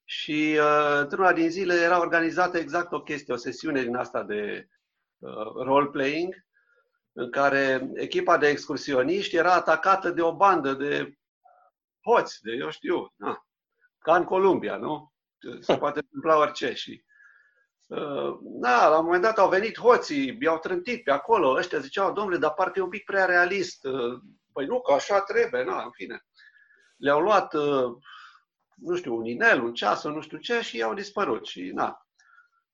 și 0.04 0.58
uh, 0.60 1.00
într-una 1.00 1.34
din 1.34 1.50
zile 1.50 1.74
era 1.74 2.00
organizată 2.00 2.58
exact 2.58 2.92
o 2.92 3.02
chestie, 3.02 3.34
o 3.34 3.38
sesiune 3.38 3.82
din 3.82 3.96
asta 3.96 4.24
de 4.24 4.68
uh, 5.18 5.52
role-playing, 5.64 6.46
în 7.12 7.32
care 7.32 7.90
echipa 7.94 8.38
de 8.38 8.48
excursioniști 8.48 9.36
era 9.36 9.54
atacată 9.54 10.10
de 10.10 10.22
o 10.22 10.36
bandă 10.36 10.74
de 10.74 11.18
hoți, 12.06 12.42
de 12.42 12.52
eu 12.52 12.70
știu, 12.70 13.14
na, 13.16 13.46
ca 14.00 14.16
în 14.16 14.24
Columbia, 14.24 14.78
nu? 14.78 15.12
Se 15.60 15.78
poate 15.78 16.00
întâmpla 16.00 16.38
orice 16.38 16.74
și 16.74 17.04
da, 18.42 18.88
la 18.88 18.98
un 18.98 19.06
moment 19.06 19.24
dat 19.24 19.38
au 19.38 19.50
venit 19.50 19.80
hoții, 19.80 20.38
i-au 20.42 20.60
trântit 20.60 21.04
pe 21.04 21.12
acolo, 21.12 21.56
ăștia 21.56 21.80
ziceau, 21.80 22.14
domnule, 22.14 22.38
dar 22.38 22.54
parcă 22.54 22.80
e 22.80 22.82
un 22.82 22.90
pic 22.90 23.04
prea 23.04 23.26
realist, 23.26 23.86
Păi 24.54 24.66
nu, 24.66 24.82
că 24.82 24.94
așa 24.94 25.22
trebuie, 25.22 25.64
na, 25.64 25.84
în 25.84 25.92
fine. 25.92 26.26
Le-au 26.98 27.20
luat, 27.20 27.54
uh, 27.54 27.98
nu 28.84 28.96
știu, 28.96 29.16
un 29.16 29.26
inel, 29.26 29.64
un 29.64 29.74
ceas, 29.74 30.04
nu 30.04 30.22
știu 30.22 30.38
ce 30.38 30.62
și 30.62 30.78
i-au 30.78 30.94
dispărut. 30.94 31.46
Și 31.46 31.62
na, 31.62 32.08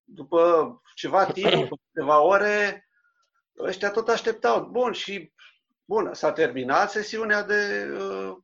după 0.03 0.81
ceva 0.95 1.25
timp, 1.25 1.51
după 1.51 1.79
câteva 1.91 2.21
ore, 2.21 2.87
ăștia 3.59 3.91
tot 3.91 4.07
așteptau. 4.07 4.65
Bun, 4.65 4.91
și 4.91 5.33
bun, 5.85 6.13
s-a 6.13 6.31
terminat 6.31 6.91
sesiunea 6.91 7.43
de... 7.43 7.89
Uh, 7.99 8.37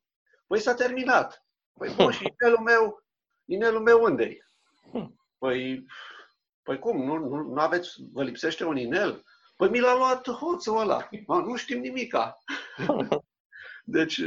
păi 0.48 0.60
s-a 0.60 0.74
terminat. 0.74 1.46
Păi 1.74 1.94
bun, 1.96 2.12
și 2.12 2.34
inelul 2.40 2.64
meu, 2.64 3.04
inelul 3.46 3.82
meu 3.82 4.04
unde 4.04 4.38
Păi, 5.38 5.86
păi 6.64 6.80
cum, 6.80 7.06
nu, 7.06 7.18
nu, 7.18 7.36
nu 7.36 7.60
aveți, 7.60 7.96
vă 8.12 8.24
lipsește 8.24 8.66
un 8.66 8.78
inel? 8.78 9.24
Păi 9.56 9.70
mi 9.70 9.80
l-a 9.80 9.96
luat 9.96 10.30
hoțul 10.30 10.78
ăla. 10.78 11.10
Ma, 11.26 11.40
nu 11.40 11.56
știm 11.56 11.80
nimica. 11.80 12.38
Deci, 13.84 14.22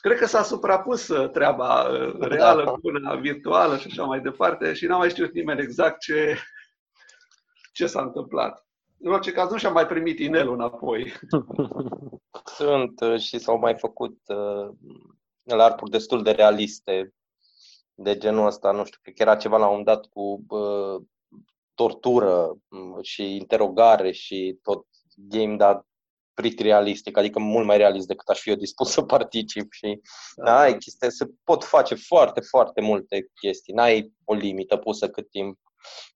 cred 0.00 0.18
că 0.18 0.26
s-a 0.26 0.42
suprapus 0.42 1.08
uh, 1.08 1.30
treaba 1.30 1.82
uh, 1.82 2.18
reală 2.18 2.64
da. 2.64 2.70
cu 2.70 2.80
una 2.82 3.14
virtuală 3.14 3.76
și 3.76 3.86
așa 3.90 4.04
mai 4.04 4.20
departe 4.20 4.72
și 4.72 4.86
n-a 4.86 4.96
mai 4.96 5.10
știut 5.10 5.32
nimeni 5.32 5.60
exact 5.60 6.00
ce, 6.00 6.38
ce 7.72 7.86
s-a 7.86 8.02
întâmplat. 8.02 8.66
În 8.98 9.12
orice 9.12 9.32
caz, 9.32 9.50
nu 9.50 9.56
și-a 9.56 9.70
mai 9.70 9.86
primit 9.86 10.18
inelul 10.18 10.54
înapoi. 10.54 11.12
Sunt 12.56 13.00
uh, 13.00 13.18
și 13.18 13.38
s-au 13.38 13.58
mai 13.58 13.78
făcut 13.78 14.18
uh, 14.26 14.68
larpuri 15.42 15.90
destul 15.90 16.22
de 16.22 16.30
realiste 16.30 17.14
de 17.94 18.16
genul 18.16 18.46
ăsta, 18.46 18.70
nu 18.70 18.84
știu, 18.84 18.98
cred 19.02 19.14
că 19.14 19.22
era 19.22 19.36
ceva 19.36 19.56
la 19.56 19.64
un 19.64 19.68
moment 19.68 19.86
dat 19.86 20.06
cu 20.06 20.44
uh, 20.48 21.02
tortură 21.74 22.56
mm, 22.68 22.98
și 23.02 23.36
interogare 23.36 24.10
și 24.10 24.58
tot 24.62 24.86
game, 25.14 25.56
dar 25.56 25.86
pretty 26.40 26.62
realistic, 26.62 27.16
adică 27.16 27.38
mult 27.38 27.66
mai 27.66 27.76
realist 27.76 28.06
decât 28.06 28.28
aș 28.28 28.40
fi 28.40 28.48
eu 28.48 28.54
dispus 28.54 28.90
să 28.90 29.02
particip 29.02 29.72
și 29.72 30.00
da, 30.36 30.44
da 30.44 30.58
ai 30.58 30.76
chestii, 30.76 31.12
se 31.12 31.26
pot 31.44 31.64
face 31.64 31.94
foarte, 31.94 32.40
foarte 32.40 32.80
multe 32.80 33.30
chestii. 33.40 33.74
N-ai 33.74 34.12
o 34.24 34.34
limită 34.34 34.76
pusă 34.76 35.08
cât 35.08 35.30
timp 35.30 35.58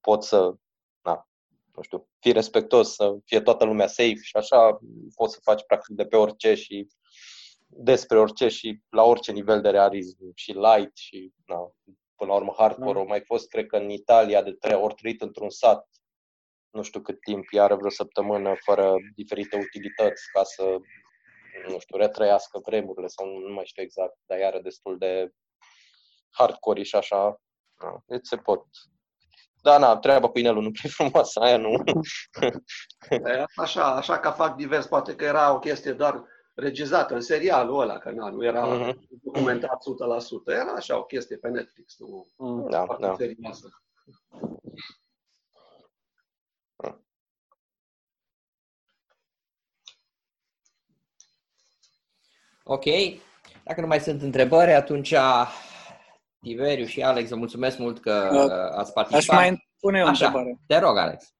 poți 0.01 0.29
să, 0.29 0.55
na, 1.03 1.29
nu 1.75 1.83
știu, 1.83 2.09
fii 2.21 2.33
respectos, 2.33 2.95
să 2.95 3.17
fie 3.25 3.41
toată 3.41 3.65
lumea 3.65 3.87
safe 3.87 4.21
și 4.23 4.37
așa 4.37 4.79
poți 5.15 5.35
să 5.35 5.41
faci 5.43 5.63
practic 5.67 5.97
de 5.97 6.05
pe 6.05 6.17
orice 6.17 6.55
și 6.55 6.87
despre 7.67 8.19
orice 8.19 8.49
și 8.49 8.81
la 8.91 9.03
orice 9.03 9.33
nivel 9.33 9.61
de 9.61 9.71
realism 9.71 10.19
și 10.35 10.53
light 10.53 10.97
și 10.97 11.33
na, 11.47 11.57
până 12.17 12.31
la 12.31 12.35
urmă 12.35 12.55
hardcore. 12.57 12.93
Da. 12.93 12.99
Au 12.99 13.07
mai 13.07 13.21
fost, 13.21 13.49
cred 13.49 13.67
că 13.67 13.77
în 13.77 13.91
Italia 13.91 14.43
de 14.43 14.53
trei 14.53 14.81
ori 14.81 14.95
trăit 14.95 15.23
într-un 15.23 15.51
sat 15.51 15.89
nu 16.75 16.83
știu 16.83 17.01
cât 17.01 17.21
timp, 17.21 17.51
iară 17.51 17.75
vreo 17.75 17.91
săptămână 17.91 18.55
fără 18.65 18.95
diferite 19.15 19.57
utilități 19.57 20.23
ca 20.33 20.43
să, 20.43 20.77
nu 21.69 21.79
știu, 21.79 21.97
retrăiască 21.97 22.61
vremurile 22.67 23.07
sau 23.07 23.27
nu 23.27 23.53
mai 23.53 23.65
știu 23.65 23.83
exact, 23.83 24.17
dar 24.27 24.39
iară 24.39 24.61
destul 24.61 24.99
de 24.99 25.33
hardcore 26.31 26.83
și 26.83 26.97
așa. 26.97 27.41
Da, 27.81 28.03
deci 28.07 28.27
se 28.27 28.37
pot. 28.37 28.67
Da, 29.63 29.79
na, 29.79 29.97
treaba 29.97 30.29
cu 30.29 30.39
inelul 30.39 30.63
nu 30.63 30.71
prea 30.71 30.91
frumoasă, 30.97 31.41
aia 31.41 31.57
nu. 31.57 31.75
Așa, 33.57 33.95
așa 33.95 34.19
ca 34.19 34.31
fac 34.31 34.57
divers, 34.57 34.87
poate 34.87 35.15
că 35.15 35.25
era 35.25 35.55
o 35.55 35.59
chestie 35.59 35.93
doar 35.93 36.25
regizată 36.55 37.15
în 37.15 37.21
serialul 37.21 37.81
ăla, 37.81 37.99
că 37.99 38.11
na, 38.11 38.29
nu 38.29 38.45
era 38.45 38.67
mm-hmm. 38.67 38.95
documentat 39.23 39.79
100%. 40.51 40.55
Era 40.55 40.73
așa 40.73 40.99
o 40.99 41.05
chestie 41.05 41.37
pe 41.37 41.49
Netflix, 41.49 41.99
nu 41.99 42.27
mm, 42.37 42.71
da, 42.71 42.87
da. 43.01 43.15
serioasă. 43.15 43.69
Ok. 52.67 52.85
Dacă 53.65 53.81
nu 53.81 53.87
mai 53.87 54.01
sunt 54.01 54.23
întrebări, 54.23 54.73
atunci 54.73 55.15
Tiberiu 56.41 56.85
și 56.85 57.03
Alex, 57.03 57.29
vă 57.29 57.37
mulțumesc 57.37 57.79
mult 57.79 58.01
că 58.01 58.31
uh, 58.33 58.79
ați 58.79 58.93
participat. 58.93 59.39
Aș 59.39 59.49
mai 59.49 59.69
pune 59.81 60.03
o 60.03 60.07
Așa, 60.07 60.27
întrebare. 60.27 60.61
Te 60.67 60.79
rog, 60.79 60.97
Alex. 60.97 61.35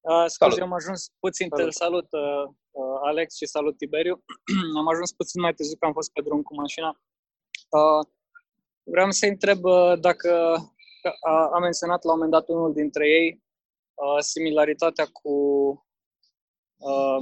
Uh, 0.00 0.24
scuze, 0.26 0.60
am 0.60 0.72
ajuns 0.72 1.12
puțin, 1.18 1.48
salut, 1.50 1.72
salut 1.72 2.08
uh, 2.12 2.52
uh, 2.70 2.98
Alex 3.02 3.36
și 3.36 3.46
salut 3.46 3.76
Tiberiu. 3.76 4.24
am 4.80 4.88
ajuns 4.88 5.12
puțin 5.12 5.40
mai 5.40 5.52
târziu 5.54 5.76
că 5.78 5.86
am 5.86 5.92
fost 5.92 6.12
pe 6.12 6.20
drum 6.20 6.42
cu 6.42 6.54
mașina. 6.54 7.00
Uh, 7.68 8.06
vreau 8.82 9.10
să 9.10 9.26
întreb 9.26 9.64
uh, 9.64 9.98
dacă 10.00 10.54
a, 11.20 11.48
a 11.52 11.58
menționat 11.58 12.04
la 12.04 12.12
un 12.12 12.18
moment 12.18 12.32
dat 12.32 12.48
unul 12.48 12.72
dintre 12.72 13.08
ei 13.08 13.42
uh, 13.94 14.18
similaritatea 14.18 15.06
cu 15.12 15.32
uh, 16.76 17.18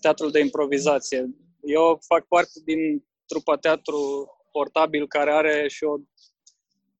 teatrul 0.00 0.30
de 0.30 0.40
improvizație. 0.40 1.30
Eu 1.62 1.98
fac 2.06 2.26
parte 2.26 2.60
din 2.64 3.04
trupa 3.26 3.56
teatru 3.56 4.28
portabil 4.52 5.06
care 5.08 5.32
are 5.32 5.68
și 5.68 5.84
o 5.84 5.96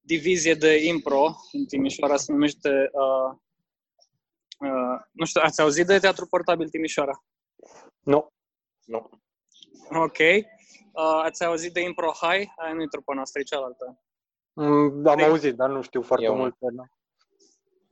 divizie 0.00 0.54
de 0.54 0.86
impro 0.86 1.34
în 1.52 1.64
Timișoara, 1.64 2.16
se 2.16 2.32
numește 2.32 2.90
uh, 2.92 3.36
uh, 4.58 5.00
nu 5.12 5.24
știu, 5.24 5.40
ați 5.44 5.60
auzit 5.60 5.86
de 5.86 5.98
teatru 5.98 6.26
portabil 6.26 6.68
Timișoara? 6.68 7.24
Nu. 8.00 8.32
Nu. 8.84 9.10
Ok. 9.90 10.18
Uh, 10.18 11.20
ați 11.22 11.44
auzit 11.44 11.72
de 11.72 11.80
Impro 11.80 12.10
High? 12.10 12.52
Aia 12.56 12.72
nu 12.72 12.82
e 12.82 12.86
trupa 12.86 13.14
noastră, 13.14 13.40
e 13.40 13.44
cealaltă. 13.44 14.00
Mm, 14.52 15.06
am 15.06 15.22
auzit, 15.22 15.54
dar 15.54 15.70
nu 15.70 15.82
știu 15.82 16.02
foarte 16.02 16.24
Eu. 16.24 16.36
mult. 16.36 16.56
Da. 16.58 16.82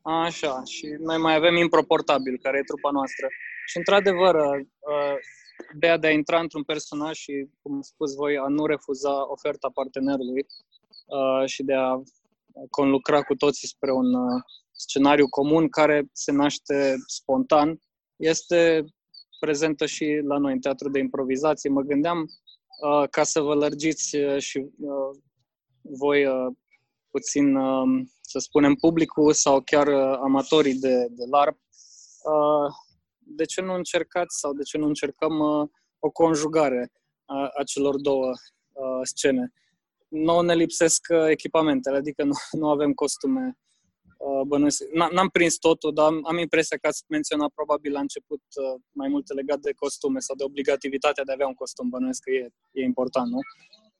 Așa, 0.03 0.63
și 0.65 0.87
noi 0.99 1.19
mai 1.19 1.35
avem 1.35 1.57
Impro 1.57 1.83
Portabil, 1.83 2.39
care 2.43 2.59
e 2.59 2.63
trupa 2.63 2.91
noastră. 2.91 3.27
Și 3.67 3.77
într-adevăr, 3.77 4.35
uh, 4.35 5.17
ideea 5.75 5.97
de 5.97 6.07
a 6.07 6.11
intra 6.11 6.41
într-un 6.41 6.63
personaj 6.63 7.17
și, 7.17 7.49
cum 7.63 7.75
am 7.75 7.81
spus 7.81 8.15
voi, 8.15 8.39
a 8.39 8.49
nu 8.49 8.67
refuza 8.67 9.31
oferta 9.31 9.71
partenerului 9.75 10.47
uh, 11.07 11.47
și 11.49 11.63
de 11.63 11.75
a 11.75 12.03
conlucra 12.71 13.23
cu 13.23 13.35
toții 13.35 13.69
spre 13.69 13.93
un 13.93 14.15
uh, 14.15 14.43
scenariu 14.73 15.29
comun 15.29 15.69
care 15.69 16.09
se 16.13 16.33
naște 16.33 16.95
spontan, 17.07 17.81
este 18.17 18.85
prezentă 19.41 19.87
și 19.87 20.21
la 20.25 20.39
noi 20.39 20.53
în 20.53 20.61
teatru 20.61 20.89
de 20.89 20.99
improvizație. 20.99 21.71
Mă 21.71 21.81
gândeam 21.81 22.19
uh, 22.21 23.09
ca 23.11 23.23
să 23.23 23.41
vă 23.41 23.55
lărgiți 23.55 24.17
uh, 24.17 24.39
și 24.39 24.59
uh, 24.59 25.19
voi 25.81 26.27
uh, 26.27 26.53
puțin, 27.11 27.57
uh, 27.57 28.07
să 28.21 28.39
spunem, 28.39 28.75
publicul 28.75 29.33
sau 29.33 29.61
chiar 29.61 29.87
uh, 29.87 30.19
amatorii 30.23 30.75
de, 30.75 31.07
de 31.11 31.25
LARP, 31.31 31.59
uh, 32.23 32.75
de 33.39 33.45
ce 33.45 33.61
nu 33.61 33.75
încercați 33.75 34.39
sau 34.39 34.53
de 34.53 34.63
ce 34.63 34.79
nu 34.79 34.87
încercăm 34.87 35.39
uh, 35.39 35.69
o 35.99 36.11
conjugare 36.11 36.91
a, 37.25 37.51
a 37.59 37.63
celor 37.63 38.01
două 38.01 38.31
uh, 38.73 39.01
scene? 39.03 39.53
Nu 40.09 40.41
ne 40.41 40.55
lipsesc 40.55 41.07
uh, 41.11 41.27
echipamentele, 41.29 41.97
adică 41.97 42.25
nu, 42.25 42.35
nu 42.61 42.69
avem 42.71 42.93
costume 42.93 43.59
Uh, 44.19 44.43
bănuiesc, 44.47 44.83
n-am 44.93 45.29
prins 45.29 45.57
totul, 45.57 45.93
dar 45.93 46.07
am, 46.07 46.21
am 46.27 46.39
impresia 46.39 46.77
că 46.77 46.87
ați 46.87 47.05
menționat 47.09 47.51
probabil 47.55 47.93
la 47.93 48.01
început 48.01 48.43
uh, 48.55 48.81
mai 48.93 49.09
multe 49.09 49.33
legat 49.33 49.59
de 49.59 49.73
costume 49.73 50.19
sau 50.19 50.37
de 50.37 50.45
obligativitatea 50.45 51.25
de 51.25 51.31
a 51.31 51.35
avea 51.35 51.47
un 51.47 51.55
costum. 51.55 51.89
Bănuiesc 51.89 52.23
că 52.23 52.31
e, 52.31 52.49
e 52.73 52.83
important, 52.83 53.31
nu? 53.31 53.39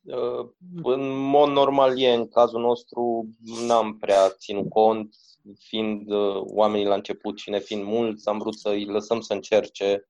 Uh, 0.03 0.49
în 0.83 1.17
mod 1.17 1.49
normal 1.49 2.01
e, 2.01 2.13
în 2.13 2.29
cazul 2.29 2.61
nostru 2.61 3.29
n-am 3.67 3.99
prea 3.99 4.29
ținut 4.29 4.69
cont, 4.69 5.15
fiind 5.59 6.11
oamenii 6.41 6.87
la 6.87 6.95
început 6.95 7.39
și 7.39 7.51
ne 7.51 7.59
fiind 7.59 7.85
mulți, 7.85 8.29
am 8.29 8.39
vrut 8.39 8.59
să 8.59 8.69
îi 8.69 8.85
lăsăm 8.85 9.21
să 9.21 9.33
încerce. 9.33 10.09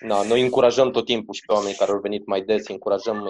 Na, 0.00 0.22
noi 0.22 0.42
încurajăm 0.42 0.90
tot 0.90 1.04
timpul 1.04 1.34
și 1.34 1.44
pe 1.46 1.52
oamenii 1.52 1.76
care 1.76 1.90
au 1.90 2.00
venit 2.00 2.26
mai 2.26 2.42
des, 2.42 2.68
încurajăm, 2.68 3.24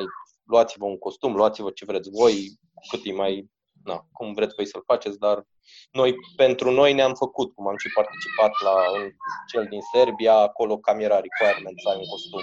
luați-vă 0.45 0.85
un 0.85 0.99
costum, 0.99 1.35
luați-vă 1.35 1.71
ce 1.71 1.85
vreți 1.85 2.11
voi, 2.11 2.59
cât 2.91 3.01
e 3.05 3.13
mai 3.13 3.51
na, 3.89 4.07
cum 4.13 4.33
vreți 4.33 4.55
voi 4.55 4.67
să-l 4.67 4.83
faceți, 4.87 5.19
dar 5.19 5.47
noi, 5.91 6.15
pentru 6.37 6.71
noi 6.71 6.93
ne-am 6.93 7.15
făcut, 7.15 7.55
cum 7.55 7.69
am 7.69 7.77
și 7.77 7.89
participat 7.95 8.53
la 8.65 8.75
un, 8.97 9.11
cel 9.51 9.67
din 9.71 9.81
Serbia, 9.93 10.35
acolo 10.35 10.79
camera 10.79 11.21
requirements 11.21 11.85
ai 11.85 11.97
un 11.97 12.09
costum. 12.13 12.43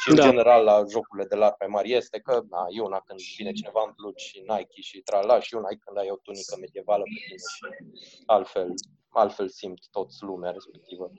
Și, 0.00 0.08
în 0.10 0.14
da. 0.14 0.22
general, 0.22 0.64
la 0.64 0.84
jocurile 0.90 1.26
de 1.28 1.36
lar 1.36 1.54
mai 1.58 1.68
mari 1.68 1.92
este 1.92 2.18
că, 2.18 2.42
na, 2.50 2.66
e 2.68 2.80
una 2.80 3.00
când 3.06 3.20
vine 3.36 3.52
cineva 3.52 3.82
în 3.86 3.92
blugi 3.96 4.24
și 4.24 4.38
Nike 4.38 4.80
și 4.80 5.00
trala 5.00 5.40
și 5.40 5.54
una 5.54 5.68
când 5.68 5.98
ai 5.98 6.10
o 6.10 6.16
tunică 6.16 6.56
medievală 6.60 7.02
pe 7.02 7.18
tine 7.24 7.36
și 7.54 8.22
altfel, 8.26 8.74
altfel 9.08 9.48
simt 9.48 9.80
toți 9.90 10.22
lumea 10.22 10.50
respectivă. 10.50 11.10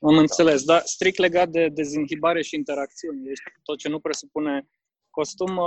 Am 0.00 0.16
înțeles, 0.16 0.64
dar 0.64 0.80
strict 0.84 1.18
legat 1.18 1.48
de 1.48 1.68
dezinhibare 1.68 2.42
și 2.42 2.54
interacțiuni, 2.54 3.24
deci 3.24 3.40
tot 3.62 3.78
ce 3.78 3.88
nu 3.88 4.00
presupune 4.00 4.68
costum, 5.10 5.58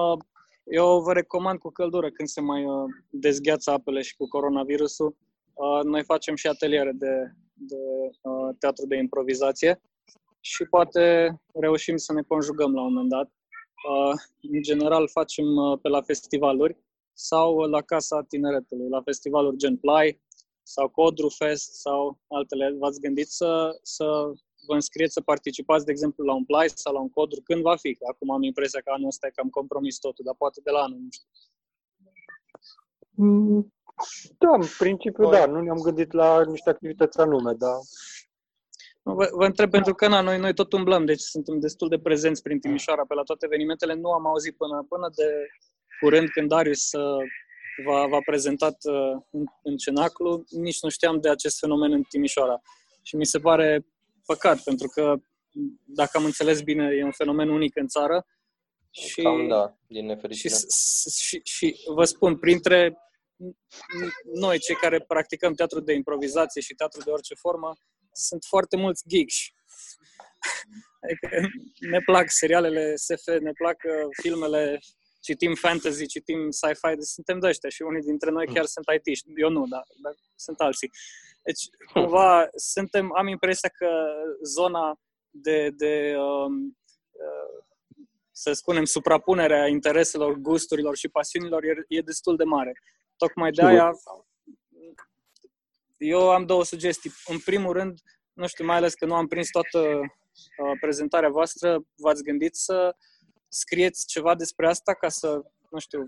eu 0.63 1.01
vă 1.01 1.13
recomand 1.13 1.59
cu 1.59 1.69
căldură 1.69 2.09
când 2.09 2.27
se 2.27 2.41
mai 2.41 2.65
uh, 2.65 2.83
dezgheață 3.09 3.71
apele 3.71 4.01
și 4.01 4.15
cu 4.15 4.27
coronavirusul. 4.27 5.15
Uh, 5.53 5.83
noi 5.83 6.03
facem 6.03 6.35
și 6.35 6.47
ateliere 6.47 6.91
de, 6.93 7.31
de 7.53 7.75
uh, 8.21 8.55
teatru 8.59 8.85
de 8.85 8.95
improvizație 8.95 9.81
și 10.45 10.65
poate 10.65 11.35
reușim 11.53 11.97
să 11.97 12.13
ne 12.13 12.21
conjugăm 12.21 12.73
la 12.73 12.81
un 12.81 12.93
moment 12.93 13.09
dat. 13.09 13.31
În 14.41 14.61
general 14.61 15.09
facem 15.09 15.45
pe 15.81 15.87
la 15.87 16.01
festivaluri 16.01 16.77
sau 17.13 17.57
la 17.57 17.81
Casa 17.81 18.23
Tineretului, 18.23 18.89
la 18.89 19.01
festivaluri 19.01 19.57
gen 19.57 19.77
Play 19.77 20.21
sau 20.63 20.89
Codru 20.89 21.29
Fest 21.29 21.73
sau 21.73 22.19
altele. 22.27 22.75
V-ați 22.79 22.99
gândit 22.99 23.27
să, 23.27 23.79
să 23.81 24.05
vă 24.67 24.73
înscrieți 24.73 25.13
să 25.13 25.21
participați, 25.21 25.85
de 25.85 25.91
exemplu, 25.91 26.25
la 26.25 26.33
un 26.33 26.45
play 26.45 26.69
sau 26.69 26.93
la 26.93 26.99
un 26.99 27.09
codru, 27.09 27.41
când 27.43 27.61
va 27.61 27.75
fi? 27.75 27.97
Acum 28.11 28.31
am 28.31 28.43
impresia 28.43 28.81
că 28.81 28.91
anul 28.91 29.07
ăsta 29.07 29.27
e 29.27 29.29
cam 29.29 29.49
compromis 29.49 29.97
totul, 29.97 30.25
dar 30.25 30.35
poate 30.37 30.61
de 30.63 30.71
la 30.71 30.79
anul, 30.79 30.99
nu 30.99 31.07
știu. 31.11 31.27
Mm, 33.09 33.73
da, 34.37 34.49
în 34.49 34.63
principiu, 34.77 35.29
da. 35.29 35.45
Nu 35.45 35.61
ne-am 35.61 35.81
gândit 35.81 36.11
la 36.11 36.43
niște 36.43 36.69
activități 36.69 37.19
anume, 37.19 37.53
dar... 37.53 37.75
Vă, 39.07 39.29
vă 39.31 39.45
întreb 39.45 39.69
pentru 39.69 39.93
că 39.93 40.07
na, 40.07 40.21
noi, 40.21 40.37
noi 40.37 40.53
tot 40.53 40.73
umblăm, 40.73 41.05
deci 41.05 41.19
suntem 41.19 41.59
destul 41.59 41.89
de 41.89 41.99
prezenți 41.99 42.41
prin 42.41 42.59
Timișoara 42.59 43.05
pe 43.07 43.13
la 43.13 43.23
toate 43.23 43.45
evenimentele. 43.45 43.93
Nu 43.93 44.11
am 44.11 44.27
auzit 44.27 44.57
până, 44.57 44.85
până 44.89 45.09
de 45.15 45.47
curând 45.99 46.29
când 46.29 46.47
Darius 46.47 46.91
uh, 46.91 47.23
v-a, 47.85 48.07
v-a 48.07 48.19
prezentat 48.25 48.77
uh, 48.83 49.21
în, 49.31 49.43
în 49.63 49.77
Cenaclu, 49.77 50.43
nici 50.49 50.81
nu 50.81 50.89
știam 50.89 51.19
de 51.19 51.29
acest 51.29 51.59
fenomen 51.59 51.91
în 51.91 52.03
Timișoara. 52.03 52.61
Și 53.01 53.15
mi 53.15 53.25
se 53.25 53.39
pare 53.39 53.85
păcat, 54.25 54.63
pentru 54.63 54.87
că, 54.87 55.15
dacă 55.83 56.17
am 56.17 56.25
înțeles 56.25 56.61
bine, 56.61 56.95
e 56.95 57.03
un 57.03 57.11
fenomen 57.11 57.49
unic 57.49 57.75
în 57.75 57.87
țară. 57.87 58.25
Și, 58.89 59.21
Cam 59.21 59.47
da, 59.47 59.77
din 59.87 60.05
nefericire. 60.05 60.53
Și, 60.53 61.41
și, 61.41 61.41
și 61.43 61.75
vă 61.93 62.03
spun, 62.03 62.37
printre 62.37 62.97
noi, 64.33 64.59
cei 64.59 64.75
care 64.75 64.99
practicăm 64.99 65.53
teatru 65.53 65.79
de 65.79 65.93
improvizație 65.93 66.61
și 66.61 66.73
teatru 66.73 67.01
de 67.03 67.11
orice 67.11 67.33
formă, 67.35 67.73
sunt 68.15 68.43
foarte 68.43 68.77
mulți 68.77 69.03
geeks. 69.07 69.35
Adică 71.03 71.47
ne 71.79 71.99
plac 71.99 72.29
serialele 72.29 72.95
SF, 72.95 73.25
ne 73.39 73.51
plac 73.51 73.77
uh, 73.83 74.07
filmele, 74.21 74.79
citim 75.21 75.53
fantasy, 75.55 76.05
citim 76.07 76.49
sci-fi, 76.49 76.95
deci 76.95 77.13
suntem 77.17 77.39
de 77.39 77.47
ăștia 77.47 77.69
și 77.69 77.81
unii 77.81 78.01
dintre 78.01 78.31
noi 78.31 78.45
chiar 78.45 78.65
sunt 78.65 78.85
it 78.95 79.23
Eu 79.35 79.49
nu, 79.49 79.67
dar, 79.67 79.83
dar 80.01 80.13
sunt 80.35 80.59
alții. 80.59 80.91
Deci, 81.43 81.63
cumva, 81.93 82.47
suntem, 82.55 83.15
am 83.17 83.27
impresia 83.27 83.69
că 83.69 83.89
zona 84.43 84.99
de, 85.29 85.69
de 85.69 86.15
um, 86.17 86.77
uh, 87.11 87.65
să 88.31 88.53
spunem, 88.53 88.83
suprapunerea 88.83 89.67
intereselor, 89.67 90.33
gusturilor 90.33 90.95
și 90.95 91.07
pasiunilor 91.07 91.63
e, 91.63 91.85
e 91.87 92.01
destul 92.01 92.35
de 92.35 92.43
mare. 92.43 92.71
Tocmai 93.17 93.51
de 93.51 93.61
aia, 93.63 93.91
eu 95.97 96.31
am 96.31 96.45
două 96.45 96.63
sugestii. 96.63 97.11
În 97.25 97.39
primul 97.39 97.73
rând, 97.73 97.99
nu 98.33 98.47
știu, 98.47 98.65
mai 98.65 98.75
ales 98.75 98.93
că 98.93 99.05
nu 99.05 99.15
am 99.15 99.27
prins 99.27 99.49
toată 99.49 99.79
uh, 99.79 100.77
prezentarea 100.79 101.29
voastră, 101.29 101.85
v-ați 101.95 102.23
gândit 102.23 102.55
să 102.55 102.95
scrieți 103.47 104.07
ceva 104.07 104.35
despre 104.35 104.67
asta 104.67 104.93
ca 104.93 105.09
să, 105.09 105.41
nu 105.69 105.79
știu, 105.79 106.07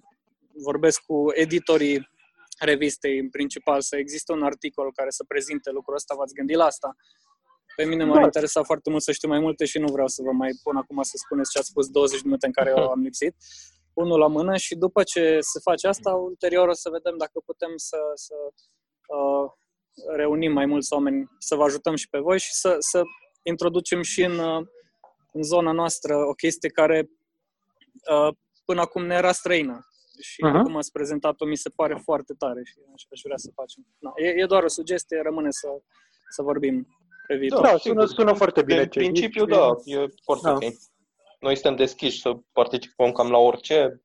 vorbesc 0.54 1.02
cu 1.02 1.26
editorii 1.34 2.10
revistei 2.60 3.20
în 3.20 3.30
principal, 3.30 3.82
să 3.82 3.98
existe 3.98 4.32
un 4.32 4.44
articol 4.44 4.92
care 4.94 5.10
să 5.10 5.24
prezinte 5.24 5.72
lucrul 5.72 5.96
ăsta, 5.96 6.16
v-ați 6.16 6.34
gândit 6.34 6.56
la 6.56 6.66
asta? 6.66 6.96
Pe 7.76 7.86
mine 7.86 8.04
m-ar 8.04 8.18
da. 8.18 8.24
interesa 8.24 8.64
foarte 8.64 8.90
mult 8.90 9.04
să 9.04 9.12
știu 9.12 9.28
mai 9.28 9.40
multe 9.40 9.66
și 9.66 9.80
nu 9.80 9.92
vreau 9.92 10.08
să 10.08 10.22
vă 10.22 10.32
mai 10.32 10.50
pun 10.64 10.76
acum 10.76 11.02
să 11.02 11.14
spuneți 11.16 11.52
ce 11.52 11.58
ați 11.58 11.68
spus 11.68 11.88
20 11.90 12.18
de 12.18 12.22
minute 12.26 12.46
în 12.46 12.52
care 12.52 12.70
eu 12.70 12.90
am 12.96 13.02
lipsit. 13.02 13.36
Unul 13.94 14.20
la 14.20 14.28
mână 14.28 14.58
și 14.58 14.76
după 14.76 15.04
ce 15.04 15.38
se 15.40 15.60
face 15.60 15.88
asta, 15.88 16.14
ulterior 16.14 16.68
o 16.68 16.74
să 16.74 16.90
vedem 16.90 17.18
dacă 17.18 17.42
putem 17.46 17.74
să, 17.76 17.98
să 18.14 18.36
uh, 19.08 19.52
reunim 20.16 20.52
mai 20.52 20.66
mulți 20.66 20.94
oameni, 20.94 21.30
să 21.38 21.56
vă 21.56 21.64
ajutăm 21.64 21.96
și 21.96 22.10
pe 22.10 22.20
voi 22.20 22.40
și 22.40 22.54
să, 22.54 22.76
să 22.80 23.02
introducem 23.42 24.02
și 24.02 24.24
în, 24.24 24.38
uh, 24.38 24.66
în 25.32 25.44
zona 25.44 25.72
noastră 25.72 26.16
o 26.16 26.34
chestie 26.34 26.70
care 26.70 27.10
uh, 28.12 28.34
până 28.66 28.82
acum 28.82 29.06
ne 29.06 29.16
era 29.16 29.32
străină 29.32 29.88
și 30.22 30.44
uh-huh. 30.48 30.64
cum 30.64 30.76
ați 30.76 30.92
prezentat-o 30.92 31.46
mi 31.46 31.58
se 31.58 31.70
pare 31.70 32.02
foarte 32.04 32.34
tare 32.38 32.62
și 32.64 32.74
aș, 32.94 33.04
aș 33.12 33.22
vrea 33.24 33.38
să 33.38 33.52
facem. 33.56 33.86
No, 34.00 34.12
e, 34.16 34.28
e 34.28 34.46
doar 34.46 34.64
o 34.64 34.68
sugestie, 34.68 35.22
rămâne 35.22 35.52
să, 35.52 35.68
să 36.30 36.42
vorbim 36.42 36.88
pe 37.28 37.36
viitor. 37.36 37.62
Da, 37.62 37.78
sună, 37.78 38.06
sună 38.06 38.34
foarte 38.34 38.64
bine. 38.64 38.82
În 38.82 38.88
principiu, 38.88 39.46
da, 39.46 39.76
e 39.84 40.06
foarte 40.24 40.48
da. 40.48 40.54
ok. 40.54 40.64
Noi 41.40 41.56
suntem 41.56 41.76
deschiși 41.76 42.22
să 42.22 42.38
participăm 42.52 43.12
cam 43.12 43.30
la 43.30 43.38
orice. 43.38 44.02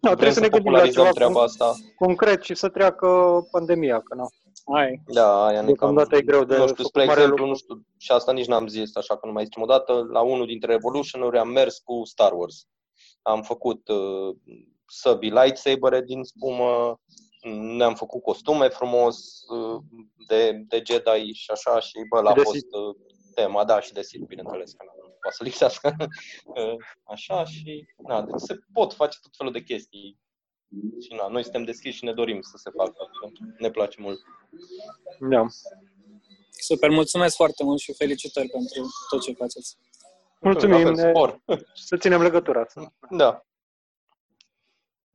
Da, 0.00 0.10
trebuie 0.10 0.32
să 0.32 0.40
ne 0.40 0.48
gândim 0.48 0.72
la 0.72 0.88
ceva 0.88 1.10
treaba 1.10 1.42
asta. 1.42 1.74
concret 1.96 2.42
și 2.42 2.54
să 2.54 2.68
treacă 2.68 3.08
pandemia, 3.50 4.00
că 4.00 4.14
nu. 4.14 4.28
Ai. 4.64 5.02
Da, 5.06 5.46
aia 5.46 5.60
ne 5.60 5.72
cam, 5.72 5.98
e 6.10 6.22
greu 6.22 6.44
de 6.44 6.56
Nu 6.56 6.66
știu, 6.66 6.84
spre 6.84 7.02
exemplu, 7.02 7.28
lucru. 7.28 7.46
nu 7.46 7.54
știu, 7.54 7.86
și 7.98 8.12
asta 8.12 8.32
nici 8.32 8.46
n-am 8.46 8.66
zis, 8.66 8.96
așa 8.96 9.16
că 9.16 9.26
nu 9.26 9.32
mai 9.32 9.44
zicem 9.44 9.62
o 9.62 9.66
dată, 9.66 10.06
la 10.10 10.20
unul 10.20 10.46
dintre 10.46 10.72
Revolution-uri 10.72 11.38
am 11.38 11.48
mers 11.48 11.78
cu 11.78 12.04
Star 12.04 12.32
Wars. 12.32 12.66
Am 13.22 13.42
făcut 13.42 13.88
uh, 13.88 14.36
săbii 14.86 15.30
lightsaber 15.30 16.02
din 16.02 16.22
spumă, 16.22 17.00
ne-am 17.76 17.94
făcut 17.94 18.22
costume 18.22 18.68
frumos 18.68 19.40
uh, 19.48 19.82
de, 20.26 20.64
de 20.68 20.82
Jedi 20.86 21.32
și 21.32 21.50
așa 21.50 21.80
și 21.80 21.92
bă, 22.08 22.20
l-a 22.20 22.34
fost 22.34 22.54
uh, 22.54 22.96
tema, 23.34 23.64
da, 23.64 23.80
și 23.80 23.92
de 23.92 24.02
Sith, 24.02 24.26
bineînțeles, 24.26 24.72
că 24.72 24.84
nu 24.84 25.16
poate 25.20 25.36
să 25.36 25.44
lipsească. 25.44 25.96
Uh, 26.44 26.76
așa 27.02 27.44
și, 27.44 27.86
na, 27.96 28.22
deci 28.22 28.40
se 28.40 28.58
pot 28.72 28.92
face 28.92 29.18
tot 29.22 29.36
felul 29.36 29.52
de 29.52 29.62
chestii. 29.62 30.18
Și 31.00 31.14
na, 31.16 31.28
noi 31.28 31.42
suntem 31.42 31.64
deschiși 31.64 31.96
și 31.96 32.04
ne 32.04 32.12
dorim 32.12 32.40
să 32.40 32.56
se 32.56 32.70
facă, 32.76 33.10
ne 33.58 33.70
place 33.70 34.00
mult. 34.00 34.20
Da. 35.30 35.46
Super, 36.50 36.90
mulțumesc 36.90 37.36
foarte 37.36 37.64
mult 37.64 37.78
și 37.78 37.94
felicitări 37.94 38.48
pentru 38.48 38.82
tot 39.08 39.22
ce 39.22 39.32
faceți. 39.32 39.76
Mulțumim, 40.40 40.92
ne... 40.92 41.12
să 41.74 41.96
ținem 41.96 42.22
legătura. 42.22 42.66
Da. 43.10 43.44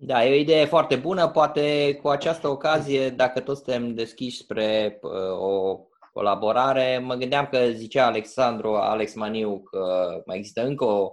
Da, 0.02 0.26
e 0.26 0.32
o 0.32 0.40
idee 0.40 0.66
foarte 0.66 0.96
bună. 0.96 1.30
Poate 1.30 1.96
cu 2.02 2.08
această 2.08 2.48
ocazie, 2.48 3.10
dacă 3.10 3.40
toți 3.40 3.64
suntem 3.64 3.94
deschiși 3.94 4.38
spre 4.38 5.00
uh, 5.02 5.40
o 5.40 5.80
colaborare, 6.14 6.98
mă 6.98 7.16
gândeam 7.16 7.48
că 7.52 7.70
zicea 7.70 8.06
Alexandru, 8.06 8.76
Alex 8.76 9.14
Maniu 9.14 9.62
că 9.62 10.10
mai 10.26 10.38
există 10.38 10.66
încă 10.66 10.86
o 10.86 11.12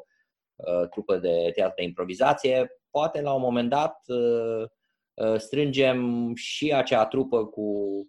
uh, 0.57 0.89
trupă 0.91 1.17
de 1.17 1.51
teatru 1.55 1.75
de 1.77 1.83
improvizație. 1.83 2.71
Poate 2.97 3.21
la 3.21 3.33
un 3.33 3.41
moment 3.41 3.69
dat 3.69 4.03
uh, 4.07 5.39
strângem 5.39 6.33
și 6.35 6.73
acea 6.73 7.07
trupă 7.07 7.47
cu 7.47 7.65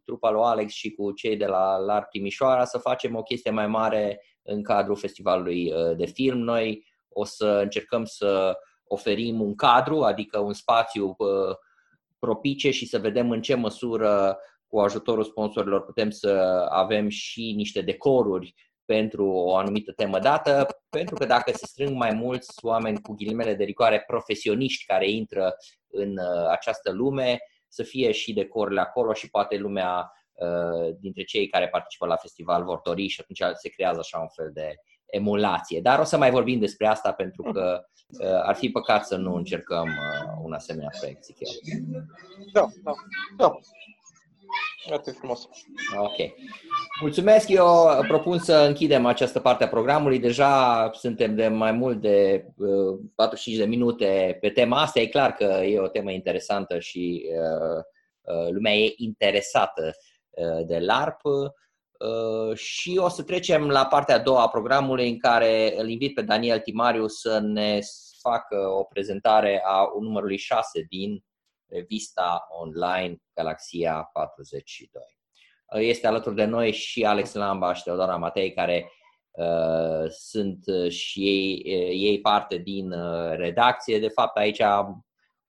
trupa 0.06 0.30
lui 0.30 0.42
Alex 0.44 0.74
și 0.74 0.92
cu 0.92 1.12
cei 1.12 1.38
de 1.38 1.46
la 1.46 1.78
LAR 1.78 2.06
Timișoara 2.10 2.66
să 2.66 2.78
facem 2.78 3.16
o 3.16 3.24
chestie 3.24 3.52
mai 3.52 3.68
mare 3.68 4.22
în 4.42 4.64
cadrul 4.64 4.96
festivalului 4.96 5.74
de 5.98 6.06
film. 6.06 6.38
Noi 6.38 6.86
o 7.10 7.24
să 7.24 7.46
încercăm 7.46 8.06
să 8.06 8.58
oferim 8.84 9.42
un 9.42 9.56
cadru, 9.56 10.02
adică 10.02 10.40
un 10.40 10.54
spațiu 10.54 11.16
uh, 11.18 11.56
propice 12.20 12.72
și 12.72 12.86
să 12.86 13.00
vedem 13.00 13.32
în 13.32 13.42
ce 13.42 13.56
măsură 13.56 14.38
cu 14.68 14.80
ajutorul 14.80 15.24
sponsorilor 15.24 15.84
putem 15.84 16.10
să 16.10 16.66
avem 16.70 17.08
și 17.08 17.54
niște 17.56 17.82
decoruri 17.82 18.54
pentru 18.88 19.26
o 19.26 19.56
anumită 19.56 19.92
temă 19.92 20.20
dată, 20.20 20.68
pentru 20.90 21.16
că 21.16 21.26
dacă 21.26 21.52
se 21.52 21.66
strâng 21.66 21.96
mai 21.96 22.14
mulți 22.14 22.66
oameni 22.66 23.02
cu 23.02 23.14
ghilimele 23.14 23.54
de 23.54 23.64
rigoare 23.64 24.04
profesioniști 24.08 24.86
care 24.86 25.10
intră 25.10 25.56
în 25.88 26.10
uh, 26.10 26.48
această 26.50 26.92
lume, 26.92 27.38
să 27.68 27.84
fie 27.84 28.12
și 28.12 28.34
decorurile 28.34 28.82
acolo 28.82 29.14
și 29.14 29.30
poate 29.30 29.58
lumea 29.58 30.12
dintre 31.00 31.24
cei 31.24 31.48
care 31.48 31.68
participă 31.68 32.06
la 32.06 32.16
festival 32.16 32.64
vor 32.64 32.80
dori 32.84 33.08
și 33.08 33.22
atunci 33.22 33.58
se 33.58 33.70
creează 33.70 34.00
așa 34.00 34.20
un 34.20 34.28
fel 34.28 34.52
de 34.54 34.76
emulație. 35.06 35.82
Dar 35.82 36.00
o 36.00 36.04
să 36.04 36.18
mai 36.18 36.32
vorbim 36.32 36.60
despre 36.60 36.88
asta 36.88 37.12
pentru 37.12 37.42
că 37.52 37.82
ar 38.44 38.56
fi 38.56 38.70
păcat 38.70 39.06
să 39.06 39.16
nu 39.16 39.36
încercăm 39.36 39.90
un 40.44 40.54
asemenea 40.54 40.90
proiect, 41.00 41.24
zic 41.24 41.38
eu. 41.40 41.50
Da, 42.54 42.66
da. 42.84 42.92
Da. 43.38 43.60
Foarte 44.86 45.12
frumos. 45.12 45.48
Ok. 45.98 46.16
Mulțumesc. 47.02 47.50
Eu 47.50 47.66
propun 48.08 48.40
să 48.40 48.56
închidem 48.56 49.06
această 49.06 49.40
parte 49.40 49.64
a 49.64 49.68
programului. 49.68 50.20
Deja 50.20 50.90
suntem 50.94 51.36
de 51.36 51.48
mai 51.48 51.72
mult 51.72 52.02
de 52.02 52.46
uh, 52.58 53.00
45 53.16 53.58
de 53.58 53.66
minute 53.66 54.38
pe 54.42 54.50
tema 54.50 54.82
asta. 54.82 55.00
E 55.00 55.08
clar 55.08 55.34
că 55.34 55.44
e 55.44 55.80
o 55.80 55.88
temă 55.88 56.12
interesantă 56.12 56.80
și 56.80 57.26
uh, 57.30 57.84
uh, 58.22 58.50
lumea 58.50 58.74
e 58.74 58.94
interesată 58.98 59.96
uh, 60.30 60.66
de 60.66 60.80
LARP. 60.80 61.22
Uh, 61.24 62.58
și 62.58 62.98
o 62.98 63.10
să 63.10 63.24
trecem 63.24 63.68
la 63.68 63.86
partea 63.86 64.16
a 64.16 64.20
doua 64.20 64.42
a 64.42 64.50
programului 64.50 65.10
în 65.10 65.18
care 65.18 65.74
îl 65.78 65.90
invit 65.90 66.14
pe 66.14 66.22
Daniel 66.22 66.60
Timariu 66.60 67.08
să 67.08 67.40
ne 67.40 67.80
facă 68.22 68.68
o 68.68 68.84
prezentare 68.84 69.62
a 69.66 69.90
numărului 70.00 70.38
6 70.38 70.86
din 70.90 71.24
revista 71.68 72.48
online 72.50 73.18
Galaxia 73.34 74.10
42. 74.14 75.02
Este 75.88 76.08
alături 76.08 76.36
de 76.36 76.46
noi 76.46 76.72
și 76.72 77.06
Alex 77.06 77.34
Lamba 77.34 77.74
și 77.74 77.84
Teodora 77.84 78.16
Matei, 78.16 78.54
care 78.54 78.92
uh, 79.32 80.10
sunt 80.10 80.64
și 80.90 81.28
ei, 81.28 81.62
ei 81.92 82.22
parte 82.22 82.58
din 82.58 82.92
uh, 82.92 83.32
redacție. 83.36 84.00
De 84.00 84.08
fapt, 84.08 84.38
aici 84.38 84.62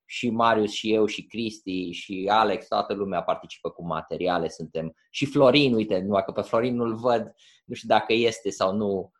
și 0.05 0.29
Marius 0.29 0.71
și 0.71 0.93
eu 0.93 1.05
și 1.05 1.25
Cristi 1.25 1.91
și 1.91 2.27
Alex, 2.31 2.67
toată 2.67 2.93
lumea 2.93 3.23
participă 3.23 3.69
cu 3.69 3.85
materiale, 3.85 4.49
suntem 4.49 4.95
și 5.09 5.25
Florin, 5.25 5.73
uite, 5.73 5.99
nu 5.99 6.23
că 6.25 6.31
pe 6.31 6.41
Florin 6.41 6.75
nu-l 6.75 6.95
văd, 6.95 7.33
nu 7.65 7.75
știu 7.75 7.87
dacă 7.87 8.13
este 8.13 8.49
sau 8.49 8.75
nu 8.75 9.11
uh, 9.13 9.18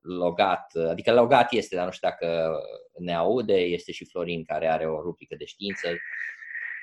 logat, 0.00 0.74
adică 0.74 1.12
logat 1.12 1.52
este, 1.52 1.76
dar 1.76 1.84
nu 1.84 1.90
știu 1.90 2.08
dacă 2.08 2.58
ne 2.98 3.14
aude, 3.14 3.54
este 3.54 3.92
și 3.92 4.04
Florin 4.04 4.44
care 4.44 4.68
are 4.68 4.86
o 4.86 5.02
rubrică 5.02 5.34
de 5.34 5.44
știință, 5.44 5.88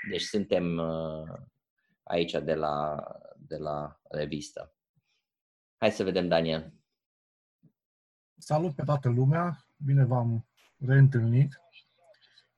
deci 0.10 0.22
suntem 0.22 0.78
uh, 0.78 1.38
aici 2.04 2.32
de 2.32 2.54
la, 2.54 3.04
de 3.38 3.58
la 3.58 4.00
revistă. 4.10 4.76
Hai 5.78 5.92
să 5.92 6.04
vedem, 6.04 6.28
Daniel. 6.28 6.74
Salut 8.38 8.76
pe 8.76 8.84
toată 8.84 9.10
lumea, 9.10 9.66
bine 9.78 10.06
v-am 10.06 10.48
reîntâlnit 10.78 11.60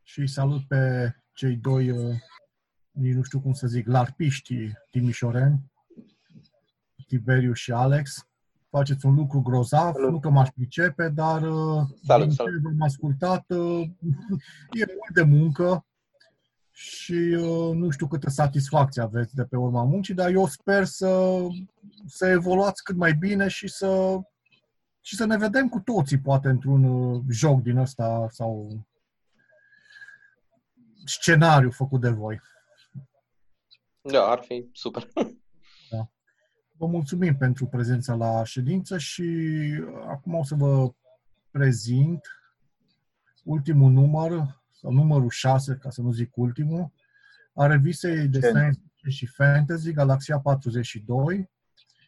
și 0.03 0.28
salut 0.28 0.68
pe 0.68 1.11
cei 1.34 1.55
doi, 1.55 1.91
uh, 1.91 2.15
nici 2.91 3.13
nu 3.13 3.24
știu 3.24 3.41
cum 3.41 3.53
să 3.53 3.68
zic, 3.68 3.88
larpiști 3.88 4.72
timișoreni, 4.91 5.72
Tiberiu 7.07 7.53
și 7.53 7.72
Alex. 7.72 8.28
Faceți 8.70 9.05
un 9.05 9.13
lucru 9.13 9.41
grozav, 9.41 9.93
salut. 9.93 10.11
nu 10.11 10.20
că 10.20 10.30
m-aș 10.30 10.49
pricepe, 10.49 11.09
dar 11.09 11.41
uh, 11.41 11.82
salut, 12.03 12.28
din 12.28 12.36
salut. 12.36 12.53
ce 12.53 12.59
v-am 12.63 12.82
ascultat, 12.82 13.45
e 14.82 14.86
mult 14.86 15.13
de 15.13 15.22
muncă, 15.22 15.86
și 16.80 17.13
uh, 17.13 17.76
nu 17.76 17.89
știu 17.89 18.07
câtă 18.07 18.30
satisfacție 18.30 19.01
aveți 19.01 19.36
de 19.36 19.45
pe 19.45 19.55
urma 19.55 19.84
muncii, 19.84 20.13
dar 20.13 20.30
eu 20.30 20.47
sper 20.47 20.86
să, 20.86 21.38
să 22.05 22.28
evoluați 22.28 22.84
cât 22.84 22.95
mai 22.95 23.13
bine 23.13 23.47
și 23.47 23.68
să, 23.68 24.20
și 25.01 25.15
să 25.15 25.26
ne 25.26 25.38
vedem 25.38 25.70
cu 25.70 25.80
toții, 25.80 26.20
poate, 26.20 26.47
într-un 26.47 26.84
uh, 26.84 27.24
joc 27.30 27.61
din 27.61 27.78
ăsta 27.78 28.28
sau 28.30 28.86
scenariu 31.05 31.72
făcut 31.72 32.01
de 32.01 32.09
voi. 32.09 32.41
Da, 34.01 34.24
ar 34.24 34.39
fi 34.43 34.70
super. 34.72 35.07
Da. 36.78 36.86
Vă 36.86 36.92
mulțumim 36.92 37.38
pentru 37.38 37.66
prezența 37.66 38.14
la 38.14 38.44
ședință 38.44 38.98
și 38.98 39.26
acum 40.08 40.34
o 40.34 40.44
să 40.44 40.56
vă 40.56 40.94
prezint 41.52 42.22
ultimul 43.44 43.92
număr 43.92 44.62
sau 44.72 44.92
numărul 44.92 45.30
6, 45.30 45.76
ca 45.76 45.90
să 45.90 46.02
nu 46.02 46.12
zic 46.12 46.38
ultimul, 46.38 46.92
a 47.54 47.66
revistei 47.66 48.28
de 48.28 48.40
science 48.40 48.80
și 49.08 49.26
fantasy 49.26 49.92
Galaxia 49.92 50.40
42, 50.40 51.50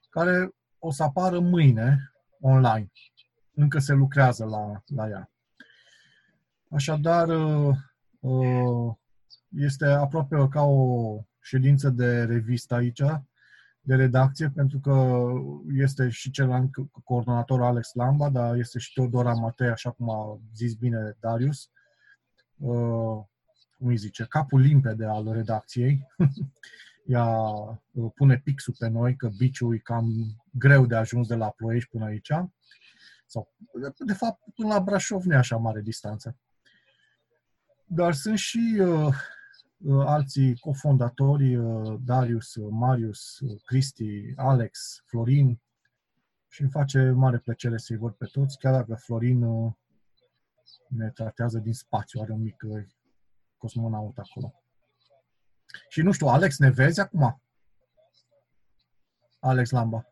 care 0.09 0.55
o 0.79 0.91
să 0.91 1.03
apară 1.03 1.39
mâine 1.39 2.13
online. 2.39 2.91
Încă 3.53 3.79
se 3.79 3.93
lucrează 3.93 4.45
la, 4.45 4.83
la 4.85 5.09
ea. 5.09 5.31
Așadar, 6.69 7.27
uh, 7.27 7.75
uh, 8.19 8.95
este 9.49 9.85
aproape 9.85 10.47
ca 10.49 10.61
o 10.61 11.23
ședință 11.41 11.89
de 11.89 12.23
revistă 12.23 12.75
aici, 12.75 13.01
de 13.89 13.95
redacție, 13.95 14.49
pentru 14.55 14.79
că 14.79 15.23
este 15.73 16.09
și 16.09 16.31
celălalt 16.31 16.69
coordonator 17.03 17.61
Alex 17.61 17.93
Lamba, 17.93 18.29
dar 18.29 18.55
este 18.55 18.79
și 18.79 18.93
Teodora 18.93 19.33
Matei, 19.33 19.67
așa 19.67 19.91
cum 19.91 20.09
a 20.09 20.39
zis 20.53 20.73
bine 20.73 21.17
Darius, 21.19 21.69
Uh, 22.57 23.23
cum 23.77 23.87
îi 23.87 23.97
zice, 23.97 24.25
capul 24.25 24.61
limpede 24.61 25.05
al 25.05 25.31
redacției. 25.31 26.07
Ea 27.05 27.25
uh, 27.25 28.11
pune 28.15 28.37
pixul 28.43 28.75
pe 28.79 28.87
noi 28.87 29.15
că 29.15 29.29
biciul 29.37 29.75
e 29.75 29.77
cam 29.77 30.11
greu 30.51 30.85
de 30.85 30.95
ajuns 30.95 31.27
de 31.27 31.35
la 31.35 31.49
Ploiești 31.49 31.89
până 31.89 32.05
aici. 32.05 32.31
Sau, 33.25 33.53
de 33.97 34.13
fapt, 34.13 34.41
până 34.55 34.67
la 34.67 34.79
Brașov 34.79 35.23
nu 35.23 35.33
e 35.33 35.37
așa 35.37 35.57
mare 35.57 35.81
distanță. 35.81 36.37
Dar 37.85 38.13
sunt 38.13 38.37
și 38.37 38.77
uh, 38.79 39.05
uh 39.05 39.15
alții 39.87 40.59
cofondatori, 40.59 41.55
uh, 41.55 41.99
Darius, 42.05 42.55
Marius, 42.69 43.39
Cristi, 43.65 44.33
Alex, 44.35 45.03
Florin, 45.05 45.61
și 46.47 46.61
îmi 46.61 46.69
face 46.69 47.09
mare 47.09 47.37
plăcere 47.37 47.77
să-i 47.77 47.97
văd 47.97 48.13
pe 48.13 48.25
toți, 48.25 48.57
chiar 48.57 48.73
dacă 48.73 48.95
Florin 48.95 49.43
uh, 49.43 49.71
ne 50.87 51.09
tratează 51.09 51.59
din 51.59 51.73
spațiu, 51.73 52.21
are 52.21 52.31
un 52.31 52.41
mic 52.41 52.61
uh, 52.65 52.83
cosmonaut 53.57 54.17
acolo. 54.17 54.53
Și 55.89 56.01
nu 56.01 56.11
știu, 56.11 56.27
Alex, 56.27 56.57
ne 56.57 56.69
vezi 56.69 56.99
acum? 56.99 57.41
Alex 59.39 59.69
Lamba. 59.69 60.05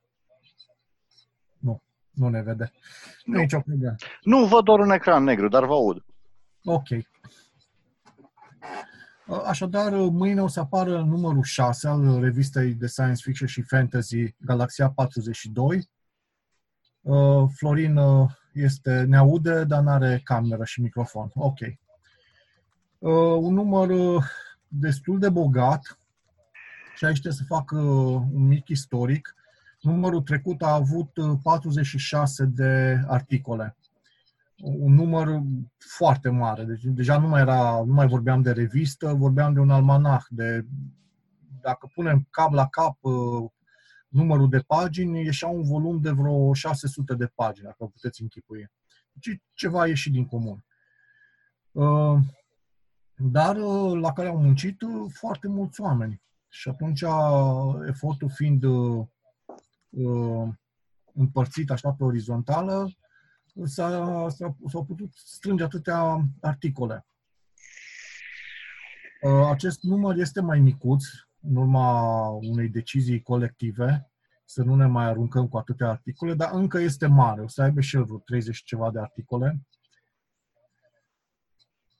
Nu, 1.57 1.81
nu 2.09 2.29
ne 2.29 2.41
vede. 2.41 2.71
Nu, 3.23 3.33
nu 3.33 3.39
nicio 3.39 3.59
problemă. 3.59 3.95
Nu, 4.21 4.45
văd 4.45 4.63
doar 4.63 4.79
un 4.79 4.91
ecran 4.91 5.23
negru, 5.23 5.47
dar 5.47 5.65
vă 5.65 5.73
aud. 5.73 6.05
Ok. 6.63 6.87
Uh, 9.27 9.41
așadar, 9.45 9.93
uh, 9.93 10.09
mâine 10.11 10.41
o 10.41 10.47
să 10.47 10.59
apară 10.59 11.01
numărul 11.01 11.43
6 11.43 11.87
al 11.87 12.19
revistei 12.19 12.73
de 12.73 12.87
science 12.87 13.21
fiction 13.23 13.47
și 13.47 13.61
fantasy 13.61 14.35
Galaxia 14.37 14.89
42. 14.89 15.89
Florin 17.55 17.99
este, 18.53 19.03
ne 19.03 19.17
aude, 19.17 19.63
dar 19.63 19.83
nu 19.83 19.89
are 19.89 20.21
cameră 20.23 20.63
și 20.63 20.81
microfon. 20.81 21.31
Ok. 21.33 21.59
Uh, 22.97 23.37
un 23.39 23.53
număr 23.53 23.89
uh, 23.89 24.23
destul 24.67 25.19
de 25.19 25.29
bogat 25.29 25.99
și 26.95 27.05
aici 27.05 27.19
trebuie 27.19 27.33
să 27.33 27.43
fac 27.47 27.71
uh, 27.71 27.79
un 28.33 28.47
mic 28.47 28.67
istoric. 28.67 29.35
Numărul 29.81 30.21
trecut 30.21 30.61
a 30.61 30.73
avut 30.73 31.09
46 31.43 32.43
uh, 32.43 32.49
de 32.53 33.01
articole. 33.07 33.75
Un 34.61 34.93
număr 34.93 35.41
foarte 35.77 36.29
mare. 36.29 36.63
Deci 36.63 36.83
deja 36.83 37.19
nu 37.19 37.27
mai, 37.27 37.41
era, 37.41 37.83
nu 37.85 37.93
mai 37.93 38.07
vorbeam 38.07 38.41
de 38.41 38.51
revistă, 38.51 39.13
vorbeam 39.13 39.53
de 39.53 39.59
un 39.59 39.69
almanah. 39.69 40.23
De, 40.29 40.65
dacă 41.61 41.89
punem 41.93 42.27
cap 42.29 42.51
la 42.51 42.67
cap 42.67 42.97
uh, 42.99 43.49
numărul 44.07 44.49
de 44.49 44.59
pagini, 44.59 45.23
ieșea 45.23 45.47
un 45.47 45.63
volum 45.63 46.01
de 46.01 46.11
vreo 46.11 46.53
600 46.53 47.15
de 47.15 47.31
pagini, 47.35 47.65
dacă 47.65 47.85
puteți 47.85 48.21
închipui. 48.21 48.71
Deci 49.11 49.41
ceva 49.53 49.81
a 49.81 49.87
ieșit 49.87 50.11
din 50.11 50.25
comun. 50.25 50.65
Uh, 51.71 52.19
dar 53.15 53.55
uh, 53.55 53.99
la 53.99 54.13
care 54.13 54.27
au 54.27 54.37
muncit 54.37 54.81
uh, 54.81 55.11
foarte 55.13 55.47
mulți 55.47 55.81
oameni. 55.81 56.21
Și 56.49 56.69
atunci, 56.69 57.03
efortul 57.87 58.29
fiind 58.29 58.63
împărțit 61.13 61.71
așa 61.71 61.91
pe 61.91 62.03
orizontală, 62.03 62.89
s-a, 63.63 64.27
s-au 64.67 64.85
putut 64.85 65.13
strânge 65.13 65.63
atâtea 65.63 66.21
articole. 66.41 67.05
Acest 69.49 69.81
număr 69.81 70.17
este 70.17 70.41
mai 70.41 70.59
micuț, 70.59 71.03
în 71.41 71.55
urma 71.55 72.27
unei 72.27 72.69
decizii 72.69 73.21
colective, 73.21 74.11
să 74.45 74.63
nu 74.63 74.75
ne 74.75 74.85
mai 74.85 75.05
aruncăm 75.05 75.47
cu 75.47 75.57
atâtea 75.57 75.89
articole, 75.89 76.33
dar 76.33 76.49
încă 76.53 76.79
este 76.79 77.07
mare. 77.07 77.41
O 77.41 77.47
să 77.47 77.61
aibă 77.61 77.81
și 77.81 77.95
el 77.95 78.03
vreo 78.03 78.17
30 78.17 78.63
ceva 78.63 78.91
de 78.91 78.99
articole. 78.99 79.61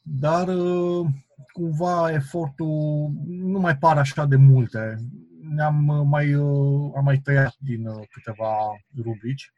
Dar 0.02 0.48
uh, 0.48 1.08
cumva 1.52 2.12
efortul 2.12 3.12
nu 3.28 3.60
mai 3.60 3.78
pare 3.78 4.00
așa 4.00 4.26
de 4.26 4.36
multe. 4.36 4.98
Ne-am 5.42 5.88
uh, 5.88 6.06
mai, 6.06 6.34
uh, 6.34 6.92
am 6.96 7.04
mai 7.04 7.18
tăiat 7.18 7.56
din 7.60 7.88
câteva 8.12 8.56
rubrici 9.04 9.52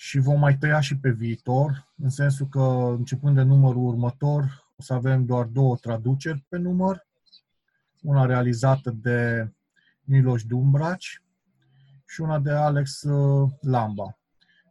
și 0.00 0.18
vom 0.18 0.38
mai 0.38 0.56
tăia 0.56 0.80
și 0.80 0.98
pe 0.98 1.10
viitor, 1.10 1.92
în 1.96 2.08
sensul 2.08 2.48
că 2.48 2.94
începând 2.98 3.36
de 3.36 3.42
numărul 3.42 3.86
următor 3.86 4.64
o 4.76 4.82
să 4.82 4.92
avem 4.92 5.24
doar 5.24 5.44
două 5.44 5.76
traduceri 5.76 6.44
pe 6.48 6.56
număr 6.56 7.06
una 8.02 8.26
realizată 8.26 8.90
de 8.90 9.50
Miloș 10.00 10.44
Dumbraci 10.44 11.22
și 12.06 12.20
una 12.20 12.38
de 12.38 12.50
Alex 12.50 13.02
uh, 13.02 13.50
Lamba. 13.60 14.18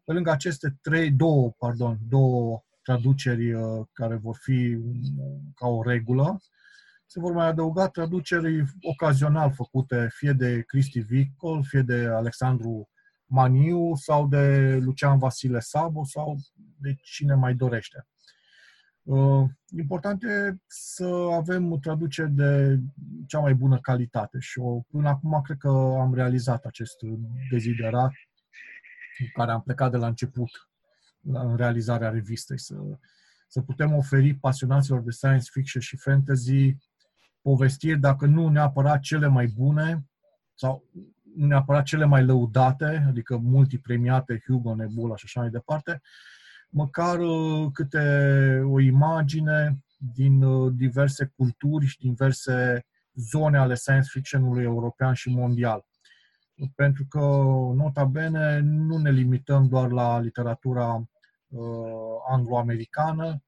Pe 0.06 0.14
lângă 0.14 0.32
aceste 0.32 0.78
trei, 0.82 1.12
două, 1.12 1.52
pardon, 1.58 2.00
două 2.08 2.64
traduceri 2.82 3.54
uh, 3.54 3.86
care 3.94 4.16
vor 4.16 4.36
fi 4.36 4.78
ca 5.56 5.68
o 5.68 5.84
regulă, 5.84 6.42
se 7.06 7.20
vor 7.20 7.32
mai 7.32 7.48
adăuga 7.48 7.88
traduceri 7.88 8.66
ocazional 8.82 9.52
făcute 9.52 10.08
fie 10.12 10.32
de 10.32 10.62
Cristi 10.62 11.00
Vicol, 11.00 11.64
fie 11.64 11.82
de 11.82 12.06
Alexandru 12.06 12.90
Maniu 13.28 13.96
sau 13.96 14.28
de 14.28 14.76
Lucian 14.82 15.18
Vasile 15.18 15.60
Sabo 15.60 16.04
sau 16.04 16.38
de 16.78 16.96
cine 17.02 17.34
mai 17.34 17.54
dorește. 17.54 18.08
Uh, 19.04 19.50
important 19.78 20.24
e 20.24 20.58
să 20.68 21.30
avem 21.34 21.72
o 21.72 21.78
traducere 21.78 22.28
de 22.28 22.80
cea 23.28 23.40
mai 23.40 23.54
bună 23.54 23.80
calitate 23.80 24.40
și 24.40 24.60
o, 24.60 24.80
până 24.80 25.10
acum 25.10 25.42
cred 25.42 25.58
că 25.58 25.70
am 26.00 26.14
realizat 26.14 26.66
acest 26.66 26.96
deziderat 27.52 28.12
cu 29.18 29.24
care 29.34 29.52
am 29.52 29.62
plecat 29.62 29.92
de 29.92 29.98
la 29.98 30.08
început 30.08 30.50
în 31.24 31.56
realizarea 31.56 32.10
revistei, 32.10 32.60
să, 32.60 32.76
să 33.48 33.62
putem 33.62 33.94
oferi 33.94 34.34
pasionaților 34.34 35.02
de 35.02 35.12
science 35.12 35.50
fiction 35.52 35.82
și 35.82 35.98
fantasy 35.98 36.76
povestiri, 37.42 38.00
dacă 38.00 38.26
nu 38.26 38.50
neapărat 38.50 39.00
cele 39.00 39.28
mai 39.28 39.48
bune 39.48 40.06
sau 40.54 40.84
nu 40.92 41.16
neapărat 41.38 41.84
cele 41.84 42.06
mai 42.06 42.26
lăudate, 42.26 43.06
adică 43.08 43.38
multipremiate, 43.38 44.44
Hugo, 44.46 44.76
Nebula 44.76 45.16
și 45.16 45.24
așa 45.26 45.40
mai 45.40 45.50
departe, 45.50 46.02
măcar 46.70 47.20
uh, 47.20 47.68
câte 47.74 48.62
o 48.66 48.80
imagine 48.80 49.84
din 49.98 50.44
uh, 50.44 50.74
diverse 50.76 51.34
culturi 51.36 51.86
și 51.86 52.00
diverse 52.00 52.86
zone 53.14 53.58
ale 53.58 53.76
science 53.76 54.10
fiction-ului 54.12 54.64
european 54.64 55.14
și 55.14 55.30
mondial. 55.30 55.86
Pentru 56.76 57.06
că, 57.10 57.20
nota 57.76 58.06
bene, 58.06 58.60
nu 58.60 58.98
ne 58.98 59.12
limităm 59.12 59.68
doar 59.68 59.92
la 59.92 60.20
literatura 60.20 61.10
uh, 61.48 61.60
anglo-americană, 62.30 63.42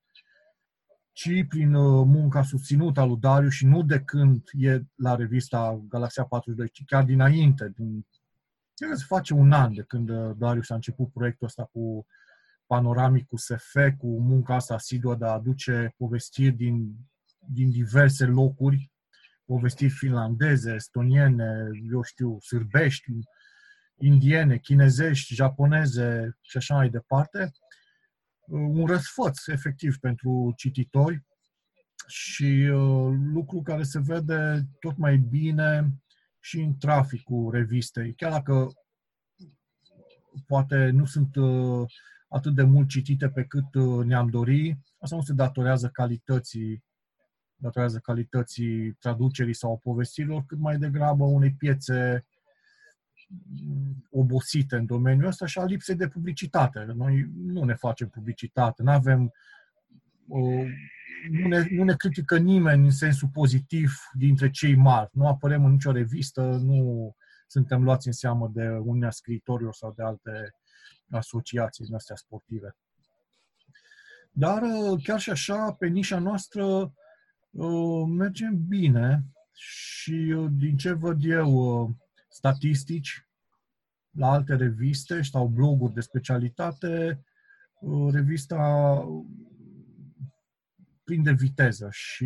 ci 1.20 1.45
prin 1.47 1.74
uh, 1.74 2.05
munca 2.05 2.43
susținută 2.43 2.99
a 2.99 3.05
lui 3.05 3.17
Darius 3.20 3.53
și 3.53 3.65
nu 3.65 3.84
de 3.84 3.99
când 3.99 4.43
e 4.51 4.82
la 4.95 5.15
revista 5.15 5.82
Galaxia 5.89 6.24
42, 6.24 6.70
ci 6.70 6.84
chiar 6.86 7.03
dinainte, 7.03 7.72
din, 7.76 8.07
cred 8.76 8.89
că 8.89 8.95
se 8.95 9.03
face 9.07 9.34
un 9.34 9.51
an 9.51 9.74
de 9.74 9.82
când 9.82 10.09
uh, 10.09 10.36
Darius 10.38 10.70
a 10.70 10.76
început 10.76 11.11
proiectul 11.11 11.47
ăsta 11.47 11.63
cu 11.63 12.05
panoramic, 12.65 13.26
cu 13.26 13.38
SF, 13.38 13.76
cu 13.97 14.22
munca 14.22 14.55
asta 14.55 14.74
asiduă 14.74 15.15
de 15.15 15.26
a 15.26 15.32
aduce 15.32 15.93
povestiri 15.97 16.55
din, 16.55 16.95
din 17.39 17.72
diverse 17.72 18.26
locuri, 18.26 18.91
povestiri 19.45 19.91
finlandeze, 19.91 20.74
estoniene, 20.74 21.67
eu 21.91 22.01
știu, 22.01 22.38
sârbești, 22.39 23.11
indiene, 23.97 24.57
chinezești, 24.57 25.34
japoneze 25.34 26.38
și 26.41 26.57
așa 26.57 26.76
mai 26.76 26.89
departe 26.89 27.51
un 28.50 28.86
răsfăț, 28.86 29.47
efectiv, 29.47 29.97
pentru 29.97 30.54
cititori 30.56 31.24
și 32.08 32.70
uh, 32.74 33.14
lucru 33.34 33.62
care 33.62 33.84
se 33.84 34.00
vede 34.00 34.68
tot 34.80 34.97
mai 34.97 35.18
bine 35.18 35.93
și 36.39 36.60
în 36.60 36.78
traficul 36.78 37.52
revistei. 37.52 38.14
Chiar 38.14 38.32
dacă 38.32 38.72
poate 40.45 40.89
nu 40.89 41.06
sunt 41.06 41.36
uh, 41.36 41.86
atât 42.28 42.56
de 42.56 42.64
mult 42.64 42.89
citite 42.89 43.30
pe 43.30 43.43
cât 43.43 43.76
uh, 43.76 44.06
ne-am 44.06 44.30
dori, 44.30 44.80
asta 45.00 45.16
nu 45.16 45.22
se 45.22 45.34
datorează 45.34 45.89
calității 45.89 46.84
datorează 47.62 48.00
calității 48.00 48.93
traducerii 48.93 49.54
sau 49.54 49.78
povestirilor, 49.78 50.45
cât 50.45 50.58
mai 50.58 50.78
degrabă 50.78 51.24
unei 51.24 51.54
piețe 51.54 52.26
obosite 54.10 54.76
în 54.76 54.86
domeniul 54.86 55.28
ăsta 55.28 55.45
și 55.45 55.60
a 55.60 55.64
lipsei 55.64 55.95
de 55.95 56.07
publicitate. 56.07 56.86
Noi 56.95 57.30
nu 57.36 57.64
ne 57.64 57.74
facem 57.74 58.10
publicitate, 58.10 58.84
nu 58.84 58.91
avem 58.91 59.32
nu 61.30 61.47
ne, 61.47 61.68
nu 61.70 61.84
ne 61.84 61.95
critică 61.95 62.38
nimeni 62.38 62.86
în 62.86 62.91
sensul 62.91 63.30
pozitiv 63.34 63.91
dintre 64.14 64.49
cei 64.49 64.76
mari. 64.76 65.10
Nu 65.14 65.28
apărăm 65.28 65.66
în 65.66 65.72
nicio 65.72 65.91
revistă, 65.91 66.41
nu 66.41 67.12
suntem 67.47 67.84
luați 67.84 68.07
în 68.07 68.14
seamă 68.14 68.51
de 68.53 68.68
Uniunea 68.70 69.12
Scriitorilor 69.12 69.74
sau 69.74 69.93
de 69.95 70.03
alte 70.03 70.53
asociații 71.10 71.86
din 71.86 71.95
astea 71.95 72.16
sportive. 72.16 72.76
Dar 74.32 74.62
chiar 75.03 75.20
și 75.20 75.30
așa, 75.30 75.74
pe 75.74 75.88
nișa 75.88 76.20
noastră 76.20 76.93
mergem 78.07 78.68
bine 78.68 79.24
și 79.53 80.36
din 80.51 80.78
ce 80.78 80.91
văd 80.91 81.24
eu 81.24 81.95
statistici 82.30 83.29
la 84.20 84.32
alte 84.32 84.55
reviste 84.55 85.22
sau 85.22 85.47
bloguri 85.47 85.93
de 85.93 86.01
specialitate, 86.01 87.24
uh, 87.80 88.13
revista 88.13 89.03
prinde 91.03 91.32
viteză 91.32 91.88
și 91.91 92.26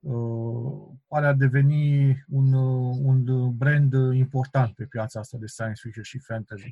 uh, 0.00 0.88
pare 1.06 1.26
a 1.26 1.32
deveni 1.32 2.16
un, 2.28 2.52
uh, 2.52 2.96
un 3.00 3.50
brand 3.56 3.92
important 4.14 4.74
pe 4.74 4.84
piața 4.84 5.20
asta 5.20 5.38
de 5.38 5.46
science 5.46 5.80
fiction 5.80 6.04
și 6.04 6.18
fantasy. 6.18 6.70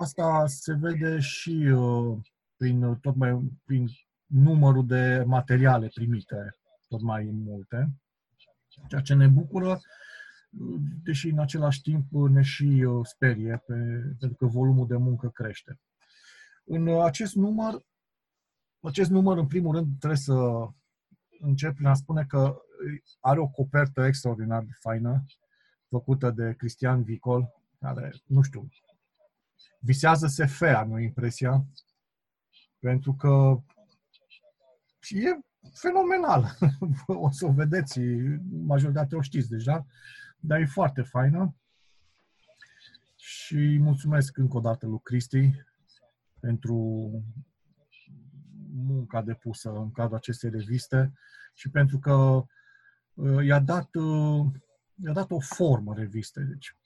Asta 0.00 0.44
se 0.46 0.74
vede 0.74 1.18
și 1.18 1.74
prin, 2.56 2.98
tot 3.00 3.14
mai, 3.14 3.52
prin 3.64 3.88
numărul 4.26 4.86
de 4.86 5.22
materiale 5.26 5.90
primite, 5.94 6.56
tot 6.88 7.02
mai 7.02 7.30
multe, 7.32 7.88
ceea 8.88 9.00
ce 9.00 9.14
ne 9.14 9.26
bucură 9.26 9.80
deși 11.02 11.28
în 11.28 11.38
același 11.38 11.82
timp 11.82 12.12
ne 12.12 12.42
și 12.42 12.64
uh, 12.64 13.06
sperie, 13.06 13.62
pe, 13.66 13.74
pentru 14.18 14.36
că 14.38 14.46
volumul 14.46 14.86
de 14.86 14.96
muncă 14.96 15.28
crește. 15.28 15.80
În 16.64 16.86
uh, 16.86 17.02
acest 17.02 17.34
număr, 17.34 17.82
acest 18.80 19.10
număr, 19.10 19.38
în 19.38 19.46
primul 19.46 19.74
rând, 19.74 19.98
trebuie 19.98 20.18
să 20.18 20.68
încep 21.40 21.74
prin 21.74 21.86
a 21.86 21.94
spune 21.94 22.24
că 22.24 22.56
are 23.20 23.40
o 23.40 23.48
copertă 23.48 24.04
extraordinar 24.04 24.62
de 24.62 24.72
faină, 24.80 25.24
făcută 25.88 26.30
de 26.30 26.54
Cristian 26.58 27.02
Vicol, 27.02 27.48
care, 27.80 28.12
nu 28.26 28.42
știu, 28.42 28.68
visează 29.78 30.26
SF, 30.26 30.60
am 30.62 30.90
o 30.90 30.98
impresia, 30.98 31.64
pentru 32.78 33.14
că 33.14 33.60
e 35.08 35.38
fenomenal. 35.72 36.58
o 37.06 37.30
să 37.30 37.46
o 37.46 37.52
vedeți, 37.52 38.00
majoritatea 38.66 39.18
o 39.18 39.22
știți 39.22 39.48
deja 39.48 39.86
dar 40.40 40.60
e 40.60 40.66
foarte 40.66 41.02
faină. 41.02 41.56
Și 43.16 43.78
mulțumesc 43.80 44.36
încă 44.36 44.56
o 44.56 44.60
dată 44.60 44.86
lui 44.86 45.00
Cristi 45.02 45.50
pentru 46.40 47.10
munca 48.72 49.22
depusă 49.22 49.70
în 49.70 49.92
cadrul 49.92 50.16
acestei 50.16 50.50
reviste 50.50 51.12
și 51.54 51.70
pentru 51.70 51.98
că 51.98 52.44
uh, 53.14 53.44
i-a 53.44 53.60
dat, 53.60 53.94
uh, 53.94 54.46
i-a 55.04 55.12
dat 55.12 55.30
o 55.30 55.40
formă 55.40 55.94
reviste. 55.94 56.40
Deci 56.40 56.76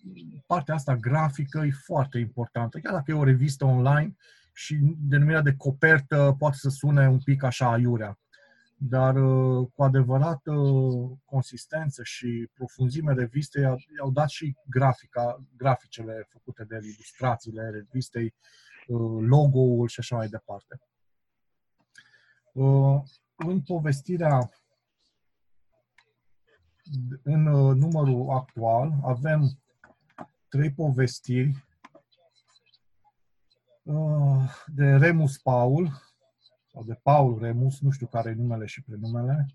partea 0.47 0.75
asta 0.75 0.97
grafică 0.97 1.59
e 1.59 1.71
foarte 1.71 2.19
importantă. 2.19 2.79
Chiar 2.79 2.93
dacă 2.93 3.11
e 3.11 3.15
o 3.15 3.25
revistă 3.25 3.65
online 3.65 4.17
și 4.53 4.97
denumirea 4.99 5.43
de 5.43 5.55
copertă 5.57 6.35
poate 6.39 6.57
să 6.57 6.69
sune 6.69 7.09
un 7.09 7.19
pic 7.19 7.43
așa 7.43 7.73
aiurea 7.73 8.20
dar 8.83 9.17
uh, 9.17 9.69
cu 9.75 9.83
adevărat 9.83 10.47
uh, 10.47 11.11
consistență 11.25 12.03
și 12.03 12.51
profunzime 12.55 13.13
revistei 13.13 13.65
au 14.01 14.11
dat 14.13 14.29
și 14.29 14.57
grafica, 14.69 15.45
graficele 15.57 16.27
făcute 16.29 16.65
de 16.65 16.75
ilustrațiile 16.83 17.71
revistei, 17.71 18.35
uh, 18.87 19.25
logo-ul 19.27 19.89
și 19.89 20.01
așa 20.01 20.17
mai 20.17 20.29
departe. 20.29 20.81
În 23.37 23.61
povestirea 23.67 24.51
în 27.23 27.43
numărul 27.79 28.31
actual 28.31 28.93
avem 29.03 29.59
trei 30.49 30.73
povestiri 30.73 31.65
de 34.67 34.97
Remus 34.97 35.39
Paul, 35.39 36.10
sau 36.81 36.89
de 36.89 37.01
Paul 37.03 37.39
Remus, 37.39 37.81
nu 37.81 37.91
știu 37.91 38.07
care 38.07 38.31
e 38.31 38.35
numele 38.35 38.67
și 38.67 38.83
prenumele, 38.83 39.47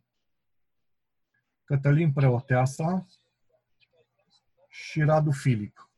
Cătălin 1.63 2.13
Preoteasa 2.13 3.05
și 4.67 5.01
Radu 5.01 5.31
Filip. 5.31 5.89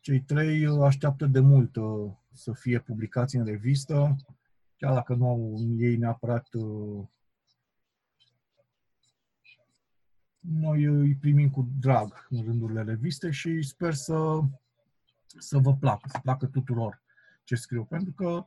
Cei 0.00 0.20
trei 0.20 0.66
așteaptă 0.66 1.26
de 1.26 1.40
mult 1.40 1.76
uh, 1.76 2.12
să 2.32 2.52
fie 2.52 2.80
publicați 2.80 3.36
în 3.36 3.44
revistă, 3.44 4.16
chiar 4.76 4.92
dacă 4.92 5.14
nu 5.14 5.28
au 5.28 5.54
ei 5.76 5.96
neapărat 5.96 6.54
uh, 6.54 7.06
noi 10.38 10.82
îi 10.82 11.16
primim 11.16 11.50
cu 11.50 11.68
drag 11.80 12.26
în 12.30 12.44
rândurile 12.44 12.82
revistei 12.82 13.32
și 13.32 13.62
sper 13.62 13.94
să, 13.94 14.40
să 15.38 15.58
vă 15.58 15.76
placă, 15.76 16.08
să 16.08 16.18
placă 16.22 16.46
tuturor 16.46 17.04
ce 17.46 17.54
scriu, 17.54 17.84
pentru 17.84 18.12
că 18.12 18.44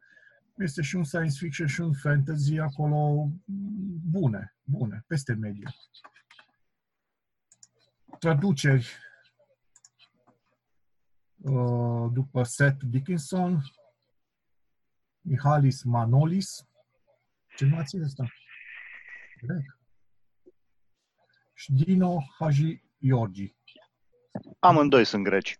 este 0.58 0.82
și 0.82 0.96
un 0.96 1.04
science 1.04 1.38
fiction 1.38 1.68
și 1.68 1.82
un 1.82 1.94
fantasy 1.94 2.58
acolo 2.58 3.30
bune, 4.10 4.56
bune, 4.64 5.04
peste 5.08 5.34
medie. 5.34 5.68
traduceri 8.20 8.98
uh, 11.38 12.12
după 12.12 12.44
Seth 12.44 12.84
Dickinson, 12.84 13.62
Mihalis 15.22 15.84
Manolis, 15.84 16.68
ce 17.56 17.66
nu 17.66 17.78
ați 17.78 18.02
ăsta? 18.02 18.32
Grec. 19.42 19.78
Și 21.54 21.74
Dino 21.74 22.24
Haji 22.40 22.84
Iorgi. 22.98 23.56
Amândoi 24.60 25.06
sunt 25.06 25.24
greci. 25.24 25.60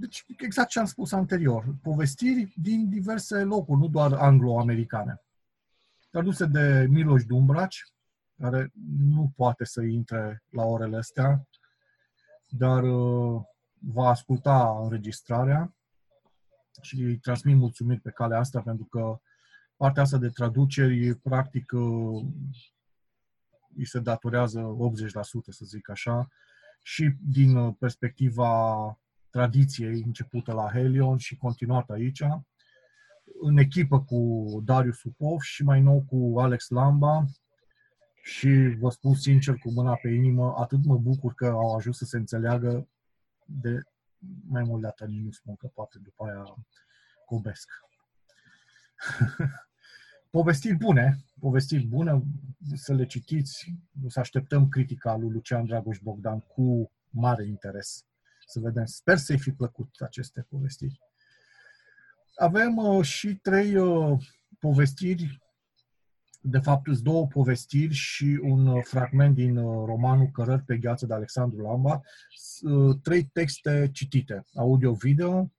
Deci, 0.00 0.24
exact 0.36 0.68
ce 0.68 0.78
am 0.78 0.84
spus 0.84 1.12
anterior, 1.12 1.74
povestiri 1.82 2.52
din 2.56 2.88
diverse 2.88 3.42
locuri, 3.42 3.80
nu 3.80 3.88
doar 3.88 4.12
anglo-americane. 4.12 5.22
Traduse 6.10 6.46
de 6.46 6.86
Miloș 6.88 7.24
Dumbraci, 7.24 7.84
care 8.38 8.72
nu 8.98 9.32
poate 9.36 9.64
să 9.64 9.82
intre 9.82 10.42
la 10.48 10.64
orele 10.64 10.96
astea, 10.96 11.48
dar 12.48 12.82
uh, 12.82 13.42
va 13.78 14.08
asculta 14.08 14.78
înregistrarea 14.82 15.74
și 16.80 17.02
îi 17.02 17.18
transmit 17.18 17.56
mulțumiri 17.56 18.00
pe 18.00 18.10
calea 18.10 18.38
asta 18.38 18.60
pentru 18.60 18.84
că 18.84 19.20
partea 19.76 20.02
asta 20.02 20.18
de 20.18 20.28
traduceri, 20.28 21.14
practic, 21.14 21.72
uh, 21.72 22.24
îi 23.76 23.86
se 23.86 23.98
datorează 23.98 24.60
80%, 24.60 25.50
să 25.50 25.64
zic 25.64 25.90
așa, 25.90 26.28
și 26.82 27.14
din 27.20 27.56
uh, 27.56 27.74
perspectiva 27.78 28.94
tradiției 29.30 30.02
începută 30.02 30.52
la 30.52 30.70
Helion 30.72 31.16
și 31.16 31.36
continuată 31.36 31.92
aici, 31.92 32.22
în 33.40 33.56
echipă 33.56 34.00
cu 34.02 34.48
Darius 34.64 34.98
Supov 34.98 35.40
și 35.40 35.62
mai 35.62 35.80
nou 35.80 36.04
cu 36.08 36.40
Alex 36.40 36.68
Lamba 36.68 37.24
și 38.22 38.76
vă 38.78 38.90
spun 38.90 39.14
sincer 39.14 39.54
cu 39.54 39.72
mâna 39.72 39.94
pe 40.02 40.08
inimă, 40.08 40.54
atât 40.56 40.84
mă 40.84 40.98
bucur 40.98 41.34
că 41.34 41.46
au 41.46 41.76
ajuns 41.76 41.96
să 41.96 42.04
se 42.04 42.16
înțeleagă 42.16 42.88
de 43.44 43.82
mai 44.48 44.62
mult 44.62 44.80
de 44.80 44.86
atât 44.86 45.08
nu 45.08 45.30
spun 45.30 45.54
că 45.56 45.66
poate 45.66 45.98
după 45.98 46.24
aia 46.24 46.54
cobesc. 47.24 47.70
povestiri 50.30 50.76
bune, 50.76 51.24
povestiri 51.40 51.86
bune, 51.86 52.22
să 52.74 52.94
le 52.94 53.06
citiți, 53.06 53.74
să 54.08 54.20
așteptăm 54.20 54.68
critica 54.68 55.16
lui 55.16 55.30
Lucian 55.30 55.64
Dragoș 55.64 55.98
Bogdan 55.98 56.40
cu 56.40 56.90
mare 57.08 57.46
interes. 57.46 58.04
Să 58.50 58.60
vedem. 58.60 58.84
Sper 58.84 59.16
să-i 59.16 59.38
fi 59.38 59.50
plăcut 59.50 59.88
aceste 59.98 60.46
povestiri. 60.48 61.00
Avem 62.36 62.76
uh, 62.76 63.04
și 63.04 63.34
trei 63.34 63.76
uh, 63.76 64.18
povestiri, 64.58 65.38
de 66.40 66.58
fapt 66.58 66.84
sunt 66.84 66.98
două 66.98 67.26
povestiri 67.26 67.94
și 67.94 68.40
un 68.42 68.66
uh, 68.66 68.84
fragment 68.84 69.34
din 69.34 69.56
uh, 69.56 69.84
romanul 69.86 70.30
Cărări 70.30 70.62
pe 70.62 70.78
gheață 70.78 71.06
de 71.06 71.14
Alexandru 71.14 71.62
Lamba, 71.62 72.00
uh, 72.62 72.96
trei 73.02 73.24
texte 73.24 73.90
citite, 73.92 74.44
audio-video, 74.54 75.50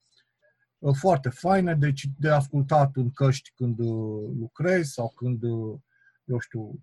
uh, 0.78 0.96
foarte 0.96 1.30
faine, 1.30 1.76
deci 1.76 2.08
de 2.20 2.30
ascultat 2.30 2.96
în 2.96 3.12
căști 3.12 3.52
când 3.56 3.80
uh, 3.80 4.32
lucrezi 4.40 4.92
sau 4.92 5.10
când, 5.16 5.44
uh, 5.44 5.80
eu 6.24 6.40
știu, 6.40 6.62
uh, 6.62 6.80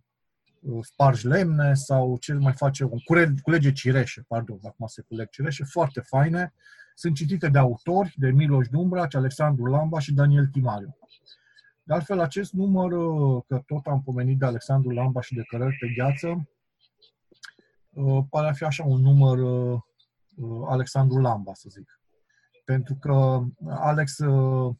spargi 0.82 1.26
lemne 1.26 1.74
sau 1.74 2.16
ce 2.16 2.32
mai 2.32 2.52
face, 2.52 2.84
un 2.84 2.98
cure, 2.98 3.34
culege 3.42 3.72
cireșe, 3.72 4.24
pardon, 4.28 4.58
acum 4.62 4.86
se 4.86 5.02
culeg 5.02 5.28
cireșe, 5.28 5.64
foarte 5.64 6.00
faine. 6.00 6.54
Sunt 6.94 7.14
citite 7.14 7.48
de 7.48 7.58
autori, 7.58 8.14
de 8.16 8.30
Miloș 8.30 8.68
Dumbraci, 8.68 9.14
Alexandru 9.14 9.64
Lamba 9.64 9.98
și 9.98 10.14
Daniel 10.14 10.46
Timariu. 10.46 10.96
De 11.82 11.94
altfel, 11.94 12.20
acest 12.20 12.52
număr, 12.52 12.92
uh, 12.92 13.42
că 13.46 13.62
tot 13.66 13.86
am 13.86 14.02
pomenit 14.02 14.38
de 14.38 14.44
Alexandru 14.44 14.90
Lamba 14.90 15.20
și 15.20 15.34
de 15.34 15.42
Cărări 15.42 15.76
pe 15.80 15.92
gheață, 15.96 16.48
uh, 17.90 18.24
pare 18.30 18.48
a 18.48 18.52
fi 18.52 18.64
așa 18.64 18.84
un 18.84 19.00
număr 19.00 19.38
uh, 19.38 19.80
uh, 20.36 20.66
Alexandru 20.68 21.20
Lamba, 21.20 21.54
să 21.54 21.68
zic. 21.70 22.00
Pentru 22.64 22.94
că 22.94 23.44
Alex 23.68 24.18
uh, 24.18 24.74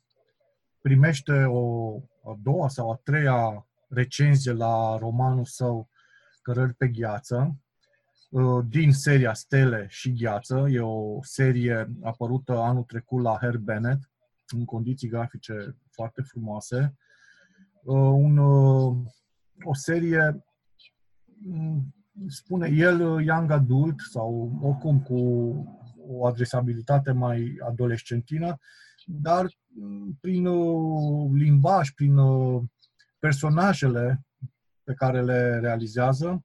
primește 0.81 1.45
o 1.45 1.95
a 2.25 2.39
doua 2.43 2.69
sau 2.69 2.91
a 2.91 3.01
treia 3.05 3.68
recenzie 3.89 4.53
la 4.53 4.97
romanul 4.99 5.45
său 5.45 5.89
Cărări 6.43 6.75
pe 6.75 6.89
gheață, 6.89 7.57
uh, 8.31 8.65
din 8.69 8.93
seria 8.93 9.35
Stele 9.35 9.87
și 9.89 10.13
Gheață. 10.13 10.67
E 10.71 10.81
o 10.81 11.19
serie 11.23 11.91
apărută 12.03 12.59
anul 12.59 12.83
trecut 12.83 13.23
la 13.23 13.37
Herb 13.41 13.63
Bennett, 13.63 14.11
în 14.55 14.65
condiții 14.65 15.09
grafice 15.09 15.77
foarte 15.91 16.23
frumoase. 16.23 16.95
Uh, 17.83 17.95
Un, 17.97 18.37
uh, 18.37 18.97
o 19.65 19.75
serie, 19.75 20.45
mm, 21.43 21.95
spune 22.29 22.69
el, 22.69 23.01
uh, 23.01 23.25
young 23.25 23.51
adult 23.51 24.01
sau 24.11 24.59
oricum 24.63 25.01
cu 25.01 25.19
o 26.09 26.27
adresabilitate 26.27 27.13
mai 27.13 27.59
adolescentină, 27.69 28.59
dar 29.07 29.47
mm, 29.69 30.19
prin 30.21 30.47
uh, 30.47 31.31
limbaj, 31.35 31.91
prin 31.91 32.17
uh, 32.17 32.63
personajele 33.19 34.27
pe 34.83 34.95
care 34.95 35.23
le 35.23 35.59
realizează, 35.59 36.45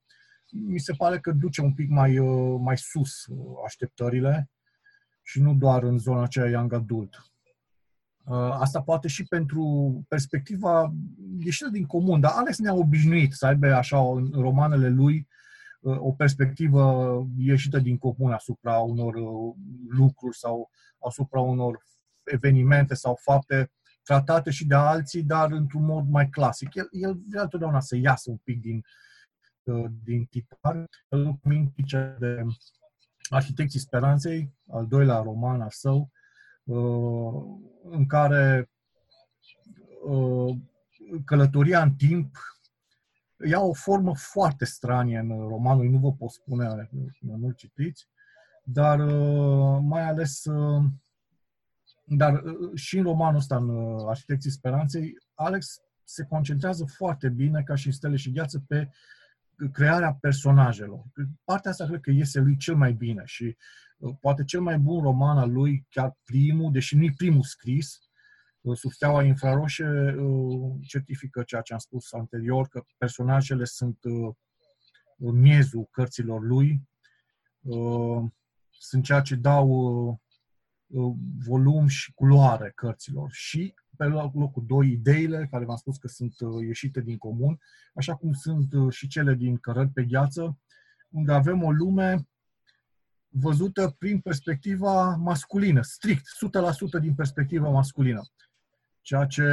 mi 0.52 0.80
se 0.80 0.94
pare 0.94 1.20
că 1.20 1.32
duce 1.32 1.62
un 1.62 1.74
pic 1.74 1.90
mai, 1.90 2.18
uh, 2.18 2.60
mai 2.60 2.78
sus 2.78 3.26
uh, 3.26 3.38
așteptările 3.66 4.50
și 5.22 5.42
nu 5.42 5.54
doar 5.54 5.84
în 5.84 5.98
zona 5.98 6.24
aceea 6.24 6.50
young 6.50 6.74
adult. 6.74 7.34
Uh, 8.26 8.56
Asta 8.60 8.82
poate 8.82 9.08
și 9.08 9.24
pentru 9.24 9.64
perspectiva 10.08 10.94
ieșită 11.40 11.70
din 11.70 11.86
comun, 11.86 12.20
dar 12.20 12.32
Alex 12.36 12.58
ne-a 12.58 12.74
obișnuit 12.74 13.34
să 13.34 13.46
aibă 13.46 13.74
așa 13.74 14.00
în 14.00 14.32
romanele 14.32 14.90
lui 14.90 15.28
uh, 15.82 15.98
o 16.00 16.12
perspectivă 16.12 17.26
ieșită 17.38 17.80
din 17.80 17.98
comun 17.98 18.32
asupra 18.32 18.78
unor 18.78 19.16
uh, 19.16 19.56
lucruri 19.90 20.38
sau 20.38 20.70
asupra 21.08 21.40
unor 21.40 21.84
evenimente 22.24 22.94
sau 22.94 23.20
fapte 23.22 23.72
tratate 24.04 24.50
și 24.52 24.66
de 24.66 24.76
alții, 24.76 25.24
dar 25.24 25.52
într-un 25.52 25.86
mod 25.86 26.08
mai 26.10 26.30
clasic. 26.30 26.74
El, 26.74 26.88
el 26.92 27.22
vrea 27.30 27.42
întotdeauna 27.42 27.80
să 27.80 27.96
iasă 27.96 28.30
un 28.30 28.38
pic 28.38 28.62
din, 28.62 28.86
uh, 29.64 29.86
din 30.04 30.26
tipar. 30.26 30.86
Îl 31.08 31.40
mintice 31.44 32.16
de 32.20 32.46
Arhitecții 33.30 33.80
Speranței, 33.80 34.54
al 34.72 34.88
doilea 34.88 35.18
roman 35.18 35.62
al 35.62 35.70
său, 35.70 36.12
uh, 36.64 37.44
în 37.84 38.06
care 38.06 38.70
uh, 40.06 40.58
călătoria 41.26 41.82
în 41.82 41.94
timp 41.94 42.38
ia 43.46 43.60
o 43.60 43.74
formă 43.74 44.16
foarte 44.16 44.66
stranie 44.66 45.18
în 45.18 45.48
romanul, 45.48 45.90
nu 45.90 45.98
vă 45.98 46.14
pot 46.14 46.32
spune 46.32 46.90
până 47.20 47.36
nu 47.36 47.52
citiți, 47.52 48.08
dar 48.64 49.00
uh, 49.00 49.80
mai 49.82 50.02
ales 50.02 50.46
uh, 50.46 50.84
dar 52.18 52.34
uh, 52.44 52.72
și 52.74 52.98
în 52.98 53.04
romanul 53.04 53.40
ăsta, 53.40 53.56
în 53.56 53.70
uh, 53.70 54.06
Arhitecții 54.08 54.52
Speranței, 54.52 55.18
Alex 55.34 55.82
se 56.04 56.24
concentrează 56.24 56.86
foarte 56.86 57.30
bine, 57.30 57.64
ca 57.64 57.76
și 57.76 57.88
în 57.88 57.94
Stele 57.94 58.16
și 58.16 58.32
Gheață, 58.32 58.64
pe 58.68 58.90
crearea 59.72 60.14
personajelor. 60.14 61.04
Partea 61.44 61.72
asta 61.72 61.86
cred 61.86 62.00
că 62.00 62.12
iese 62.12 62.40
lui 62.40 62.58
cel 62.58 62.76
mai 62.76 62.94
bine 62.94 63.22
și 63.26 63.58
uh, 63.98 64.16
poate 64.20 64.44
cel 64.44 64.62
mai 64.62 64.78
bun 64.78 65.02
roman 65.02 65.38
al 65.38 65.52
lui, 65.52 65.86
chiar 65.90 66.18
primul, 66.24 66.72
deși 66.72 66.96
nu-i 66.96 67.14
primul 67.14 67.44
scris, 67.44 68.00
uh, 68.62 68.78
Sub 68.78 68.92
steaua 68.92 69.24
infraroșie 69.24 70.16
uh, 70.20 70.72
certifică 70.88 71.44
ceea 71.44 71.62
ce 71.62 71.74
am 71.74 71.80
spus 71.80 72.14
anterior, 72.14 72.68
că 72.68 72.84
personajele 72.98 73.64
sunt 73.64 73.98
uh, 74.04 74.36
miezul 75.18 75.88
cărților 75.92 76.42
lui, 76.42 76.88
uh, 77.62 78.24
sunt 78.70 79.04
ceea 79.04 79.22
ce 79.22 79.36
dau 79.36 79.68
uh, 79.70 80.08
uh, 80.10 80.18
volum 81.46 81.88
și 81.88 82.14
culoare 82.14 82.72
cărților 82.76 83.32
și 83.32 83.74
pe 83.98 84.06
locul 84.06 84.64
2 84.68 84.92
ideile, 84.92 85.48
care 85.52 85.66
v-am 85.66 85.76
spus 85.76 85.98
că 85.98 86.08
sunt 86.08 86.40
uh, 86.40 86.66
ieșite 86.66 87.02
din 87.02 87.18
comun, 87.18 87.60
așa 87.94 88.16
cum 88.16 88.34
sunt 88.34 88.74
uh, 88.74 88.94
și 88.94 89.08
cele 89.08 89.34
din 89.34 89.58
Cărări 89.58 89.90
pe 89.90 90.04
gheață, 90.04 90.60
unde 91.10 91.32
avem 91.32 91.64
o 91.64 91.72
lume 91.72 92.28
văzută 93.28 93.96
prin 93.98 94.20
perspectiva 94.20 95.16
masculină, 95.16 95.82
strict, 95.82 96.26
100% 96.98 97.02
din 97.02 97.16
perspectiva 97.16 97.70
masculină. 97.70 98.22
Ceea 99.02 99.26
ce 99.26 99.44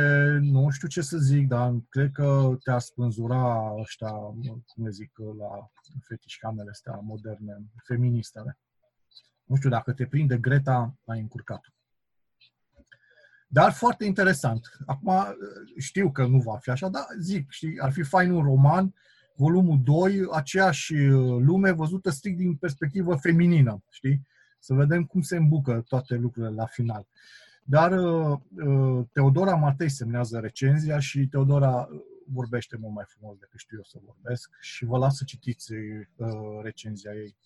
nu 0.41 0.71
știu 0.71 0.89
ce 0.89 1.01
să 1.01 1.19
zic, 1.19 1.47
dar 1.47 1.75
cred 1.89 2.11
că 2.13 2.57
te-ar 2.63 2.81
spânzura 2.81 3.75
ăștia, 3.79 4.11
cum 4.67 4.85
le 4.85 4.91
zic, 4.91 5.19
la 5.39 5.71
fetișcamele 6.01 6.71
astea 6.71 7.01
moderne, 7.03 7.57
feministele. 7.85 8.59
Nu 9.51 9.57
știu, 9.57 9.71
dacă 9.71 9.93
te 9.93 10.07
prinde 10.07 10.39
Greta, 10.39 10.95
ai 11.05 11.21
încurcat. 11.21 11.73
Dar 13.49 13.73
foarte 13.73 14.05
interesant. 14.05 14.61
Acum 14.87 15.13
știu 15.79 16.11
că 16.13 16.27
nu 16.27 16.39
va 16.39 16.57
fi 16.57 16.71
așa, 16.71 16.89
dar 16.89 17.03
zic, 17.19 17.51
știi, 17.51 17.81
ar 17.81 17.93
fi 17.93 18.03
fain 18.03 18.31
un 18.31 18.43
roman, 18.43 18.95
volumul 19.35 19.81
2, 19.83 20.27
aceeași 20.33 20.95
uh, 20.95 21.43
lume 21.43 21.71
văzută 21.71 22.11
strict 22.11 22.37
din 22.37 22.57
perspectivă 22.57 23.15
feminină, 23.15 23.85
știi? 23.91 24.27
Să 24.59 24.75
vedem 24.75 25.05
cum 25.05 25.21
se 25.21 25.37
îmbucă 25.37 25.85
toate 25.89 26.15
lucrurile 26.15 26.55
la 26.55 26.67
final. 26.67 27.07
Dar 27.63 27.93
uh, 27.93 28.39
uh, 28.67 29.07
Teodora 29.13 29.55
Matei 29.55 29.89
semnează 29.89 30.39
recenzia 30.39 30.99
și 30.99 31.27
Teodora, 31.27 31.89
vorbește 32.27 32.77
mult 32.77 32.95
mai 32.95 33.05
frumos 33.07 33.39
decât 33.39 33.59
știu 33.59 33.77
eu 33.77 33.85
să 33.85 33.99
vorbesc 34.05 34.51
și 34.61 34.85
vă 34.85 34.99
las 34.99 35.17
să 35.17 35.25
citiți 35.25 35.73
uh, 35.73 36.29
recenzia 36.63 37.13
ei. 37.15 37.37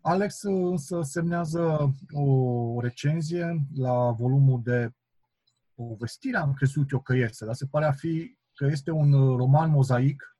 Alex 0.00 0.42
uh, 0.42 0.70
însă 0.70 1.02
semnează 1.02 1.94
o 2.12 2.80
recenzie 2.80 3.66
la 3.74 4.10
volumul 4.10 4.60
de 4.62 4.92
povestire, 5.74 6.36
am 6.36 6.54
crezut 6.54 6.90
eu 6.90 7.00
că 7.00 7.16
este, 7.16 7.44
dar 7.44 7.54
se 7.54 7.66
pare 7.66 7.84
a 7.84 7.92
fi 7.92 8.36
că 8.54 8.66
este 8.66 8.90
un 8.90 9.12
uh, 9.12 9.36
roman 9.36 9.70
mozaic 9.70 10.36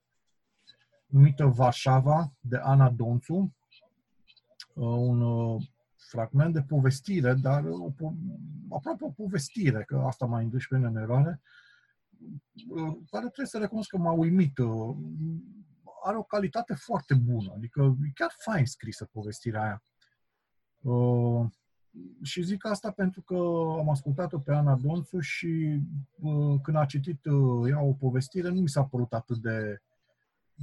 numită 1.07 1.47
Varșava 1.47 2.33
de 2.41 2.57
Ana 2.57 2.91
Donțu, 2.91 3.35
uh, 4.75 4.85
un 4.85 5.23
fragment 5.97 6.55
de 6.55 6.63
povestire, 6.63 7.35
dar 7.35 7.65
o, 7.65 7.93
aproape 8.71 9.05
o 9.05 9.11
povestire, 9.11 9.85
că 9.85 10.03
asta 10.07 10.27
m-a 10.27 10.41
indus 10.41 10.67
pe 10.67 10.77
mine 10.77 10.89
în 10.89 10.97
eroare, 10.97 11.41
care 13.11 13.25
trebuie 13.25 13.47
să 13.47 13.59
recunosc 13.59 13.89
că 13.89 13.99
m-a 13.99 14.13
uimit. 14.13 14.59
Are 16.03 16.17
o 16.17 16.23
calitate 16.23 16.75
foarte 16.75 17.15
bună, 17.15 17.53
adică 17.57 17.97
e 18.07 18.11
chiar 18.15 18.35
fain 18.39 18.67
scrisă 18.67 19.05
povestirea 19.13 19.63
aia. 19.63 19.83
Uh, 20.81 21.47
și 22.23 22.43
zic 22.43 22.67
asta 22.67 22.91
pentru 22.91 23.23
că 23.23 23.35
am 23.79 23.91
ascultat-o 23.91 24.39
pe 24.39 24.53
Ana 24.53 24.77
Donțu 24.77 25.21
și 25.21 25.81
uh, 26.21 26.61
când 26.63 26.77
a 26.77 26.85
citit 26.85 27.25
uh, 27.25 27.71
ea 27.71 27.81
o 27.81 27.93
povestire, 27.93 28.49
nu 28.49 28.61
mi 28.61 28.69
s-a 28.69 28.85
părut 28.85 29.13
atât 29.13 29.37
de 29.37 29.83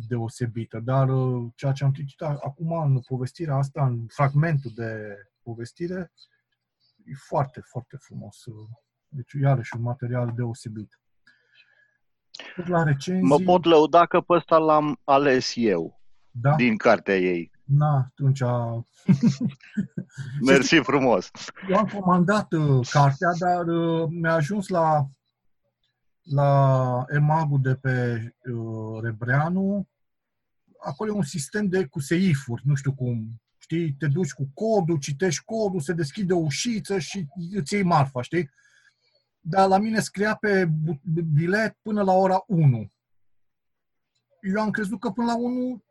deosebită, 0.07 0.79
dar 0.79 1.09
uh, 1.09 1.51
ceea 1.55 1.71
ce 1.71 1.83
am 1.83 1.91
citit 1.91 2.21
acum 2.21 2.71
în 2.71 2.99
povestirea 2.99 3.55
asta, 3.55 3.85
în 3.85 4.05
fragmentul 4.07 4.71
de 4.75 5.17
povestire, 5.41 6.11
e 7.05 7.13
foarte, 7.15 7.59
foarte 7.59 7.97
frumos. 7.97 8.43
Deci, 9.07 9.31
iarăși, 9.31 9.75
un 9.75 9.81
material 9.81 10.33
deosebit. 10.35 10.99
La 12.65 12.83
recenzii... 12.83 13.27
Mă 13.27 13.37
pot 13.37 13.65
lăuda 13.65 14.05
că 14.05 14.21
pe 14.21 14.33
ăsta 14.33 14.57
l-am 14.57 14.99
ales 15.03 15.51
eu, 15.55 16.01
da? 16.31 16.55
din 16.55 16.77
cartea 16.77 17.17
ei. 17.17 17.51
Na, 17.63 17.97
atunci... 17.97 18.41
Mersi 20.47 20.75
frumos! 20.75 21.31
Eu 21.69 21.77
am 21.77 21.91
comandat 21.93 22.51
uh, 22.53 22.87
cartea, 22.89 23.29
dar 23.39 23.67
uh, 23.67 24.07
mi-a 24.09 24.33
ajuns 24.33 24.67
la 24.67 25.05
la 26.25 27.05
EMAG-ul 27.07 27.61
de 27.61 27.75
pe 27.75 28.19
uh, 28.51 29.01
Rebreanu, 29.01 29.87
acolo 30.85 31.11
e 31.11 31.15
un 31.15 31.23
sistem 31.23 31.67
de 31.67 31.85
cu 31.85 31.99
seifuri, 31.99 32.61
nu 32.65 32.75
știu 32.75 32.93
cum, 32.93 33.41
știi, 33.57 33.93
te 33.93 34.07
duci 34.07 34.31
cu 34.31 34.49
codul, 34.53 34.97
citești 34.97 35.43
codul, 35.43 35.79
se 35.79 35.93
deschide 35.93 36.33
o 36.33 36.37
ușiță 36.37 36.99
și 36.99 37.27
îți 37.51 37.73
iei 37.73 37.83
marfa, 37.83 38.21
știi? 38.21 38.49
Dar 39.47 39.67
la 39.67 39.77
mine 39.77 39.99
scria 39.99 40.35
pe 40.35 40.69
bilet 41.33 41.77
până 41.81 42.03
la 42.03 42.13
ora 42.13 42.43
1. 42.47 42.91
Eu 44.41 44.61
am 44.61 44.69
crezut 44.69 44.99
că 44.99 45.09
până 45.09 45.27
la 45.27 45.37
1 45.37 45.83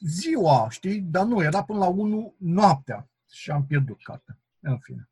ziua, 0.00 0.68
știi? 0.70 1.00
Dar 1.00 1.24
nu, 1.24 1.42
era 1.42 1.64
până 1.64 1.78
la 1.78 1.86
1 1.86 2.34
noaptea 2.38 3.10
și 3.30 3.50
am 3.50 3.66
pierdut 3.66 4.02
cartea. 4.02 4.38
În 4.60 4.78
fine. 4.78 5.10